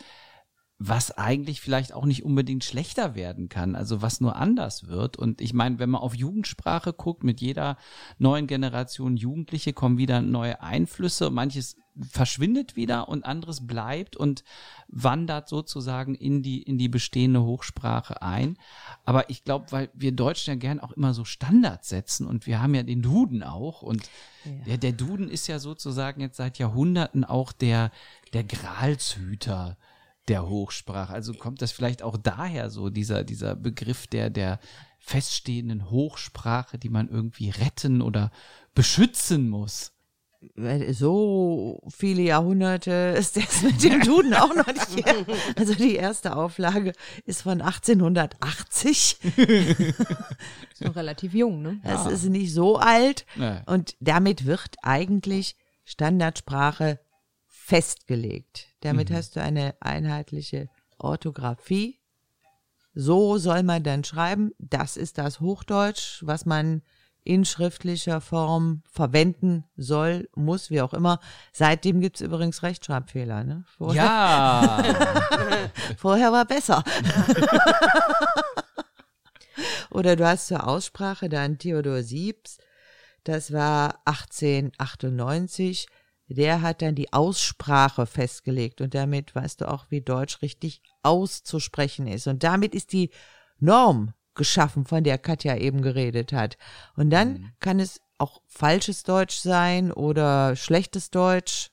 was 0.84 1.12
eigentlich 1.12 1.62
vielleicht 1.62 1.94
auch 1.94 2.06
nicht 2.06 2.26
unbedingt 2.26 2.64
schlechter 2.64 3.14
werden 3.14 3.50
kann, 3.50 3.76
also 3.76 4.02
was 4.02 4.20
nur 4.20 4.36
anders 4.36 4.88
wird. 4.88 5.16
Und 5.16 5.40
ich 5.40 5.54
meine, 5.54 5.78
wenn 5.78 5.92
man 5.92 6.02
auf 6.02 6.16
Jugendsprache 6.16 6.92
guckt, 6.92 7.24
mit 7.24 7.40
jeder 7.40 7.78
neuen 8.18 8.48
Generation 8.48 9.16
Jugendliche 9.16 9.74
kommen 9.74 10.00
wieder 10.00 10.22
neue 10.22 10.60
Einflüsse. 10.64 11.30
Manches 11.30 11.76
verschwindet 12.10 12.76
wieder 12.76 13.10
und 13.10 13.26
anderes 13.26 13.68
bleibt 13.68 14.16
und 14.16 14.44
wandert 14.88 15.48
sozusagen 15.48 16.16
in 16.16 16.42
die, 16.42 16.64
in 16.64 16.80
die 16.80 16.90
bestehende 16.90 17.44
Hochsprache 17.44 18.24
ein. 18.24 18.58
Aber 19.06 19.30
ich 19.30 19.44
glaube, 19.44 19.72
weil 19.72 19.92
wir 19.94 20.14
Deutschen 20.14 20.56
ja 20.56 20.56
gern 20.56 20.80
auch 20.80 20.94
immer 20.94 21.14
so 21.14 21.26
Standards 21.26 21.90
setzen 21.90 22.26
und 22.26 22.48
wir 22.48 22.60
haben 22.60 22.74
ja 22.74 22.82
den 22.82 23.04
Duden 23.04 23.44
auch 23.44 23.84
und 23.84 24.10
ja. 24.46 24.52
der, 24.66 24.78
der 24.80 24.94
Duden 24.94 25.30
ist 25.30 25.46
ja 25.46 25.60
sozusagen 25.60 26.22
jetzt 26.22 26.38
seit 26.38 26.58
Jahrhunderten 26.58 27.24
auch 27.24 27.52
der, 27.52 27.92
der 28.34 28.46
Gralshüter 28.46 29.78
der 30.28 30.47
Hochsprache. 30.47 31.13
Also 31.13 31.34
kommt 31.34 31.61
das 31.61 31.72
vielleicht 31.72 32.03
auch 32.03 32.17
daher 32.17 32.69
so, 32.69 32.89
dieser, 32.89 33.24
dieser 33.24 33.55
Begriff 33.55 34.07
der, 34.07 34.30
der 34.30 34.59
feststehenden 34.99 35.89
Hochsprache, 35.89 36.78
die 36.78 36.89
man 36.89 37.09
irgendwie 37.09 37.49
retten 37.49 38.01
oder 38.01 38.32
beschützen 38.74 39.49
muss 39.49 39.93
so 40.91 41.82
viele 41.89 42.24
Jahrhunderte 42.24 43.15
ist 43.17 43.38
das 43.38 43.61
mit 43.61 43.84
dem 43.84 44.01
Duden 44.01 44.34
auch 44.34 44.53
noch 44.55 44.65
nicht 44.65 45.05
her. 45.05 45.26
Also 45.55 45.76
die 45.76 45.95
erste 45.95 46.36
Auflage 46.36 46.93
ist 47.26 47.43
von 47.43 47.61
1880. 47.61 49.19
ist 49.38 50.82
noch 50.82 50.95
relativ 50.95 51.34
jung, 51.34 51.61
ne? 51.61 51.80
Das 51.84 52.05
ja. 52.05 52.11
ist 52.11 52.24
nicht 52.24 52.53
so 52.53 52.78
alt. 52.78 53.26
Nee. 53.36 53.59
Und 53.67 53.95
damit 53.99 54.45
wird 54.45 54.78
eigentlich 54.82 55.55
Standardsprache 55.86 56.99
festgelegt. 57.72 58.67
Damit 58.82 59.09
mhm. 59.09 59.15
hast 59.15 59.38
du 59.38 59.41
eine 59.41 59.76
einheitliche 59.80 60.67
Orthographie. 60.97 62.01
So 62.93 63.38
soll 63.38 63.63
man 63.63 63.82
dann 63.82 64.03
schreiben. 64.03 64.51
Das 64.59 64.97
ist 64.97 65.17
das 65.17 65.39
Hochdeutsch, 65.39 66.22
was 66.26 66.45
man 66.45 66.82
in 67.24 67.45
schriftlicher 67.45 68.19
Form 68.19 68.84
verwenden 68.91 69.63
soll, 69.78 70.28
muss, 70.36 70.69
wie 70.69 70.82
auch 70.82 70.93
immer. 70.93 71.22
Seitdem 71.53 72.01
gibt's 72.01 72.19
übrigens 72.19 72.61
Rechtschreibfehler. 72.61 73.45
Ne? 73.45 73.63
Vorher, 73.78 74.03
ja. 74.03 74.84
Vorher 75.97 76.34
war 76.34 76.43
besser. 76.43 76.84
Oder 79.91 80.17
du 80.17 80.28
hast 80.28 80.47
zur 80.47 80.67
Aussprache 80.67 81.30
dann 81.30 81.57
Theodor 81.57 82.03
Siebs, 82.03 82.57
das 83.24 83.53
war 83.53 84.01
1898. 84.03 85.88
Der 86.34 86.62
hat 86.62 86.82
dann 86.82 86.96
die 86.96 87.12
Aussprache 87.14 88.06
festgelegt 88.06 88.82
und 88.82 88.94
damit 88.94 89.36
weißt 89.36 89.62
du 89.62 89.70
auch, 89.70 89.86
wie 89.90 90.02
Deutsch 90.02 90.42
richtig 90.42 90.82
auszusprechen 91.04 92.08
ist. 92.08 92.28
Und 92.28 92.44
damit 92.44 92.74
ist 92.74 92.94
die 92.94 93.10
Norm 93.60 94.14
geschaffen, 94.34 94.86
von 94.86 95.04
der 95.04 95.18
Katja 95.18 95.58
eben 95.58 95.82
geredet 95.82 96.34
hat. 96.34 96.58
Und 96.96 97.10
dann 97.10 97.34
mhm. 97.34 97.50
kann 97.60 97.80
es 97.80 98.02
auch 98.18 98.42
falsches 98.48 99.04
Deutsch 99.04 99.38
sein 99.38 99.92
oder 99.92 100.56
schlechtes 100.56 101.10
Deutsch. 101.10 101.72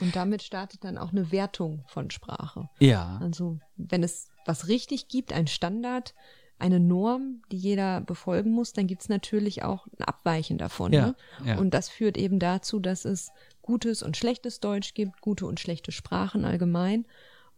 Und 0.00 0.16
damit 0.16 0.42
startet 0.42 0.84
dann 0.84 0.96
auch 0.98 1.10
eine 1.10 1.32
Wertung 1.32 1.84
von 1.88 2.10
Sprache. 2.10 2.68
Ja. 2.78 3.18
Also 3.22 3.58
wenn 3.76 4.02
es 4.02 4.28
was 4.46 4.68
richtig 4.68 5.08
gibt, 5.08 5.32
ein 5.32 5.46
Standard, 5.46 6.14
eine 6.58 6.80
Norm, 6.80 7.42
die 7.50 7.56
jeder 7.56 8.00
befolgen 8.00 8.52
muss, 8.52 8.72
dann 8.72 8.86
gibt 8.86 9.02
es 9.02 9.08
natürlich 9.08 9.64
auch 9.64 9.86
ein 9.98 10.04
Abweichen 10.04 10.58
davon. 10.58 10.92
Ja, 10.92 11.08
ne? 11.08 11.16
ja. 11.44 11.58
Und 11.58 11.74
das 11.74 11.88
führt 11.88 12.16
eben 12.16 12.38
dazu, 12.38 12.78
dass 12.78 13.04
es 13.04 13.32
gutes 13.62 14.02
und 14.02 14.16
schlechtes 14.16 14.60
Deutsch 14.60 14.94
gibt, 14.94 15.20
gute 15.20 15.46
und 15.46 15.60
schlechte 15.60 15.92
Sprachen 15.92 16.44
allgemein. 16.44 17.06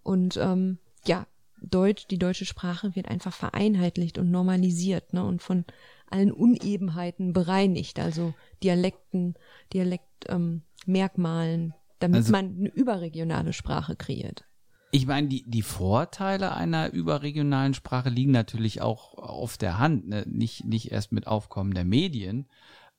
Und 0.02 0.36
ähm, 0.36 0.78
ja, 1.07 1.26
Deutsch, 1.61 2.07
die 2.09 2.18
deutsche 2.18 2.44
Sprache 2.44 2.94
wird 2.94 3.09
einfach 3.09 3.32
vereinheitlicht 3.32 4.18
und 4.18 4.30
normalisiert 4.30 5.12
ne, 5.12 5.24
und 5.24 5.42
von 5.42 5.64
allen 6.11 6.30
Unebenheiten 6.30 7.32
bereinigt, 7.32 7.98
also 7.98 8.34
Dialekten, 8.62 9.34
Dialektmerkmalen, 9.72 11.61
ähm, 11.61 11.74
damit 11.98 12.18
also, 12.18 12.32
man 12.32 12.57
eine 12.59 12.68
überregionale 12.68 13.52
Sprache 13.52 13.96
kreiert. 13.96 14.44
Ich 14.90 15.07
meine, 15.07 15.26
die, 15.26 15.42
die 15.44 15.62
Vorteile 15.62 16.55
einer 16.55 16.92
überregionalen 16.92 17.74
Sprache 17.74 18.11
liegen 18.11 18.30
natürlich 18.30 18.80
auch 18.80 19.14
auf 19.14 19.57
der 19.57 19.78
Hand, 19.78 20.07
ne? 20.09 20.24
nicht, 20.28 20.64
nicht 20.64 20.92
erst 20.92 21.11
mit 21.11 21.26
Aufkommen 21.26 21.74
der 21.74 21.84
Medien, 21.84 22.46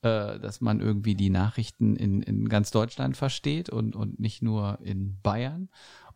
äh, 0.06 0.40
dass 0.40 0.62
man 0.62 0.80
irgendwie 0.80 1.16
die 1.16 1.30
Nachrichten 1.30 1.96
in, 1.96 2.22
in 2.22 2.48
ganz 2.48 2.72
Deutschland 2.72 3.18
versteht 3.18 3.70
und, 3.70 3.96
und 3.96 4.20
nicht 4.20 4.42
nur 4.42 4.80
in 4.82 5.18
Bayern 5.22 5.70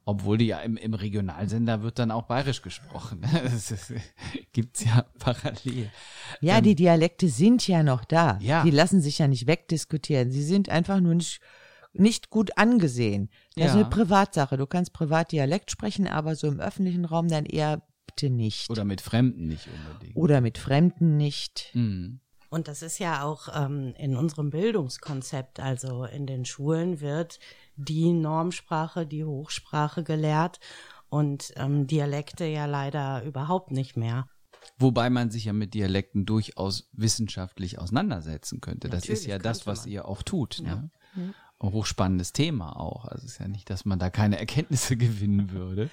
obwohl 0.06 0.40
die 0.40 0.48
ja 0.48 0.60
im, 0.62 0.76
im 0.76 0.96
Regionalsender 0.96 1.84
wird 1.84 2.00
dann 2.00 2.10
auch 2.10 2.24
bayerisch 2.24 2.64
gesprochen. 2.64 3.22
Das 3.44 3.70
ist, 3.70 3.94
gibt's 4.54 4.84
ja 4.84 5.06
parallel. 5.20 5.92
Ja, 6.42 6.58
ähm, 6.58 6.64
die 6.64 6.74
Dialekte 6.74 7.28
sind 7.28 7.68
ja 7.68 7.84
noch 7.84 8.06
da. 8.06 8.40
Ja. 8.42 8.64
Die 8.64 8.72
lassen 8.72 9.02
sich 9.02 9.20
ja 9.20 9.28
nicht 9.28 9.46
wegdiskutieren. 9.46 10.32
Sie 10.32 10.42
sind 10.42 10.70
einfach 10.70 11.00
nur 11.00 11.14
nicht, 11.14 11.42
nicht 11.94 12.32
gut 12.32 12.58
angesehen. 12.58 13.30
Das 13.56 13.66
ja. 13.66 13.70
ist 13.70 13.76
eine 13.76 13.86
Privatsache. 13.86 14.58
Du 14.58 14.66
kannst 14.66 14.94
privat 14.94 15.32
Dialekt 15.32 15.70
sprechen, 15.70 16.08
aber 16.08 16.36
so 16.36 16.48
im 16.48 16.60
öffentlichen 16.60 17.06
Raum 17.06 17.28
dann 17.28 17.46
eher 17.46 17.84
bitte 18.08 18.32
nicht. 18.32 18.68
Oder 18.72 18.86
mit 18.86 19.02
Fremden 19.02 19.48
nicht 19.48 19.68
unbedingt. 19.68 20.16
Oder 20.16 20.42
mit 20.42 20.58
Fremden 20.58 21.18
nicht. 21.18 21.70
Mhm. 21.74 22.20
Und 22.50 22.68
das 22.68 22.82
ist 22.82 23.00
ja 23.00 23.24
auch 23.24 23.48
ähm, 23.54 23.94
in 23.98 24.16
unserem 24.16 24.50
Bildungskonzept, 24.50 25.60
also 25.60 26.06
in 26.06 26.26
den 26.26 26.46
Schulen 26.46 27.00
wird 27.00 27.40
die 27.76 28.12
Normsprache, 28.12 29.06
die 29.06 29.24
Hochsprache 29.24 30.04
gelehrt 30.04 30.60
und 31.10 31.54
ähm, 31.56 31.88
Dialekte 31.88 32.46
ja 32.46 32.66
leider 32.66 33.24
überhaupt 33.24 33.72
nicht 33.72 33.98
mehr. 33.98 34.28
Wobei 34.78 35.10
man 35.10 35.30
sich 35.30 35.46
ja 35.46 35.54
mit 35.54 35.74
Dialekten 35.74 36.26
durchaus 36.26 36.90
wissenschaftlich 36.94 37.80
auseinandersetzen 37.80 38.62
könnte. 38.62 38.88
Natürlich 38.88 39.10
das 39.10 39.20
ist 39.20 39.26
ja 39.28 39.38
das, 39.38 39.68
was 39.68 39.82
man. 39.82 39.92
ihr 39.92 40.08
auch 40.08 40.24
tut. 40.24 40.60
Ja. 40.60 40.76
Ne? 40.76 40.92
Mhm. 41.16 41.34
Hochspannendes 41.62 42.32
Thema 42.32 42.80
auch. 42.80 43.06
Also 43.06 43.26
es 43.26 43.34
ist 43.34 43.40
ja 43.40 43.48
nicht, 43.48 43.70
dass 43.70 43.86
man 43.86 44.00
da 44.00 44.10
keine 44.10 44.40
Erkenntnisse 44.40 44.96
gewinnen 44.98 45.52
würde. 45.52 45.90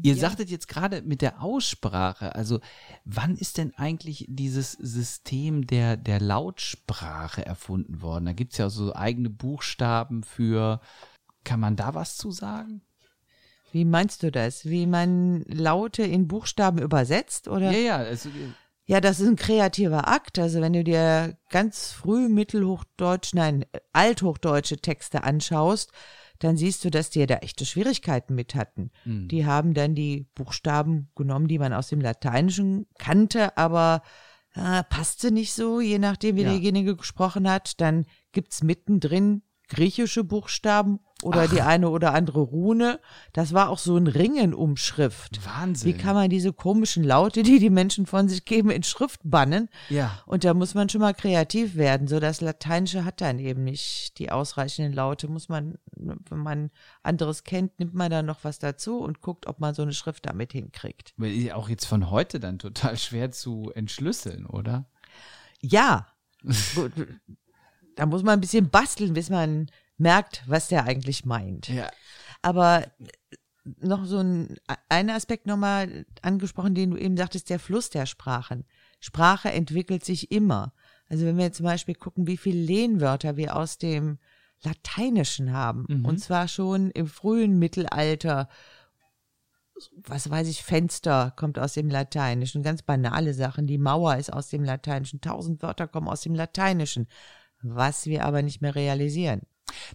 Ihr 0.00 0.14
ja. 0.14 0.20
sagtet 0.20 0.48
jetzt 0.48 0.68
gerade 0.68 1.02
mit 1.02 1.20
der 1.20 1.42
Aussprache, 1.42 2.34
also 2.34 2.60
wann 3.04 3.36
ist 3.36 3.58
denn 3.58 3.74
eigentlich 3.76 4.24
dieses 4.28 4.72
System 4.72 5.66
der, 5.66 5.98
der 5.98 6.18
Lautsprache 6.18 7.44
erfunden 7.44 8.00
worden? 8.00 8.24
Da 8.24 8.32
gibt's 8.32 8.56
ja 8.56 8.70
so 8.70 8.94
eigene 8.94 9.28
Buchstaben 9.28 10.22
für. 10.22 10.80
Kann 11.44 11.60
man 11.60 11.76
da 11.76 11.94
was 11.94 12.16
zu 12.16 12.30
sagen? 12.30 12.82
Wie 13.72 13.84
meinst 13.84 14.22
du 14.22 14.30
das? 14.30 14.64
Wie 14.64 14.86
man 14.86 15.42
Laute 15.42 16.04
in 16.04 16.28
Buchstaben 16.28 16.78
übersetzt, 16.78 17.48
oder? 17.48 17.72
Ja, 17.72 17.78
ja. 17.78 17.96
Also, 17.96 18.28
ja, 18.84 19.00
das 19.00 19.20
ist 19.20 19.28
ein 19.28 19.36
kreativer 19.36 20.08
Akt. 20.08 20.38
Also 20.38 20.60
wenn 20.60 20.72
du 20.72 20.84
dir 20.84 21.36
ganz 21.50 21.92
früh 21.92 22.28
Mittelhochdeutsch, 22.28 23.34
nein, 23.34 23.64
althochdeutsche 23.92 24.76
Texte 24.76 25.24
anschaust, 25.24 25.92
dann 26.42 26.56
siehst 26.56 26.84
du, 26.84 26.90
dass 26.90 27.10
die 27.10 27.24
da 27.26 27.36
echte 27.36 27.64
Schwierigkeiten 27.64 28.34
mit 28.34 28.54
hatten. 28.54 28.90
Mhm. 29.04 29.28
Die 29.28 29.46
haben 29.46 29.74
dann 29.74 29.94
die 29.94 30.26
Buchstaben 30.34 31.10
genommen, 31.14 31.48
die 31.48 31.58
man 31.58 31.72
aus 31.72 31.88
dem 31.88 32.00
Lateinischen 32.00 32.86
kannte, 32.98 33.56
aber 33.56 34.02
äh, 34.54 34.82
passte 34.84 35.30
nicht 35.30 35.52
so, 35.52 35.80
je 35.80 35.98
nachdem, 35.98 36.36
wie 36.36 36.42
ja. 36.42 36.50
derjenige 36.50 36.96
gesprochen 36.96 37.48
hat. 37.48 37.80
Dann 37.80 38.06
gibt's 38.32 38.62
mittendrin 38.62 39.42
griechische 39.68 40.24
Buchstaben 40.24 41.00
oder 41.22 41.42
Ach. 41.42 41.50
die 41.50 41.62
eine 41.62 41.88
oder 41.88 42.14
andere 42.14 42.40
Rune. 42.40 43.00
Das 43.32 43.54
war 43.54 43.68
auch 43.68 43.78
so 43.78 43.96
ein 43.96 44.06
Ringen 44.06 44.54
um 44.54 44.76
Schrift. 44.76 45.44
Wahnsinn. 45.44 45.88
Wie 45.88 45.96
kann 45.96 46.14
man 46.14 46.30
diese 46.30 46.52
komischen 46.52 47.04
Laute, 47.04 47.42
die 47.42 47.58
die 47.58 47.70
Menschen 47.70 48.06
von 48.06 48.28
sich 48.28 48.44
geben, 48.44 48.70
in 48.70 48.82
Schrift 48.82 49.20
bannen? 49.24 49.68
Ja. 49.88 50.18
Und 50.26 50.44
da 50.44 50.54
muss 50.54 50.74
man 50.74 50.88
schon 50.88 51.00
mal 51.00 51.14
kreativ 51.14 51.76
werden. 51.76 52.08
So 52.08 52.20
das 52.20 52.40
Lateinische 52.40 53.04
hat 53.04 53.20
dann 53.20 53.38
eben 53.38 53.64
nicht 53.64 54.18
die 54.18 54.30
ausreichenden 54.30 54.92
Laute. 54.92 55.28
Muss 55.28 55.48
man, 55.48 55.78
wenn 55.96 56.38
man 56.38 56.70
anderes 57.02 57.44
kennt, 57.44 57.78
nimmt 57.78 57.94
man 57.94 58.10
da 58.10 58.22
noch 58.22 58.44
was 58.44 58.58
dazu 58.58 58.98
und 58.98 59.20
guckt, 59.20 59.46
ob 59.46 59.60
man 59.60 59.74
so 59.74 59.82
eine 59.82 59.92
Schrift 59.92 60.26
damit 60.26 60.52
hinkriegt. 60.52 61.14
Auch 61.54 61.68
jetzt 61.68 61.86
von 61.86 62.10
heute 62.10 62.40
dann 62.40 62.58
total 62.58 62.96
schwer 62.96 63.30
zu 63.30 63.70
entschlüsseln, 63.74 64.46
oder? 64.46 64.86
Ja. 65.60 66.06
da 67.96 68.06
muss 68.06 68.22
man 68.22 68.34
ein 68.34 68.40
bisschen 68.40 68.70
basteln, 68.70 69.14
bis 69.14 69.30
man 69.30 69.68
merkt, 70.02 70.42
was 70.46 70.68
der 70.68 70.84
eigentlich 70.84 71.24
meint. 71.24 71.68
Ja. 71.68 71.90
Aber 72.42 72.86
noch 73.80 74.04
so 74.04 74.18
ein, 74.18 74.56
ein 74.88 75.08
Aspekt 75.08 75.46
nochmal 75.46 76.04
angesprochen, 76.20 76.74
den 76.74 76.90
du 76.90 76.96
eben 76.96 77.16
sagtest, 77.16 77.48
der 77.48 77.58
Fluss 77.58 77.90
der 77.90 78.06
Sprachen. 78.06 78.64
Sprache 79.00 79.50
entwickelt 79.50 80.04
sich 80.04 80.30
immer. 80.32 80.72
Also 81.08 81.24
wenn 81.24 81.36
wir 81.36 81.44
jetzt 81.44 81.58
zum 81.58 81.66
Beispiel 81.66 81.94
gucken, 81.94 82.26
wie 82.26 82.36
viele 82.36 82.60
Lehnwörter 82.60 83.36
wir 83.36 83.56
aus 83.56 83.78
dem 83.78 84.18
Lateinischen 84.62 85.52
haben, 85.52 85.86
mhm. 85.88 86.04
und 86.04 86.18
zwar 86.18 86.48
schon 86.48 86.90
im 86.90 87.06
frühen 87.06 87.58
Mittelalter, 87.58 88.48
was 90.06 90.30
weiß 90.30 90.48
ich, 90.48 90.62
Fenster 90.62 91.32
kommt 91.36 91.58
aus 91.58 91.74
dem 91.74 91.90
Lateinischen, 91.90 92.62
ganz 92.62 92.82
banale 92.82 93.34
Sachen, 93.34 93.66
die 93.66 93.78
Mauer 93.78 94.16
ist 94.16 94.32
aus 94.32 94.48
dem 94.48 94.64
Lateinischen, 94.64 95.20
tausend 95.20 95.62
Wörter 95.62 95.88
kommen 95.88 96.08
aus 96.08 96.22
dem 96.22 96.34
Lateinischen, 96.34 97.08
was 97.60 98.06
wir 98.06 98.24
aber 98.24 98.42
nicht 98.42 98.60
mehr 98.60 98.74
realisieren. 98.74 99.42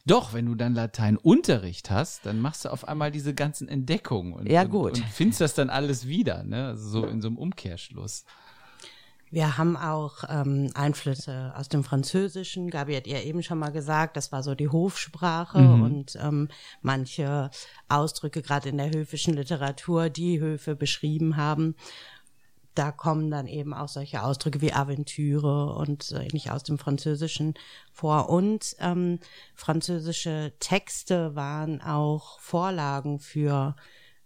Doch, 0.06 0.34
wenn 0.34 0.46
du 0.46 0.56
dann 0.56 0.74
Lateinunterricht 0.74 1.90
hast, 1.90 2.26
dann 2.26 2.40
machst 2.40 2.66
du 2.66 2.70
auf 2.70 2.88
einmal 2.88 3.12
diese 3.12 3.34
ganzen 3.34 3.68
Entdeckungen 3.68 4.34
und, 4.34 4.50
ja, 4.50 4.64
gut. 4.64 4.94
und, 4.94 5.04
und 5.04 5.10
findest 5.10 5.42
das 5.42 5.54
dann 5.54 5.70
alles 5.70 6.08
wieder, 6.08 6.44
ne? 6.44 6.68
Also 6.68 6.90
so 6.90 7.06
in 7.06 7.22
so 7.22 7.28
einem 7.28 7.38
Umkehrschluss. 7.38 8.26
Wir 9.30 9.58
haben 9.58 9.76
auch 9.76 10.24
ähm, 10.30 10.70
Einflüsse 10.74 11.54
aus 11.56 11.68
dem 11.68 11.84
Französischen. 11.84 12.70
Gabi 12.70 12.96
hat 12.96 13.08
ihr 13.08 13.24
eben 13.24 13.44
schon 13.44 13.60
mal 13.60 13.72
gesagt, 13.72 14.16
das 14.16 14.32
war 14.32 14.42
so 14.42 14.56
die 14.56 14.70
Hofsprache 14.70 15.60
mhm. 15.60 15.82
und 15.82 16.18
ähm, 16.22 16.48
manche 16.82 17.52
Ausdrücke, 17.90 18.42
gerade 18.42 18.70
in 18.70 18.78
der 18.78 18.90
höfischen 18.90 19.34
Literatur, 19.34 20.10
die 20.10 20.40
Höfe 20.40 20.76
beschrieben 20.76 21.36
haben. 21.36 21.76
Da 22.78 22.92
kommen 22.92 23.32
dann 23.32 23.48
eben 23.48 23.74
auch 23.74 23.88
solche 23.88 24.22
Ausdrücke 24.22 24.62
wie 24.62 24.72
Aventüre 24.72 25.74
und 25.74 26.12
äh, 26.12 26.28
nicht 26.32 26.52
aus 26.52 26.62
dem 26.62 26.78
Französischen 26.78 27.56
vor. 27.92 28.30
Und 28.30 28.76
ähm, 28.80 29.20
französische 29.56 30.54
Texte 30.60 31.34
waren 31.34 31.82
auch 31.82 32.40
Vorlagen 32.40 33.18
für 33.18 33.76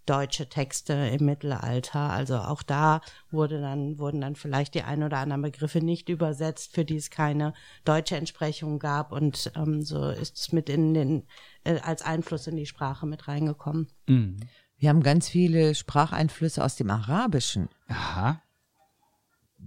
deutsche 0.06 0.49
Texte 0.49 0.91
im 0.93 1.26
Mittelalter. 1.26 2.10
Also 2.10 2.39
auch 2.39 2.62
da 2.62 2.99
wurde 3.30 3.62
dann, 3.62 3.99
wurden 3.99 4.20
dann 4.20 4.36
vielleicht 4.36 4.74
die 4.74 4.82
ein 4.82 5.04
oder 5.04 5.20
anderen 5.20 5.43
Begriffe 5.43 5.80
nicht 5.80 6.10
übersetzt, 6.10 6.74
für 6.74 6.84
die 6.84 6.97
es 6.97 7.10
keine 7.10 7.54
deutsche 7.86 8.18
Entsprechung 8.18 8.80
gab. 8.80 9.14
Und 9.14 9.49
ähm, 9.56 9.82
so 9.82 10.10
ist 10.10 10.38
es 10.38 10.52
mit 10.52 10.68
in 10.68 10.93
den, 10.93 11.24
äh, 11.64 11.80
als 11.80 12.02
Einfluss 12.02 12.47
in 12.47 12.58
die 12.58 12.66
Sprache 12.66 13.06
mit 13.06 13.30
reingekommen. 13.30 13.88
Mhm. 14.08 14.41
Wir 14.82 14.89
haben 14.89 15.03
ganz 15.03 15.29
viele 15.29 15.75
Spracheinflüsse 15.75 16.63
aus 16.63 16.75
dem 16.75 16.89
Arabischen. 16.89 17.69
Aha. 17.88 18.41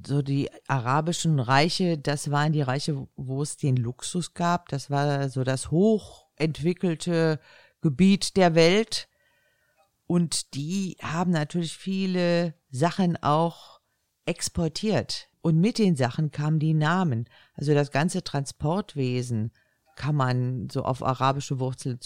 So 0.04 0.22
die 0.22 0.50
arabischen 0.66 1.38
Reiche, 1.38 1.96
das 1.96 2.32
waren 2.32 2.52
die 2.52 2.62
Reiche, 2.62 3.06
wo 3.14 3.40
es 3.40 3.56
den 3.56 3.76
Luxus 3.76 4.34
gab. 4.34 4.68
Das 4.70 4.90
war 4.90 5.28
so 5.28 5.44
das 5.44 5.70
hochentwickelte 5.70 7.38
Gebiet 7.80 8.36
der 8.36 8.56
Welt 8.56 9.08
und 10.08 10.52
die 10.54 10.96
haben 11.00 11.30
natürlich 11.30 11.76
viele 11.76 12.54
Sachen 12.70 13.16
auch 13.22 13.78
exportiert. 14.26 15.28
Und 15.42 15.60
mit 15.60 15.78
den 15.78 15.94
Sachen 15.94 16.32
kamen 16.32 16.58
die 16.58 16.74
Namen. 16.74 17.28
Also 17.54 17.72
das 17.72 17.92
ganze 17.92 18.24
Transportwesen 18.24 19.52
kann 19.94 20.16
man 20.16 20.68
so 20.70 20.82
auf 20.82 21.04
arabische 21.04 21.60
Wurzeln 21.60 22.00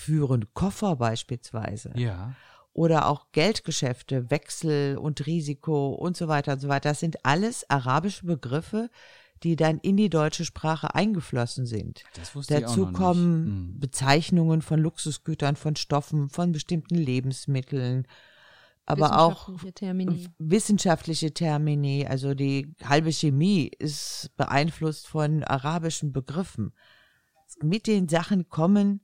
zurückführen. 0.00 0.46
Koffer 0.54 0.96
beispielsweise. 0.96 1.92
Ja. 1.96 2.34
Oder 2.72 3.08
auch 3.08 3.26
Geldgeschäfte, 3.32 4.30
Wechsel 4.30 4.96
und 4.96 5.26
Risiko 5.26 5.90
und 5.90 6.16
so 6.16 6.28
weiter 6.28 6.52
und 6.52 6.60
so 6.60 6.68
weiter. 6.68 6.90
Das 6.90 7.00
sind 7.00 7.24
alles 7.24 7.68
arabische 7.68 8.26
Begriffe, 8.26 8.90
die 9.42 9.56
dann 9.56 9.78
in 9.78 9.96
die 9.96 10.10
deutsche 10.10 10.44
Sprache 10.44 10.94
eingeflossen 10.94 11.66
sind. 11.66 12.04
Das 12.14 12.34
wusste 12.34 12.60
Dazu 12.60 12.82
ich 12.82 12.86
auch 12.86 12.90
noch 12.92 12.98
kommen 12.98 13.44
nicht. 13.44 13.52
Hm. 13.52 13.80
Bezeichnungen 13.80 14.62
von 14.62 14.80
Luxusgütern, 14.80 15.56
von 15.56 15.76
Stoffen, 15.76 16.28
von 16.28 16.52
bestimmten 16.52 16.94
Lebensmitteln, 16.94 18.06
aber 18.86 19.20
auch 19.20 19.48
Wissenschaftliche 19.48 19.72
Termini. 19.74 20.28
wissenschaftliche 20.38 21.34
Termini. 21.34 22.06
Also 22.06 22.34
die 22.34 22.74
halbe 22.84 23.12
Chemie 23.12 23.70
ist 23.78 24.30
beeinflusst 24.36 25.06
von 25.06 25.42
arabischen 25.44 26.12
Begriffen. 26.12 26.72
Mit 27.62 27.86
den 27.86 28.08
Sachen 28.08 28.48
kommen 28.48 29.00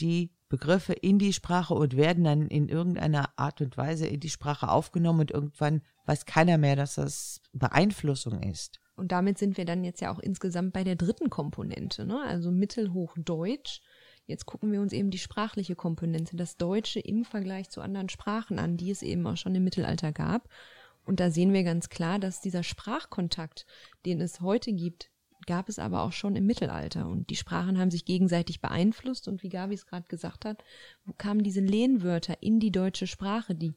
die 0.00 0.30
Begriffe 0.50 0.92
in 0.92 1.18
die 1.18 1.32
Sprache 1.32 1.74
und 1.74 1.96
werden 1.96 2.24
dann 2.24 2.48
in 2.48 2.68
irgendeiner 2.68 3.30
Art 3.38 3.60
und 3.62 3.78
Weise 3.78 4.06
in 4.06 4.20
die 4.20 4.28
Sprache 4.28 4.68
aufgenommen 4.68 5.20
und 5.20 5.30
irgendwann 5.30 5.80
weiß 6.06 6.26
keiner 6.26 6.58
mehr, 6.58 6.76
dass 6.76 6.96
das 6.96 7.40
Beeinflussung 7.52 8.42
ist. 8.42 8.80
Und 8.96 9.12
damit 9.12 9.38
sind 9.38 9.56
wir 9.56 9.64
dann 9.64 9.84
jetzt 9.84 10.00
ja 10.00 10.12
auch 10.12 10.18
insgesamt 10.18 10.72
bei 10.72 10.82
der 10.84 10.96
dritten 10.96 11.30
Komponente, 11.30 12.04
ne? 12.04 12.20
also 12.26 12.50
Mittelhochdeutsch. 12.50 13.80
Jetzt 14.26 14.44
gucken 14.44 14.72
wir 14.72 14.80
uns 14.80 14.92
eben 14.92 15.10
die 15.10 15.18
sprachliche 15.18 15.76
Komponente, 15.76 16.36
das 16.36 16.56
Deutsche 16.56 17.00
im 17.00 17.24
Vergleich 17.24 17.70
zu 17.70 17.80
anderen 17.80 18.08
Sprachen 18.08 18.58
an, 18.58 18.76
die 18.76 18.90
es 18.90 19.02
eben 19.02 19.26
auch 19.26 19.36
schon 19.36 19.54
im 19.54 19.64
Mittelalter 19.64 20.12
gab. 20.12 20.48
Und 21.04 21.20
da 21.20 21.30
sehen 21.30 21.52
wir 21.52 21.62
ganz 21.62 21.88
klar, 21.88 22.18
dass 22.18 22.40
dieser 22.40 22.64
Sprachkontakt, 22.64 23.66
den 24.04 24.20
es 24.20 24.40
heute 24.40 24.72
gibt, 24.72 25.10
gab 25.46 25.68
es 25.68 25.78
aber 25.78 26.02
auch 26.02 26.12
schon 26.12 26.36
im 26.36 26.46
Mittelalter. 26.46 27.06
Und 27.06 27.30
die 27.30 27.36
Sprachen 27.36 27.78
haben 27.78 27.90
sich 27.90 28.04
gegenseitig 28.04 28.60
beeinflusst. 28.60 29.28
Und 29.28 29.42
wie 29.42 29.48
Gabi 29.48 29.74
es 29.74 29.86
gerade 29.86 30.06
gesagt 30.08 30.44
hat, 30.44 30.62
wo 31.04 31.12
kamen 31.12 31.42
diese 31.42 31.60
Lehnwörter 31.60 32.42
in 32.42 32.60
die 32.60 32.72
deutsche 32.72 33.06
Sprache, 33.06 33.54
die 33.54 33.74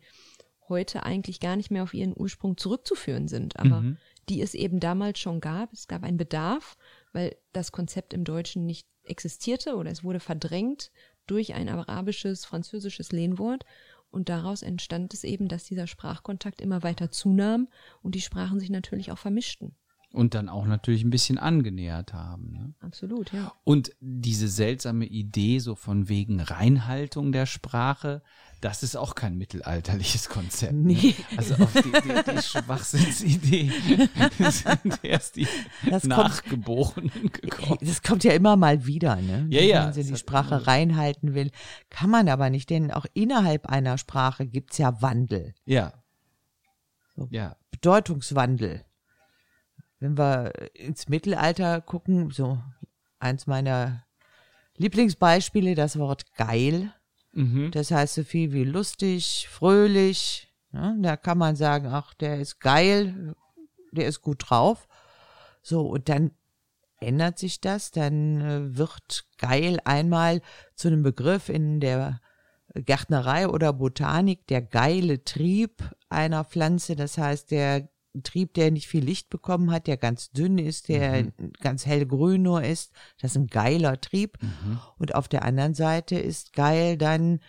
heute 0.70 1.04
eigentlich 1.04 1.40
gar 1.40 1.56
nicht 1.56 1.72
mehr 1.72 1.84
auf 1.84 1.94
ihren 1.94 2.14
Ursprung 2.16 2.58
zurückzuführen 2.58 3.28
sind, 3.28 3.60
aber 3.60 3.82
Mhm. 3.82 3.98
die 4.30 4.42
es 4.42 4.54
eben 4.54 4.80
damals 4.80 5.20
schon 5.20 5.42
gab. 5.42 5.74
Es 5.74 5.88
gab 5.88 6.04
einen 6.04 6.18
Bedarf, 6.18 6.78
weil 7.12 7.36
das 7.52 7.72
Konzept 7.72 8.14
im 8.14 8.24
Deutschen 8.24 8.66
nicht 8.66 8.88
existierte 9.04 9.76
oder 9.76 9.92
es 9.92 10.04
wurde 10.04 10.22
verdrängt 10.22 10.92
durch 11.28 11.54
ein 11.54 11.68
arabisches, 11.70 12.46
französisches 12.46 13.12
Lehnwort. 13.12 13.66
Und 14.10 14.30
daraus 14.30 14.62
entstand 14.62 15.14
es 15.14 15.24
eben, 15.24 15.48
dass 15.48 15.66
dieser 15.66 15.88
Sprachkontakt 15.88 16.62
immer 16.62 16.84
weiter 16.84 17.12
zunahm 17.12 17.68
und 18.02 18.16
die 18.16 18.22
Sprachen 18.22 18.60
sich 18.60 18.70
natürlich 18.70 19.12
auch 19.12 19.18
vermischten. 19.18 19.76
Und 20.14 20.36
dann 20.36 20.48
auch 20.48 20.68
natürlich 20.68 21.04
ein 21.04 21.10
bisschen 21.10 21.40
angenähert 21.40 22.14
haben. 22.14 22.52
Ne? 22.52 22.74
Absolut, 22.82 23.34
ja. 23.34 23.52
Und 23.64 23.92
diese 24.00 24.48
seltsame 24.48 25.06
Idee 25.06 25.58
so 25.58 25.74
von 25.74 26.08
wegen 26.08 26.40
Reinhaltung 26.40 27.32
der 27.32 27.48
Sprache, 27.48 28.22
das 28.62 28.84
ist 28.84 28.96
auch 28.96 29.16
kein 29.16 29.36
mittelalterliches 29.40 30.30
Konzept. 30.30 30.74
Nee. 30.74 30.94
Ne? 30.94 31.38
Also 31.38 31.56
auf 31.56 31.74
die, 31.74 31.82
die, 31.92 32.32
die 32.32 32.42
Schwachsinnsidee 32.44 33.72
sind 34.52 35.00
erst 35.04 35.36
die 35.36 35.48
Das 35.90 36.04
kommt- 36.04 36.08
Nachgeborenen 36.10 37.32
gekommen. 37.32 37.80
Das 37.82 38.04
kommt 38.04 38.24
ja 38.24 38.34
immer 38.34 38.56
mal 38.56 38.86
wieder, 38.86 39.16
ne? 39.16 39.48
Ja, 39.50 39.62
ja, 39.64 39.76
Wenn 39.78 39.84
man 39.86 39.94
sie 39.94 40.02
es 40.02 40.08
die 40.10 40.16
Sprache 40.18 40.68
reinhalten 40.68 41.34
will. 41.34 41.50
Kann 41.90 42.12
man 42.12 42.30
aber 42.30 42.52
nicht, 42.52 42.70
denn 42.70 42.92
auch 42.92 43.08
innerhalb 43.16 43.66
einer 43.66 43.98
Sprache 43.98 44.46
gibt's 44.46 44.78
ja 44.78 45.02
Wandel, 45.02 45.56
Ja. 45.66 45.92
So. 47.16 47.28
Ja. 47.32 47.56
Bedeutungswandel. 47.72 48.86
Wenn 50.04 50.18
wir 50.18 50.52
ins 50.74 51.08
Mittelalter 51.08 51.80
gucken, 51.80 52.30
so 52.30 52.60
eins 53.20 53.48
meiner 53.48 54.04
Lieblingsbeispiele, 54.76 55.76
das 55.76 55.98
Wort 55.98 56.34
geil. 56.36 56.94
Mhm. 57.32 57.72
Das 57.72 57.90
heißt 57.90 58.16
so 58.16 58.24
viel 58.26 58.52
wie 58.52 58.66
lustig, 58.66 59.48
fröhlich. 59.50 60.54
Ja, 60.74 60.94
da 61.00 61.16
kann 61.16 61.38
man 61.38 61.56
sagen, 61.56 61.88
ach, 61.88 62.14
der 62.16 62.42
ist 62.42 62.60
geil, 62.60 63.34
der 63.94 64.10
ist 64.10 64.20
gut 64.20 64.44
drauf. 64.50 64.90
So, 65.62 65.88
und 65.88 66.10
dann 66.10 66.32
ändert 67.00 67.40
sich 67.40 67.62
das, 67.62 67.92
dann 67.92 68.42
äh, 68.42 68.78
wird 68.78 69.24
geil 69.38 69.80
einmal 69.86 70.42
zu 70.76 70.90
einem 70.90 71.04
Begriff 71.04 71.48
in 71.48 71.80
der 71.80 72.20
Gärtnerei 72.76 73.48
oder 73.48 73.72
Botanik, 73.72 74.48
der 74.48 74.64
geile 74.64 75.24
Trieb 75.24 75.82
einer 76.10 76.44
Pflanze, 76.44 76.98
das 76.98 77.18
heißt 77.18 77.52
der 77.52 77.88
Trieb, 78.22 78.54
der 78.54 78.70
nicht 78.70 78.88
viel 78.88 79.04
Licht 79.04 79.30
bekommen 79.30 79.72
hat, 79.72 79.88
der 79.88 79.98
ganz 79.98 80.32
dünn 80.32 80.58
ist, 80.60 80.88
der 80.88 81.32
ganz 81.62 81.86
hellgrün 81.86 82.44
nur 82.44 82.64
ist, 82.64 82.92
das 83.20 83.32
ist 83.32 83.38
ein 83.38 83.48
geiler 83.48 84.00
Trieb. 84.00 84.38
Und 85.00 85.16
auf 85.16 85.28
der 85.28 85.44
anderen 85.44 85.74
Seite 85.74 86.16
ist 86.18 86.54
geil 86.54 86.98
dann 86.98 87.40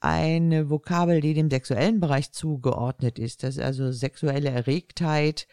eine 0.00 0.68
Vokabel, 0.68 1.20
die 1.20 1.32
dem 1.32 1.48
sexuellen 1.48 2.00
Bereich 2.00 2.32
zugeordnet 2.32 3.18
ist. 3.18 3.42
Das 3.42 3.56
ist 3.56 3.62
also 3.62 3.92
sexuelle 3.92 4.50
Erregtheit. 4.50 5.46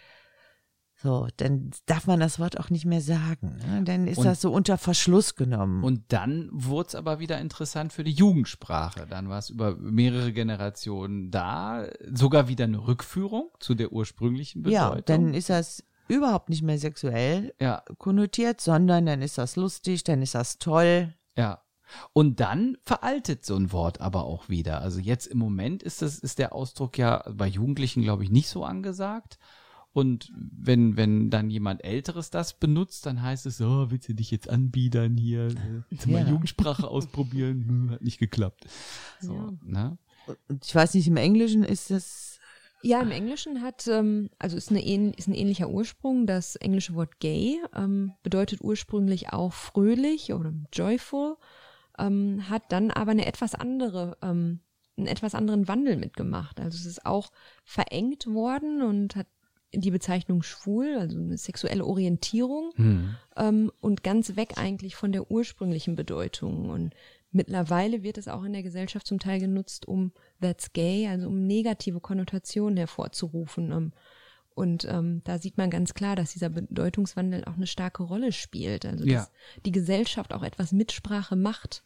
So, 1.01 1.27
dann 1.37 1.71
darf 1.85 2.07
man 2.07 2.19
das 2.19 2.39
Wort 2.39 2.59
auch 2.59 2.69
nicht 2.69 2.83
mehr 2.85 2.99
sagen. 2.99 3.57
Ne? 3.65 3.83
Dann 3.85 4.05
ist 4.05 4.17
Und- 4.17 4.25
das 4.25 4.41
so 4.41 4.51
unter 4.51 4.77
Verschluss 4.77 5.35
genommen. 5.35 5.81
Und 5.83 6.03
dann 6.09 6.49
wurde 6.51 6.89
es 6.89 6.95
aber 6.95 7.19
wieder 7.19 7.39
interessant 7.39 7.93
für 7.93 8.03
die 8.03 8.11
Jugendsprache. 8.11 9.07
Dann 9.09 9.29
war 9.29 9.39
es 9.39 9.49
über 9.49 9.77
mehrere 9.77 10.33
Generationen 10.33 11.31
da, 11.31 11.85
sogar 12.13 12.49
wieder 12.49 12.65
eine 12.65 12.85
Rückführung 12.85 13.49
zu 13.59 13.75
der 13.75 13.93
ursprünglichen 13.93 14.61
Bedeutung. 14.61 14.95
ja, 14.97 15.01
dann 15.01 15.33
ist 15.33 15.49
das 15.49 15.85
überhaupt 16.09 16.49
nicht 16.49 16.63
mehr 16.63 16.77
sexuell 16.77 17.53
ja, 17.61 17.81
konnotiert, 17.97 18.59
sondern 18.59 19.05
dann 19.05 19.21
ist 19.21 19.37
das 19.37 19.55
lustig, 19.55 20.03
dann 20.03 20.21
ist 20.21 20.35
das 20.35 20.57
toll. 20.57 21.13
ja. 21.35 21.61
Und 22.13 22.39
dann 22.39 22.77
veraltet 22.85 23.43
so 23.45 23.55
ein 23.55 23.71
Wort 23.71 23.99
aber 23.99 24.25
auch 24.25 24.47
wieder. 24.47 24.81
Also 24.81 24.99
jetzt 24.99 25.25
im 25.25 25.39
Moment 25.39 25.81
ist 25.81 26.03
das, 26.03 26.19
ist 26.19 26.37
der 26.37 26.53
Ausdruck 26.53 26.99
ja 26.99 27.23
bei 27.31 27.47
Jugendlichen, 27.47 28.03
glaube 28.03 28.23
ich, 28.23 28.29
nicht 28.29 28.47
so 28.47 28.63
angesagt. 28.63 29.39
Und 29.91 30.31
wenn, 30.35 30.97
wenn 30.97 31.29
dann 31.31 31.49
jemand 31.49 31.83
Älteres 31.83 32.29
das 32.29 32.53
benutzt, 32.59 33.05
dann 33.05 33.21
heißt 33.21 33.45
es, 33.47 33.59
oh, 33.59 33.89
willst 33.89 34.07
du 34.07 34.13
dich 34.13 34.29
jetzt 34.31 34.49
anbiedern 34.49 35.17
hier? 35.17 35.49
Willst 35.89 36.05
du 36.05 36.11
mal 36.11 36.21
Ja. 36.21 36.29
Jugendsprache 36.29 36.87
ausprobieren? 36.87 37.65
Hm, 37.67 37.91
Hat 37.91 38.01
nicht 38.01 38.19
geklappt. 38.19 38.67
So, 39.19 39.33
Ja. 39.33 39.53
ne? 39.63 39.97
Und 40.47 40.63
ich 40.63 40.75
weiß 40.75 40.93
nicht, 40.93 41.07
im 41.07 41.17
Englischen 41.17 41.63
ist 41.63 41.89
das, 41.89 42.39
Ja, 42.83 43.01
im 43.01 43.09
Englischen 43.11 43.61
hat, 43.61 43.87
ähm, 43.87 44.29
also 44.37 44.55
ist, 44.55 44.69
eine, 44.69 44.81
ist 45.13 45.27
ein 45.27 45.33
ähnlicher 45.33 45.69
Ursprung. 45.69 46.27
Das 46.27 46.55
englische 46.55 46.93
Wort 46.93 47.19
gay 47.19 47.59
ähm, 47.75 48.13
bedeutet 48.21 48.61
ursprünglich 48.61 49.33
auch 49.33 49.51
fröhlich 49.53 50.31
oder 50.33 50.53
joyful, 50.71 51.35
ähm, 51.97 52.47
hat 52.47 52.71
dann 52.71 52.91
aber 52.91 53.11
eine 53.11 53.25
etwas 53.25 53.55
andere, 53.55 54.17
ähm, 54.21 54.59
einen 54.97 55.07
etwas 55.07 55.33
anderen 55.35 55.67
Wandel 55.67 55.97
mitgemacht. 55.97 56.59
Also 56.59 56.77
es 56.77 56.85
ist 56.85 57.05
auch 57.07 57.31
verengt 57.65 58.27
worden 58.27 58.81
und 58.83 59.15
hat 59.15 59.27
die 59.73 59.91
Bezeichnung 59.91 60.41
schwul, 60.43 60.97
also 60.99 61.17
eine 61.19 61.37
sexuelle 61.37 61.85
Orientierung 61.85 62.71
Hm. 62.75 63.15
ähm, 63.37 63.71
und 63.81 64.03
ganz 64.03 64.35
weg 64.35 64.53
eigentlich 64.57 64.95
von 64.95 65.11
der 65.11 65.29
ursprünglichen 65.29 65.95
Bedeutung. 65.95 66.69
Und 66.69 66.93
mittlerweile 67.31 68.01
wird 68.03 68.17
es 68.17 68.27
auch 68.27 68.43
in 68.43 68.53
der 68.53 68.63
Gesellschaft 68.63 69.05
zum 69.05 69.19
Teil 69.19 69.39
genutzt, 69.39 69.87
um 69.87 70.11
that's 70.41 70.73
gay, 70.73 71.07
also 71.07 71.27
um 71.27 71.45
negative 71.45 71.99
Konnotationen 71.99 72.77
hervorzurufen. 72.77 73.71
Ähm, 73.71 73.91
Und 74.55 74.85
ähm, 74.85 75.21
da 75.23 75.37
sieht 75.37 75.57
man 75.57 75.69
ganz 75.69 75.93
klar, 75.93 76.15
dass 76.17 76.33
dieser 76.33 76.49
Bedeutungswandel 76.49 77.45
auch 77.45 77.55
eine 77.55 77.67
starke 77.67 78.03
Rolle 78.03 78.31
spielt. 78.33 78.85
Also 78.85 79.05
dass 79.05 79.13
Ja. 79.13 79.27
die 79.65 79.71
Gesellschaft 79.71 80.33
auch 80.33 80.43
etwas 80.43 80.71
mit 80.71 80.91
Sprache 80.91 81.35
macht 81.35 81.83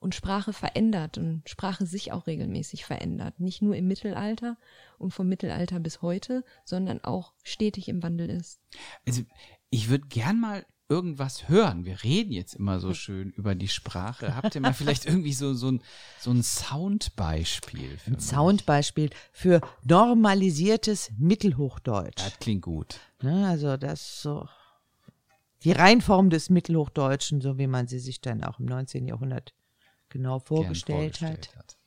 und 0.00 0.14
Sprache 0.14 0.52
verändert 0.52 1.18
und 1.18 1.48
Sprache 1.48 1.86
sich 1.86 2.12
auch 2.12 2.26
regelmäßig 2.26 2.84
verändert. 2.84 3.40
Nicht 3.40 3.62
nur 3.62 3.76
im 3.76 3.86
Mittelalter 3.88 4.56
und 4.98 5.12
vom 5.12 5.28
Mittelalter 5.28 5.80
bis 5.80 6.02
heute, 6.02 6.44
sondern 6.64 7.02
auch 7.02 7.32
stetig 7.42 7.88
im 7.88 8.02
Wandel 8.02 8.30
ist. 8.30 8.60
Also, 9.06 9.22
ich 9.70 9.88
würde 9.88 10.06
gern 10.08 10.40
mal 10.40 10.64
irgendwas 10.88 11.48
hören. 11.48 11.84
Wir 11.84 12.02
reden 12.02 12.32
jetzt 12.32 12.54
immer 12.54 12.80
so 12.80 12.94
schön 12.94 13.30
über 13.30 13.54
die 13.54 13.68
Sprache. 13.68 14.34
Habt 14.34 14.54
ihr 14.54 14.60
mal 14.60 14.72
vielleicht 14.72 15.04
irgendwie 15.06 15.34
so, 15.34 15.52
so 15.52 15.72
ein, 15.72 15.82
so 16.18 16.30
ein 16.30 16.42
Soundbeispiel? 16.42 17.98
Für 17.98 18.10
Ein 18.10 18.14
mich? 18.14 18.24
Soundbeispiel 18.24 19.10
für 19.32 19.60
normalisiertes 19.84 21.10
Mittelhochdeutsch. 21.18 22.16
Das 22.16 22.38
klingt 22.38 22.62
gut. 22.62 23.00
Ne, 23.22 23.46
also 23.46 23.76
das 23.76 24.00
ist 24.00 24.22
so 24.22 24.48
die 25.64 25.72
Reinform 25.72 26.30
des 26.30 26.50
Mittelhochdeutschen, 26.50 27.40
so 27.40 27.58
wie 27.58 27.66
man 27.66 27.86
sie 27.88 27.98
sich 27.98 28.20
dann 28.20 28.44
auch 28.44 28.58
im 28.60 28.66
19. 28.66 29.06
Jahrhundert 29.06 29.54
genau 30.08 30.38
vorgestellt, 30.38 31.18
vorgestellt 31.18 31.56
hat. 31.56 31.78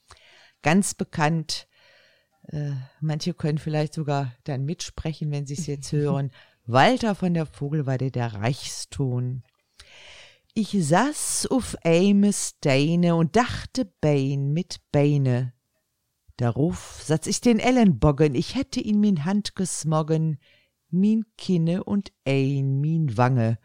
Ganz 0.61 0.93
bekannt. 0.93 1.67
Äh, 2.47 2.72
manche 2.99 3.34
können 3.34 3.57
vielleicht 3.57 3.93
sogar 3.93 4.36
dann 4.43 4.65
mitsprechen, 4.65 5.32
wenn 5.32 5.45
sie 5.45 5.53
es 5.53 5.67
jetzt 5.67 5.91
hören. 5.91 6.32
Walter 6.65 7.15
von 7.15 7.34
der 7.34 7.45
Vogelweide, 7.45 8.11
der 8.11 8.34
Reichston. 8.34 9.43
Ich 10.53 10.76
saß 10.78 11.47
auf 11.49 11.78
eime 11.84 12.34
Steine 12.34 13.15
und 13.15 13.36
dachte 13.36 13.86
Bein 14.01 14.51
mit 14.51 14.82
Beine. 14.91 15.53
Darauf 16.36 17.01
satz 17.05 17.28
ich 17.28 17.39
den 17.39 17.59
Ellenboggen, 17.59 18.36
ich 18.36 18.55
hätte 18.55 18.80
ihn 18.80 18.99
min 18.99 19.26
Hand 19.26 19.55
gesmoggen, 19.55 20.39
min 20.89 21.26
Kinne 21.38 21.84
und 21.84 22.11
ein 22.26 22.82
min 22.82 23.15
Wange. 23.15 23.59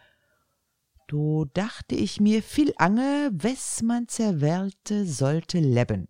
Do 1.08 1.44
dachte 1.44 1.94
ich 1.94 2.20
mir 2.20 2.42
viel 2.42 2.72
ange, 2.76 3.30
wes 3.32 3.82
man 3.82 4.08
zerwählte, 4.08 5.06
sollte 5.06 5.60
leben. 5.60 6.08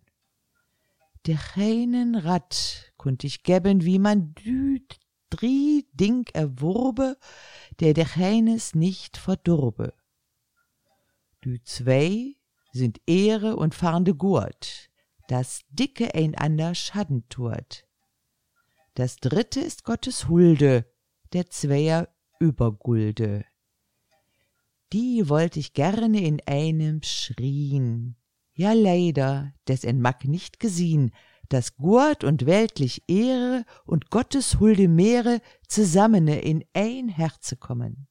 Der 1.27 1.55
heinen 1.55 2.15
Rat 2.15 2.93
konnt 2.97 3.23
ich 3.23 3.43
geben, 3.43 3.83
wie 3.83 3.99
man 3.99 4.33
düt, 4.33 4.99
drie 5.29 5.87
Ding 5.93 6.27
erwurbe, 6.33 7.17
der 7.79 7.93
der 7.93 8.15
heines 8.15 8.73
nicht 8.73 9.17
verdurbe. 9.17 9.93
Dü 11.43 11.59
zwei 11.63 12.35
sind 12.71 12.99
Ehre 13.05 13.55
und 13.55 13.75
fahrende 13.75 14.15
Gurt, 14.15 14.89
das 15.27 15.61
dicke 15.69 16.15
einander 16.15 16.73
Schaden 16.73 17.27
tut. 17.29 17.85
Das 18.95 19.17
dritte 19.17 19.59
ist 19.59 19.83
Gottes 19.83 20.27
Hulde, 20.27 20.91
der 21.33 21.49
Zweier 21.49 22.07
Übergulde. 22.39 23.45
Die 24.93 25.27
wollt 25.27 25.57
ich 25.57 25.73
gerne 25.73 26.21
in 26.21 26.41
einem 26.45 27.01
schrien. 27.03 28.15
Ja, 28.53 28.73
leider, 28.73 29.53
des 29.67 29.83
en 29.83 30.01
mag 30.01 30.25
nicht 30.25 30.59
gesehen, 30.59 31.11
dass 31.49 31.75
Gurt 31.75 32.23
und 32.23 32.45
weltlich 32.45 33.03
Ehre 33.07 33.65
und 33.85 34.09
Gottes 34.09 34.59
Hulde 34.59 34.87
Meere 34.87 35.41
zusammene 35.67 36.41
in 36.41 36.63
ein 36.73 37.09
Herze 37.09 37.55
kommen. 37.55 38.07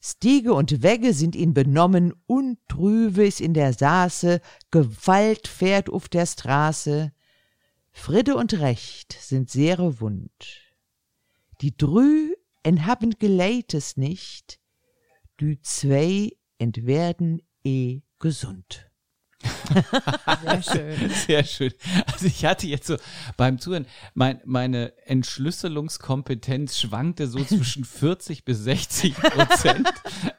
Stiege 0.00 0.52
und 0.52 0.82
Wegge 0.82 1.14
sind 1.14 1.34
ihn 1.34 1.54
benommen, 1.54 2.12
und 2.26 2.58
trübe 2.68 3.26
ist 3.26 3.40
in 3.40 3.54
der 3.54 3.72
Saße, 3.72 4.42
Gewalt 4.70 5.48
fährt 5.48 5.88
auf 5.88 6.10
der 6.10 6.26
Straße. 6.26 7.10
Friede 7.90 8.36
und 8.36 8.52
Recht 8.54 9.16
sind 9.18 9.50
sehr 9.50 10.00
wund. 10.00 10.30
Die 11.62 11.74
drü 11.74 12.34
en 12.62 12.84
haben 12.84 13.12
geleites 13.18 13.96
nicht, 13.96 14.60
die 15.40 15.60
zwei 15.62 16.30
entwerden 16.58 17.40
eh 17.64 18.00
gesund. 18.18 18.90
Sehr 20.42 20.62
schön. 20.62 21.10
Sehr 21.10 21.44
schön. 21.44 21.72
Also 22.10 22.26
ich 22.26 22.44
hatte 22.46 22.66
jetzt 22.66 22.86
so 22.86 22.96
beim 23.36 23.58
Zuhören, 23.58 23.84
mein, 24.14 24.40
meine 24.44 24.96
Entschlüsselungskompetenz 25.06 26.78
schwankte 26.80 27.26
so 27.26 27.42
zwischen 27.44 27.84
40 27.84 28.44
bis 28.44 28.60
60 28.60 29.14
Prozent. 29.14 29.88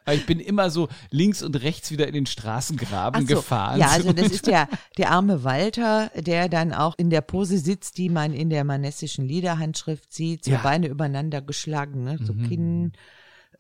Weil 0.05 0.17
ich 0.17 0.25
bin 0.25 0.39
immer 0.39 0.69
so 0.71 0.87
links 1.11 1.43
und 1.43 1.55
rechts 1.61 1.91
wieder 1.91 2.07
in 2.07 2.13
den 2.13 2.25
Straßengraben 2.25 3.23
Ach 3.25 3.29
so, 3.29 3.35
gefahren. 3.35 3.79
Ja, 3.79 3.89
also 3.89 4.07
So. 4.07 4.13
das 4.13 4.31
ist 4.31 4.47
der, 4.47 4.67
der 4.97 5.11
arme 5.11 5.43
Walter, 5.43 6.09
der 6.15 6.49
dann 6.49 6.73
auch 6.73 6.95
in 6.97 7.09
der 7.11 7.21
Pose 7.21 7.57
sitzt, 7.59 7.97
die 7.97 8.09
man 8.09 8.33
in 8.33 8.49
der 8.49 8.63
manessischen 8.63 9.25
Liederhandschrift 9.27 10.13
sieht, 10.13 10.45
so 10.45 10.51
Ja. 10.51 10.57
Mhm. 10.59 10.63
Beine 10.63 10.87
übereinander 10.87 11.41
geschlagen, 11.41 12.03
ne? 12.05 12.17
so 12.23 12.33
Kinn 12.33 12.93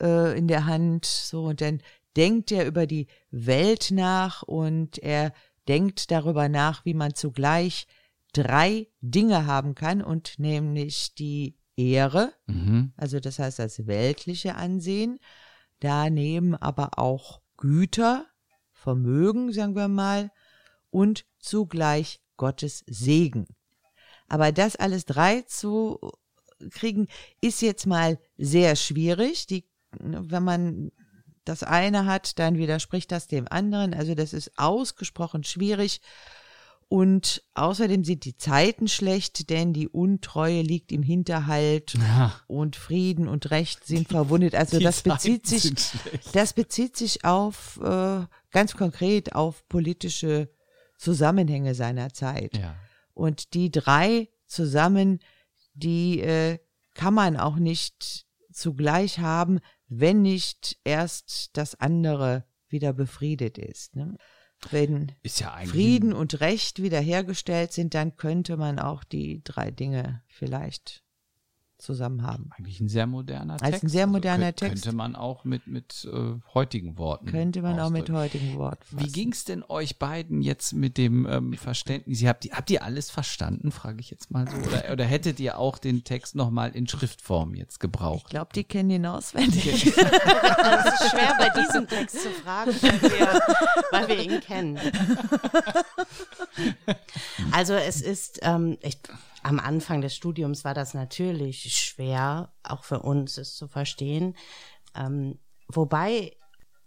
äh, 0.01 0.37
in 0.37 0.47
der 0.47 0.65
Hand, 0.65 1.05
so 1.05 1.45
und 1.45 1.61
dann 1.61 1.81
denkt 2.15 2.51
er 2.51 2.65
über 2.65 2.87
die 2.87 3.07
Welt 3.31 3.91
nach 3.91 4.43
und 4.43 4.97
er 4.99 5.33
denkt 5.67 6.11
darüber 6.11 6.47
nach, 6.49 6.85
wie 6.85 6.93
man 6.93 7.15
zugleich 7.15 7.87
drei 8.33 8.87
Dinge 9.01 9.45
haben 9.45 9.75
kann 9.75 10.01
und 10.01 10.39
nämlich 10.39 11.13
die 11.15 11.57
Ehre, 11.75 12.33
Mhm. 12.47 12.93
also 12.95 13.19
das 13.19 13.39
heißt 13.39 13.59
das 13.59 13.85
weltliche 13.85 14.55
Ansehen, 14.55 15.19
daneben 15.79 16.55
aber 16.55 16.97
auch 16.97 17.41
Güter, 17.57 18.25
Vermögen, 18.71 19.51
sagen 19.51 19.75
wir 19.75 19.87
mal, 19.87 20.31
und 20.89 21.25
zugleich 21.39 22.21
Gottes 22.37 22.83
Segen. 22.87 23.47
Aber 24.27 24.51
das 24.51 24.75
alles 24.75 25.05
drei 25.05 25.41
zu 25.41 25.99
kriegen, 26.71 27.07
ist 27.41 27.61
jetzt 27.61 27.85
mal 27.85 28.19
sehr 28.37 28.75
schwierig. 28.75 29.47
Die, 29.47 29.65
wenn 30.01 30.43
man 30.43 30.91
das 31.43 31.63
eine 31.63 32.05
hat, 32.05 32.39
dann 32.39 32.57
widerspricht 32.57 33.11
das 33.11 33.27
dem 33.27 33.47
anderen. 33.49 33.93
Also 33.93 34.15
das 34.15 34.33
ist 34.33 34.57
ausgesprochen 34.57 35.43
schwierig. 35.43 36.01
Und 36.87 37.43
außerdem 37.55 38.03
sind 38.03 38.25
die 38.25 38.37
Zeiten 38.37 38.87
schlecht, 38.87 39.49
denn 39.49 39.73
die 39.73 39.87
Untreue 39.89 40.61
liegt 40.61 40.91
im 40.91 41.01
Hinterhalt 41.01 41.93
Ja. 41.95 42.39
und 42.47 42.75
Frieden 42.75 43.27
und 43.27 43.49
Recht 43.49 43.85
sind 43.85 44.07
verwundet. 44.07 44.53
Also 44.53 44.77
Die 44.77 44.83
das 44.83 45.01
bezieht 45.01 45.47
Zeiten 45.47 45.77
sich, 45.77 45.91
das 46.33 46.53
bezieht 46.53 46.95
sich 46.95 47.25
auf 47.25 47.79
äh, 47.83 48.25
ganz 48.51 48.75
konkret 48.77 49.33
auf 49.33 49.67
politische 49.67 50.49
Zusammenhänge 50.97 51.73
seiner 51.73 52.13
Zeit. 52.13 52.55
Ja. 52.57 52.75
Und 53.13 53.53
die 53.55 53.71
drei 53.71 54.29
zusammen, 54.45 55.19
die 55.73 56.21
äh, 56.21 56.59
kann 56.93 57.15
man 57.15 57.35
auch 57.35 57.55
nicht 57.55 58.25
zugleich 58.51 59.19
haben, 59.19 59.59
wenn 59.99 60.21
nicht 60.21 60.77
erst 60.83 61.51
das 61.53 61.75
andere 61.75 62.45
wieder 62.67 62.93
befriedet 62.93 63.57
ist. 63.57 63.95
Ne? 63.95 64.17
Wenn 64.71 65.11
Ist 65.21 65.39
ja. 65.39 65.55
Frieden 65.65 66.13
und 66.13 66.39
Recht 66.39 66.81
wiederhergestellt 66.81 67.71
sind, 67.71 67.93
dann 67.93 68.15
könnte 68.15 68.57
man 68.57 68.79
auch 68.79 69.03
die 69.03 69.43
drei 69.43 69.71
Dinge 69.71 70.23
vielleicht 70.27 71.04
zusammen 71.85 72.23
haben. 72.23 72.49
Eigentlich 72.57 72.79
ein 72.81 72.89
sehr 72.89 73.07
moderner 73.07 73.53
Als 73.53 73.61
Text. 73.61 73.83
ein 73.83 73.89
sehr 73.89 74.07
moderner 74.07 74.47
könnt- 74.47 74.57
Text. 74.57 74.83
Könnte 74.83 74.97
man 74.97 75.15
auch 75.15 75.43
mit, 75.45 75.67
mit 75.67 76.07
äh, 76.11 76.33
heutigen 76.53 76.97
Worten. 76.97 77.27
Könnte 77.27 77.61
man 77.61 77.79
auch 77.79 77.89
mit 77.89 78.09
heutigen 78.09 78.55
Worten 78.57 78.83
Wie 78.91 79.03
fassen. 79.03 79.13
ging's 79.13 79.45
denn 79.45 79.63
euch 79.69 79.99
beiden 79.99 80.41
jetzt 80.41 80.73
mit 80.73 80.97
dem 80.97 81.25
ähm, 81.27 81.53
Verständnis? 81.53 82.21
Ihr 82.21 82.29
habt, 82.29 82.45
ihr- 82.45 82.51
habt 82.53 82.69
ihr 82.71 82.83
alles 82.83 83.09
verstanden, 83.09 83.71
frage 83.71 83.99
ich 83.99 84.09
jetzt 84.09 84.31
mal 84.31 84.45
so? 84.49 84.57
Oder, 84.67 84.91
oder 84.91 85.05
hättet 85.05 85.39
ihr 85.39 85.57
auch 85.59 85.77
den 85.77 86.03
Text 86.03 86.35
nochmal 86.35 86.71
in 86.71 86.87
Schriftform 86.87 87.53
jetzt 87.55 87.75
Ich 87.75 87.79
gebraucht? 87.79 88.29
glaube, 88.29 88.49
die 88.55 88.63
kennen 88.63 88.89
ihn 88.89 89.05
auswendig. 89.05 89.67
Es 89.67 89.83
ist 89.85 91.09
schwer 91.11 91.35
bei 91.37 91.49
diesem 91.61 91.87
Text 91.87 92.21
zu 92.21 92.29
fragen, 92.31 92.71
weil 92.81 93.01
wir, 93.01 93.41
weil 93.91 94.07
wir 94.09 94.19
ihn 94.23 94.39
kennen. 94.41 94.79
Also 97.51 97.73
es 97.73 98.01
ist, 98.01 98.39
ähm, 98.43 98.77
ich, 98.81 98.97
am 99.45 99.59
Anfang 99.59 100.01
des 100.01 100.15
Studiums 100.15 100.65
war 100.65 100.73
das 100.73 100.95
natürlich 100.95 101.71
schwer, 101.77 102.51
auch 102.63 102.83
für 102.83 103.01
uns 103.01 103.37
es 103.37 103.55
zu 103.55 103.67
verstehen. 103.67 104.35
Ähm, 104.95 105.37
wobei 105.67 106.35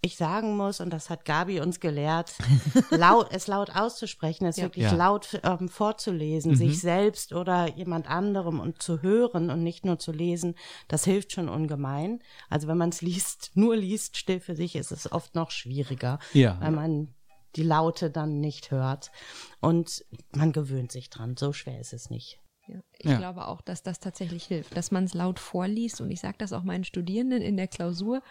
ich 0.00 0.16
sagen 0.16 0.56
muss, 0.56 0.80
und 0.80 0.90
das 0.90 1.08
hat 1.08 1.24
Gabi 1.24 1.60
uns 1.60 1.78
gelehrt, 1.78 2.34
laut, 2.90 3.28
es 3.30 3.46
laut 3.46 3.70
auszusprechen, 3.76 4.44
es 4.44 4.56
Ja. 4.56 4.64
wirklich 4.64 4.84
Ja. 4.86 4.94
laut 4.96 5.40
ähm, 5.44 5.68
vorzulesen, 5.68 6.56
sich 6.56 6.80
selbst 6.80 7.32
oder 7.32 7.68
jemand 7.76 8.08
anderem 8.10 8.58
und 8.58 8.82
zu 8.82 9.02
hören 9.02 9.50
und 9.50 9.62
nicht 9.62 9.84
nur 9.84 10.00
zu 10.00 10.10
lesen, 10.10 10.56
das 10.88 11.04
hilft 11.04 11.32
schon 11.32 11.48
ungemein. 11.48 12.20
Also 12.48 12.66
wenn 12.66 12.78
man 12.78 12.88
es 12.88 13.02
liest, 13.02 13.52
nur 13.54 13.76
liest, 13.76 14.16
still 14.16 14.40
für 14.40 14.56
sich, 14.56 14.74
ist 14.74 14.90
es 14.90 15.10
oft 15.12 15.36
noch 15.36 15.52
schwieriger, 15.52 16.18
Ja. 16.32 16.60
weil 16.60 16.72
man 16.72 17.14
die 17.54 17.62
Laute 17.62 18.10
dann 18.10 18.40
nicht 18.40 18.72
hört. 18.72 19.12
Und 19.60 20.04
man 20.32 20.52
gewöhnt 20.52 20.90
sich 20.90 21.08
dran. 21.08 21.36
So 21.36 21.52
schwer 21.52 21.80
ist 21.80 21.92
es 21.92 22.10
nicht. 22.10 22.40
Ja, 22.68 22.80
ich 22.98 23.10
Ja. 23.10 23.16
glaube 23.18 23.48
auch, 23.48 23.60
dass 23.62 23.82
das 23.82 23.98
tatsächlich 23.98 24.44
hilft, 24.44 24.76
dass 24.76 24.90
man 24.90 25.04
es 25.04 25.14
laut 25.14 25.38
vorliest. 25.38 26.00
Und 26.00 26.10
ich 26.10 26.20
sage 26.20 26.36
das 26.38 26.52
auch 26.52 26.62
meinen 26.62 26.84
Studierenden 26.84 27.42
in 27.42 27.56
der 27.56 27.68
Klausur. 27.68 28.22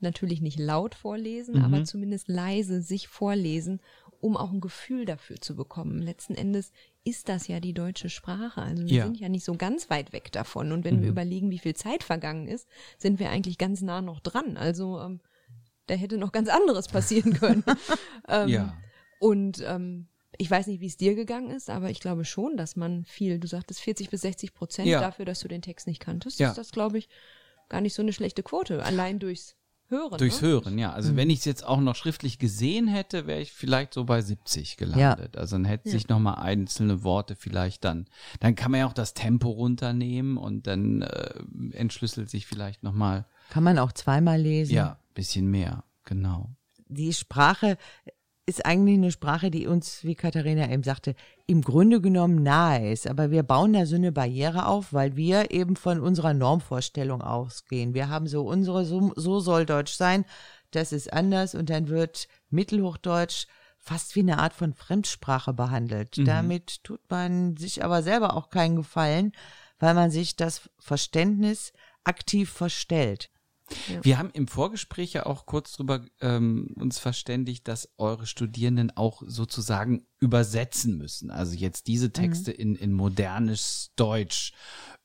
Natürlich 0.00 0.40
nicht 0.40 0.58
laut 0.58 0.94
vorlesen, 0.94 1.62
aber 1.62 1.84
zumindest 1.84 2.28
leise 2.28 2.82
sich 2.82 3.08
vorlesen, 3.08 3.80
um 4.20 4.36
auch 4.36 4.50
ein 4.52 4.60
Gefühl 4.60 5.04
dafür 5.04 5.40
zu 5.40 5.54
bekommen. 5.56 5.98
Letzten 6.02 6.34
Endes 6.34 6.72
ist 7.04 7.28
das 7.28 7.46
ja 7.48 7.60
die 7.60 7.72
deutsche 7.74 8.10
Sprache. 8.10 8.60
Also 8.60 8.82
wir 8.86 8.92
Ja. 8.96 9.04
sind 9.04 9.18
ja 9.18 9.28
nicht 9.28 9.44
so 9.44 9.54
ganz 9.54 9.90
weit 9.90 10.12
weg 10.12 10.32
davon. 10.32 10.72
Und 10.72 10.84
wenn 10.84 11.00
wir 11.02 11.08
überlegen, 11.08 11.50
wie 11.50 11.58
viel 11.58 11.74
Zeit 11.74 12.02
vergangen 12.02 12.48
ist, 12.48 12.68
sind 12.98 13.18
wir 13.18 13.30
eigentlich 13.30 13.56
ganz 13.56 13.82
nah 13.82 14.02
noch 14.02 14.20
dran. 14.20 14.56
Also 14.56 15.00
ähm, 15.00 15.20
da 15.86 15.94
hätte 15.94 16.18
noch 16.18 16.32
ganz 16.32 16.48
anderes 16.48 16.88
passieren 16.88 17.32
können. 17.34 17.64
ähm, 18.28 18.48
Ja. 18.48 18.76
Und 19.20 19.62
ähm, 19.66 20.08
ich 20.38 20.50
weiß 20.50 20.66
nicht, 20.66 20.80
wie 20.80 20.86
es 20.86 20.96
dir 20.96 21.14
gegangen 21.14 21.50
ist, 21.50 21.70
aber 21.70 21.90
ich 21.90 22.00
glaube 22.00 22.24
schon, 22.24 22.56
dass 22.56 22.76
man 22.76 23.04
viel, 23.04 23.38
du 23.38 23.46
sagtest 23.46 23.80
40 23.80 24.10
bis 24.10 24.22
60 24.22 24.54
Prozent 24.54 24.88
Ja. 24.88 25.00
dafür, 25.00 25.24
dass 25.24 25.40
du 25.40 25.48
den 25.48 25.62
Text 25.62 25.86
nicht 25.86 26.00
kanntest, 26.00 26.38
Ja. 26.38 26.48
ist 26.50 26.58
das, 26.58 26.70
glaube 26.72 26.98
ich, 26.98 27.08
gar 27.68 27.80
nicht 27.80 27.94
so 27.94 28.02
eine 28.02 28.12
schlechte 28.12 28.42
Quote. 28.42 28.82
Allein 28.84 29.18
durchs 29.18 29.56
Hören. 29.88 30.16
Durchs 30.16 30.40
ne? 30.40 30.48
Hören, 30.48 30.78
ja. 30.78 30.92
Also 30.94 31.14
wenn 31.14 31.28
ich 31.28 31.40
es 31.40 31.44
jetzt 31.44 31.62
auch 31.64 31.78
noch 31.80 31.94
schriftlich 31.94 32.38
gesehen 32.38 32.88
hätte, 32.88 33.26
wäre 33.26 33.42
ich 33.42 33.52
vielleicht 33.52 33.92
so 33.92 34.04
bei 34.04 34.22
70 34.22 34.78
gelandet. 34.78 35.36
Also 35.36 35.56
dann 35.56 35.66
hätte 35.66 35.90
sich 35.90 36.08
noch 36.08 36.18
mal 36.18 36.34
einzelne 36.34 37.02
Worte 37.04 37.36
vielleicht 37.36 37.84
dann, 37.84 38.06
dann 38.40 38.54
kann 38.54 38.70
man 38.70 38.80
ja 38.80 38.86
auch 38.86 38.94
das 38.94 39.12
Tempo 39.12 39.50
runternehmen 39.50 40.38
und 40.38 40.66
dann 40.66 41.02
äh, 41.02 41.34
entschlüsselt 41.72 42.30
sich 42.30 42.46
vielleicht 42.46 42.82
noch 42.82 42.94
mal, 42.94 43.26
Kann 43.50 43.62
man 43.62 43.78
auch 43.78 43.92
zweimal 43.92 44.40
lesen. 44.40 44.72
ja, 44.74 44.98
bisschen 45.12 45.50
mehr, 45.50 45.84
genau. 46.06 46.48
die 46.88 47.12
Sprache 47.12 47.76
ist 48.46 48.66
eigentlich 48.66 48.98
eine 48.98 49.10
Sprache, 49.10 49.50
die 49.50 49.66
uns, 49.66 50.04
wie 50.04 50.14
Katharina 50.14 50.70
eben 50.70 50.82
sagte, 50.82 51.14
im 51.46 51.62
Grunde 51.62 52.00
genommen 52.00 52.42
nahe 52.42 52.92
ist. 52.92 53.06
Aber 53.06 53.30
wir 53.30 53.42
bauen 53.42 53.72
da 53.72 53.86
so 53.86 53.96
eine 53.96 54.12
Barriere 54.12 54.66
auf, 54.66 54.92
weil 54.92 55.16
wir 55.16 55.50
eben 55.50 55.76
von 55.76 56.00
unserer 56.00 56.34
Normvorstellung 56.34 57.22
ausgehen. 57.22 57.94
Wir 57.94 58.08
haben 58.08 58.26
so 58.26 58.42
unsere, 58.46 58.84
so, 58.84 59.12
so 59.16 59.40
soll 59.40 59.64
Deutsch 59.64 59.94
sein, 59.94 60.24
das 60.72 60.92
ist 60.92 61.12
anders 61.12 61.54
und 61.54 61.70
dann 61.70 61.88
wird 61.88 62.28
Mittelhochdeutsch 62.50 63.46
fast 63.78 64.14
wie 64.16 64.20
eine 64.20 64.38
Art 64.38 64.54
von 64.54 64.74
Fremdsprache 64.74 65.52
behandelt. 65.52 66.16
Damit 66.26 66.82
tut 66.84 67.00
man 67.10 67.56
sich 67.56 67.84
aber 67.84 68.02
selber 68.02 68.34
auch 68.34 68.50
keinen 68.50 68.76
Gefallen, 68.76 69.32
weil 69.78 69.94
man 69.94 70.10
sich 70.10 70.36
das 70.36 70.70
Verständnis 70.78 71.72
aktiv 72.02 72.50
verstellt. 72.50 73.30
Wir 74.02 74.18
haben 74.18 74.30
im 74.34 74.46
Vorgespräch 74.46 75.14
ja 75.14 75.26
auch 75.26 75.46
kurz 75.46 75.72
drüber 75.72 76.04
ähm, 76.20 76.74
uns 76.76 76.98
verständigt, 76.98 77.66
dass 77.66 77.88
eure 77.96 78.26
Studierenden 78.26 78.90
auch 78.94 79.22
sozusagen 79.26 80.06
übersetzen 80.20 80.98
müssen. 80.98 81.30
Also 81.30 81.56
jetzt 81.56 81.86
diese 81.86 82.12
Texte 82.12 82.52
in, 82.52 82.76
in 82.76 82.92
modernes 82.92 83.92
Deutsch 83.96 84.52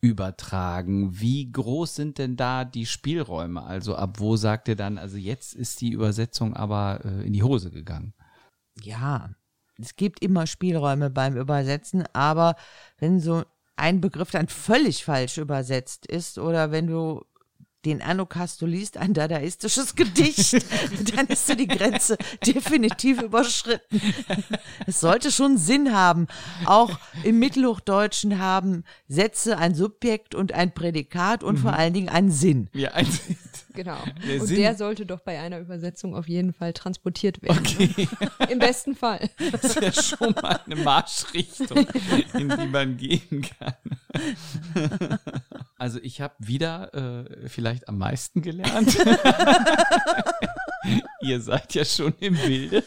übertragen. 0.02 1.20
Wie 1.20 1.52
groß 1.52 1.96
sind 1.96 2.18
denn 2.18 2.36
da 2.36 2.66
die 2.66 2.86
Spielräume? 2.86 3.64
Also 3.64 3.96
ab 3.96 4.20
wo 4.20 4.36
sagt 4.36 4.68
ihr 4.68 4.76
dann, 4.76 4.98
also 4.98 5.18
jetzt 5.18 5.56
ist 5.56 5.82
die 5.82 5.92
Übersetzung 5.92 6.54
aber 6.54 7.02
äh, 7.06 7.26
in 7.26 7.34
die 7.34 7.44
Hose 7.44 7.72
gegangen? 7.72 8.14
ja, 8.84 9.30
es 9.78 9.96
gibt 9.96 10.22
immer 10.22 10.48
Spielräume 10.48 11.10
beim 11.10 11.38
Übersetzen, 11.38 12.04
aber 12.14 12.56
wenn 12.98 13.20
so 13.20 13.44
ein 13.76 14.02
Begriff 14.02 14.32
dann 14.32 14.48
völlig 14.48 15.06
falsch 15.06 15.38
übersetzt 15.38 16.06
ist 16.06 16.38
oder 16.38 16.72
wenn 16.72 16.88
du 16.88 17.24
den 17.86 18.02
Eindruck 18.02 18.36
hast, 18.36 18.62
du 18.62 18.66
liest 18.66 18.98
ein 18.98 19.14
dadaistisches 19.14 19.96
Gedicht, 19.96 20.54
dann 21.16 21.28
ist 21.28 21.48
so 21.48 21.56
die 21.56 21.68
Grenze 21.68 22.18
definitiv 22.46 23.22
überschritten. 23.22 24.02
Es 24.86 25.00
sollte 25.00 25.32
schon 25.32 25.58
Sinn 25.58 25.94
haben. 25.94 26.28
Auch 26.66 27.00
im 27.24 27.40
Mittelhochdeutschen 27.40 28.40
haben 28.40 28.84
Sätze 29.08 29.58
ein 29.58 29.76
Subjekt 29.76 30.36
und 30.36 30.52
ein 30.54 30.74
Prädikat 30.74 31.44
und 31.44 31.58
vor 31.58 31.74
allen 31.74 31.94
Dingen 31.94 32.10
einen 32.10 32.32
Sinn. 32.32 32.70
Ja, 32.74 32.92
ein, 32.94 33.08
Genau. 33.74 33.98
Der 34.28 34.42
und 34.42 34.48
Sinn- 34.48 34.58
der 34.58 34.76
sollte 34.76 35.06
doch 35.06 35.22
bei 35.22 35.40
einer 35.40 35.60
Übersetzung 35.60 36.14
auf 36.16 36.28
jeden 36.28 36.52
Fall 36.54 36.74
transportiert 36.74 37.42
werden. 37.42 37.60
Okay. 37.60 38.10
Im 38.50 38.60
besten 38.60 38.94
Fall. 38.96 39.30
das 39.52 39.64
ist 39.78 39.82
ja 39.82 39.94
schon 39.94 40.34
mal 40.42 40.60
eine 40.66 40.76
Marschrichtung, 40.78 41.88
in 42.34 42.50
die 42.50 42.68
man 42.68 42.98
gehen 42.98 43.48
kann. 43.58 43.74
Also 45.80 46.00
ich 46.02 46.20
habe 46.20 46.36
wieder 46.40 46.94
äh, 46.94 47.48
vielleicht 47.48 47.88
am 47.88 47.98
meisten 47.98 48.42
gelernt. 48.42 48.96
Ihr 51.22 51.42
seid 51.42 51.74
ja 51.74 51.86
schon 51.86 52.14
im 52.20 52.36
Bilde. 52.36 52.84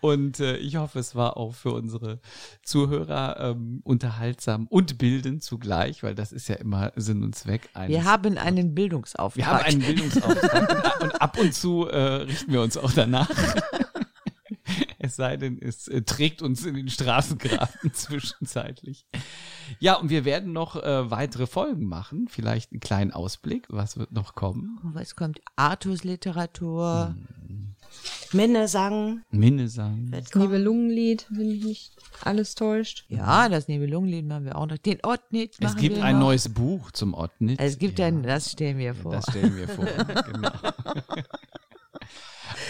Und 0.00 0.40
äh, 0.40 0.56
ich 0.56 0.76
hoffe, 0.76 0.98
es 0.98 1.14
war 1.14 1.36
auch 1.36 1.54
für 1.54 1.72
unsere 1.72 2.20
Zuhörer 2.62 3.36
ähm, 3.40 3.80
unterhaltsam 3.84 4.66
und 4.68 4.98
bildend 4.98 5.42
zugleich, 5.42 6.02
weil 6.02 6.14
das 6.14 6.32
ist 6.32 6.48
ja 6.48 6.56
immer 6.56 6.92
Sinn 6.96 7.22
und 7.22 7.34
Zweck 7.34 7.68
eines 7.74 7.90
Wir 7.90 8.04
haben 8.04 8.36
einen 8.36 8.74
Bildungsauftrag. 8.74 9.36
wir 9.36 9.46
haben 9.46 9.64
einen 9.64 9.80
Bildungsauftrag 9.80 11.00
und 11.02 11.22
ab 11.22 11.38
und 11.38 11.54
zu 11.54 11.88
äh, 11.88 11.98
richten 11.98 12.52
wir 12.52 12.62
uns 12.62 12.76
auch 12.76 12.92
danach. 12.92 13.30
Es 14.98 15.16
sei 15.16 15.36
denn, 15.36 15.60
es 15.60 15.88
äh, 15.88 16.02
trägt 16.02 16.42
uns 16.42 16.64
in 16.64 16.74
den 16.74 16.88
Straßengraben 16.88 17.92
zwischenzeitlich. 17.92 19.06
Ja, 19.78 19.94
und 19.94 20.08
wir 20.10 20.24
werden 20.24 20.52
noch 20.52 20.76
äh, 20.76 21.10
weitere 21.10 21.46
Folgen 21.46 21.86
machen. 21.86 22.28
Vielleicht 22.28 22.72
einen 22.72 22.80
kleinen 22.80 23.10
Ausblick. 23.12 23.66
Was 23.68 23.96
wird 23.98 24.12
noch 24.12 24.34
kommen? 24.34 24.78
Was 24.82 25.14
kommt? 25.16 25.40
Artus 25.56 26.04
Literatur. 26.04 27.14
Minnesang 28.32 29.22
Minnesang. 29.30 30.10
wird 30.10 30.30
kommen. 30.32 30.46
Nibelungenlied, 30.46 31.26
wenn 31.30 31.48
mich 31.48 31.64
nicht 31.64 31.92
alles 32.22 32.54
täuscht. 32.54 33.04
Ja, 33.08 33.48
das 33.48 33.68
Nibelungenlied 33.68 34.26
machen 34.26 34.44
wir 34.44 34.56
auch 34.56 34.66
noch. 34.66 34.78
Den 34.78 34.98
Ottnitz 35.02 35.60
machen 35.60 35.76
Es 35.76 35.80
gibt 35.80 35.96
wir 35.96 36.04
ein 36.04 36.18
noch. 36.18 36.26
neues 36.26 36.48
Buch 36.48 36.90
zum 36.90 37.14
Ottnitz. 37.14 37.58
Es 37.60 37.78
gibt 37.78 37.98
ja, 37.98 38.06
ein, 38.06 38.22
das 38.22 38.52
stellen 38.52 38.78
wir 38.78 38.94
vor. 38.94 39.12
Das 39.12 39.24
stellen 39.30 39.56
wir 39.56 39.68
vor. 39.68 39.84
genau. 40.32 40.50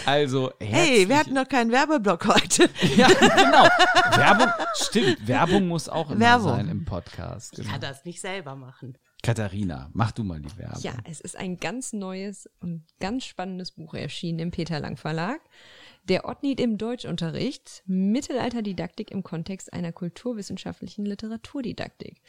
Also, 0.07 0.53
Hey, 0.61 1.09
wir 1.09 1.17
hatten 1.19 1.33
noch 1.33 1.49
keinen 1.49 1.69
Werbeblock 1.69 2.27
heute. 2.27 2.69
Ja, 2.95 3.07
genau. 3.09 3.67
Werbung, 4.15 4.47
stimmt. 4.75 5.27
Werbung 5.27 5.67
muss 5.67 5.89
auch 5.89 6.09
immer 6.11 6.19
Werbung. 6.21 6.47
sein 6.55 6.69
im 6.69 6.85
Podcast. 6.85 7.51
Ich 7.53 7.59
Genau. 7.59 7.71
kann 7.71 7.81
das 7.81 8.05
nicht 8.05 8.21
selber 8.21 8.55
machen. 8.55 8.97
Katharina, 9.21 9.89
mach 9.91 10.11
du 10.13 10.23
mal 10.23 10.39
die 10.39 10.57
Werbung. 10.57 10.81
Ja, 10.81 10.93
es 11.03 11.19
ist 11.19 11.35
ein 11.35 11.57
ganz 11.57 11.91
neues 11.91 12.49
und 12.61 12.85
ganz 13.01 13.25
spannendes 13.25 13.71
Buch 13.71 13.95
erschienen 13.95 14.39
im 14.39 14.51
Peter 14.51 14.79
Lang 14.79 14.95
Verlag. 14.95 15.41
Der 16.05 16.23
Ottnied 16.23 16.61
im 16.61 16.77
Deutschunterricht, 16.77 17.83
Mittelalterdidaktik 17.85 19.11
im 19.11 19.23
Kontext 19.23 19.73
einer 19.73 19.91
kulturwissenschaftlichen 19.91 21.05
Literaturdidaktik. 21.05 22.21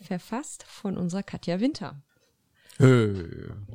Verfasst 0.00 0.64
von 0.66 0.96
unserer 0.96 1.22
Katja 1.22 1.60
Winter. 1.60 2.00
Hö, 2.82 3.14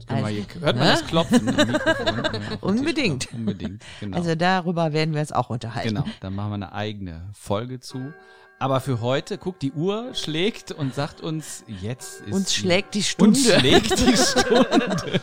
können 0.06 0.22
wir 0.22 0.28
hier, 0.28 0.46
hört 0.60 0.76
man 0.76 0.88
das 0.88 1.06
Klopfen 1.08 1.48
im 1.48 1.56
Mikrofon? 1.56 2.08
Ja, 2.34 2.58
Unbedingt. 2.62 3.22
Klopfen, 3.28 3.40
Unbedingt, 3.40 3.84
genau. 4.02 4.18
Also 4.18 4.36
darüber 4.36 4.92
werden 4.92 5.14
wir 5.14 5.22
uns 5.22 5.32
auch 5.32 5.50
unterhalten. 5.50 5.96
genau, 5.96 6.06
dann 6.20 6.36
machen 6.36 6.50
wir 6.50 6.56
eine 6.56 6.74
eigene 6.74 7.30
Folge 7.34 7.80
zu. 7.80 8.12
Aber 8.60 8.82
für 8.82 9.00
heute, 9.02 9.38
guckt, 9.38 9.62
die 9.62 9.72
Uhr 9.72 10.14
schlägt 10.14 10.72
und 10.74 10.94
sagt 10.94 11.22
uns, 11.22 11.64
jetzt 11.68 12.22
ist 12.22 12.34
Uns 12.34 12.54
schlägt 12.54 12.96
die 12.96 13.04
Stunde. 13.04 13.38
Uns 13.40 13.54
schlägt 13.54 13.98
die 14.00 14.18
Stunde. 14.18 15.22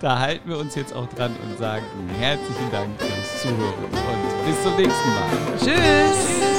da 0.00 0.18
halten 0.20 0.48
wir 0.48 0.56
uns 0.58 0.74
jetzt 0.76 0.94
auch 0.94 1.08
dran 1.10 1.34
und 1.44 1.58
sagen 1.58 1.84
herzlichen 2.18 2.70
Dank 2.72 2.90
fürs 2.98 3.42
Zuhören 3.42 3.84
und 3.84 4.46
bis 4.46 4.62
zum 4.62 4.76
nächsten 4.76 5.08
Mal. 5.10 5.58
Tschüss. 5.58 6.53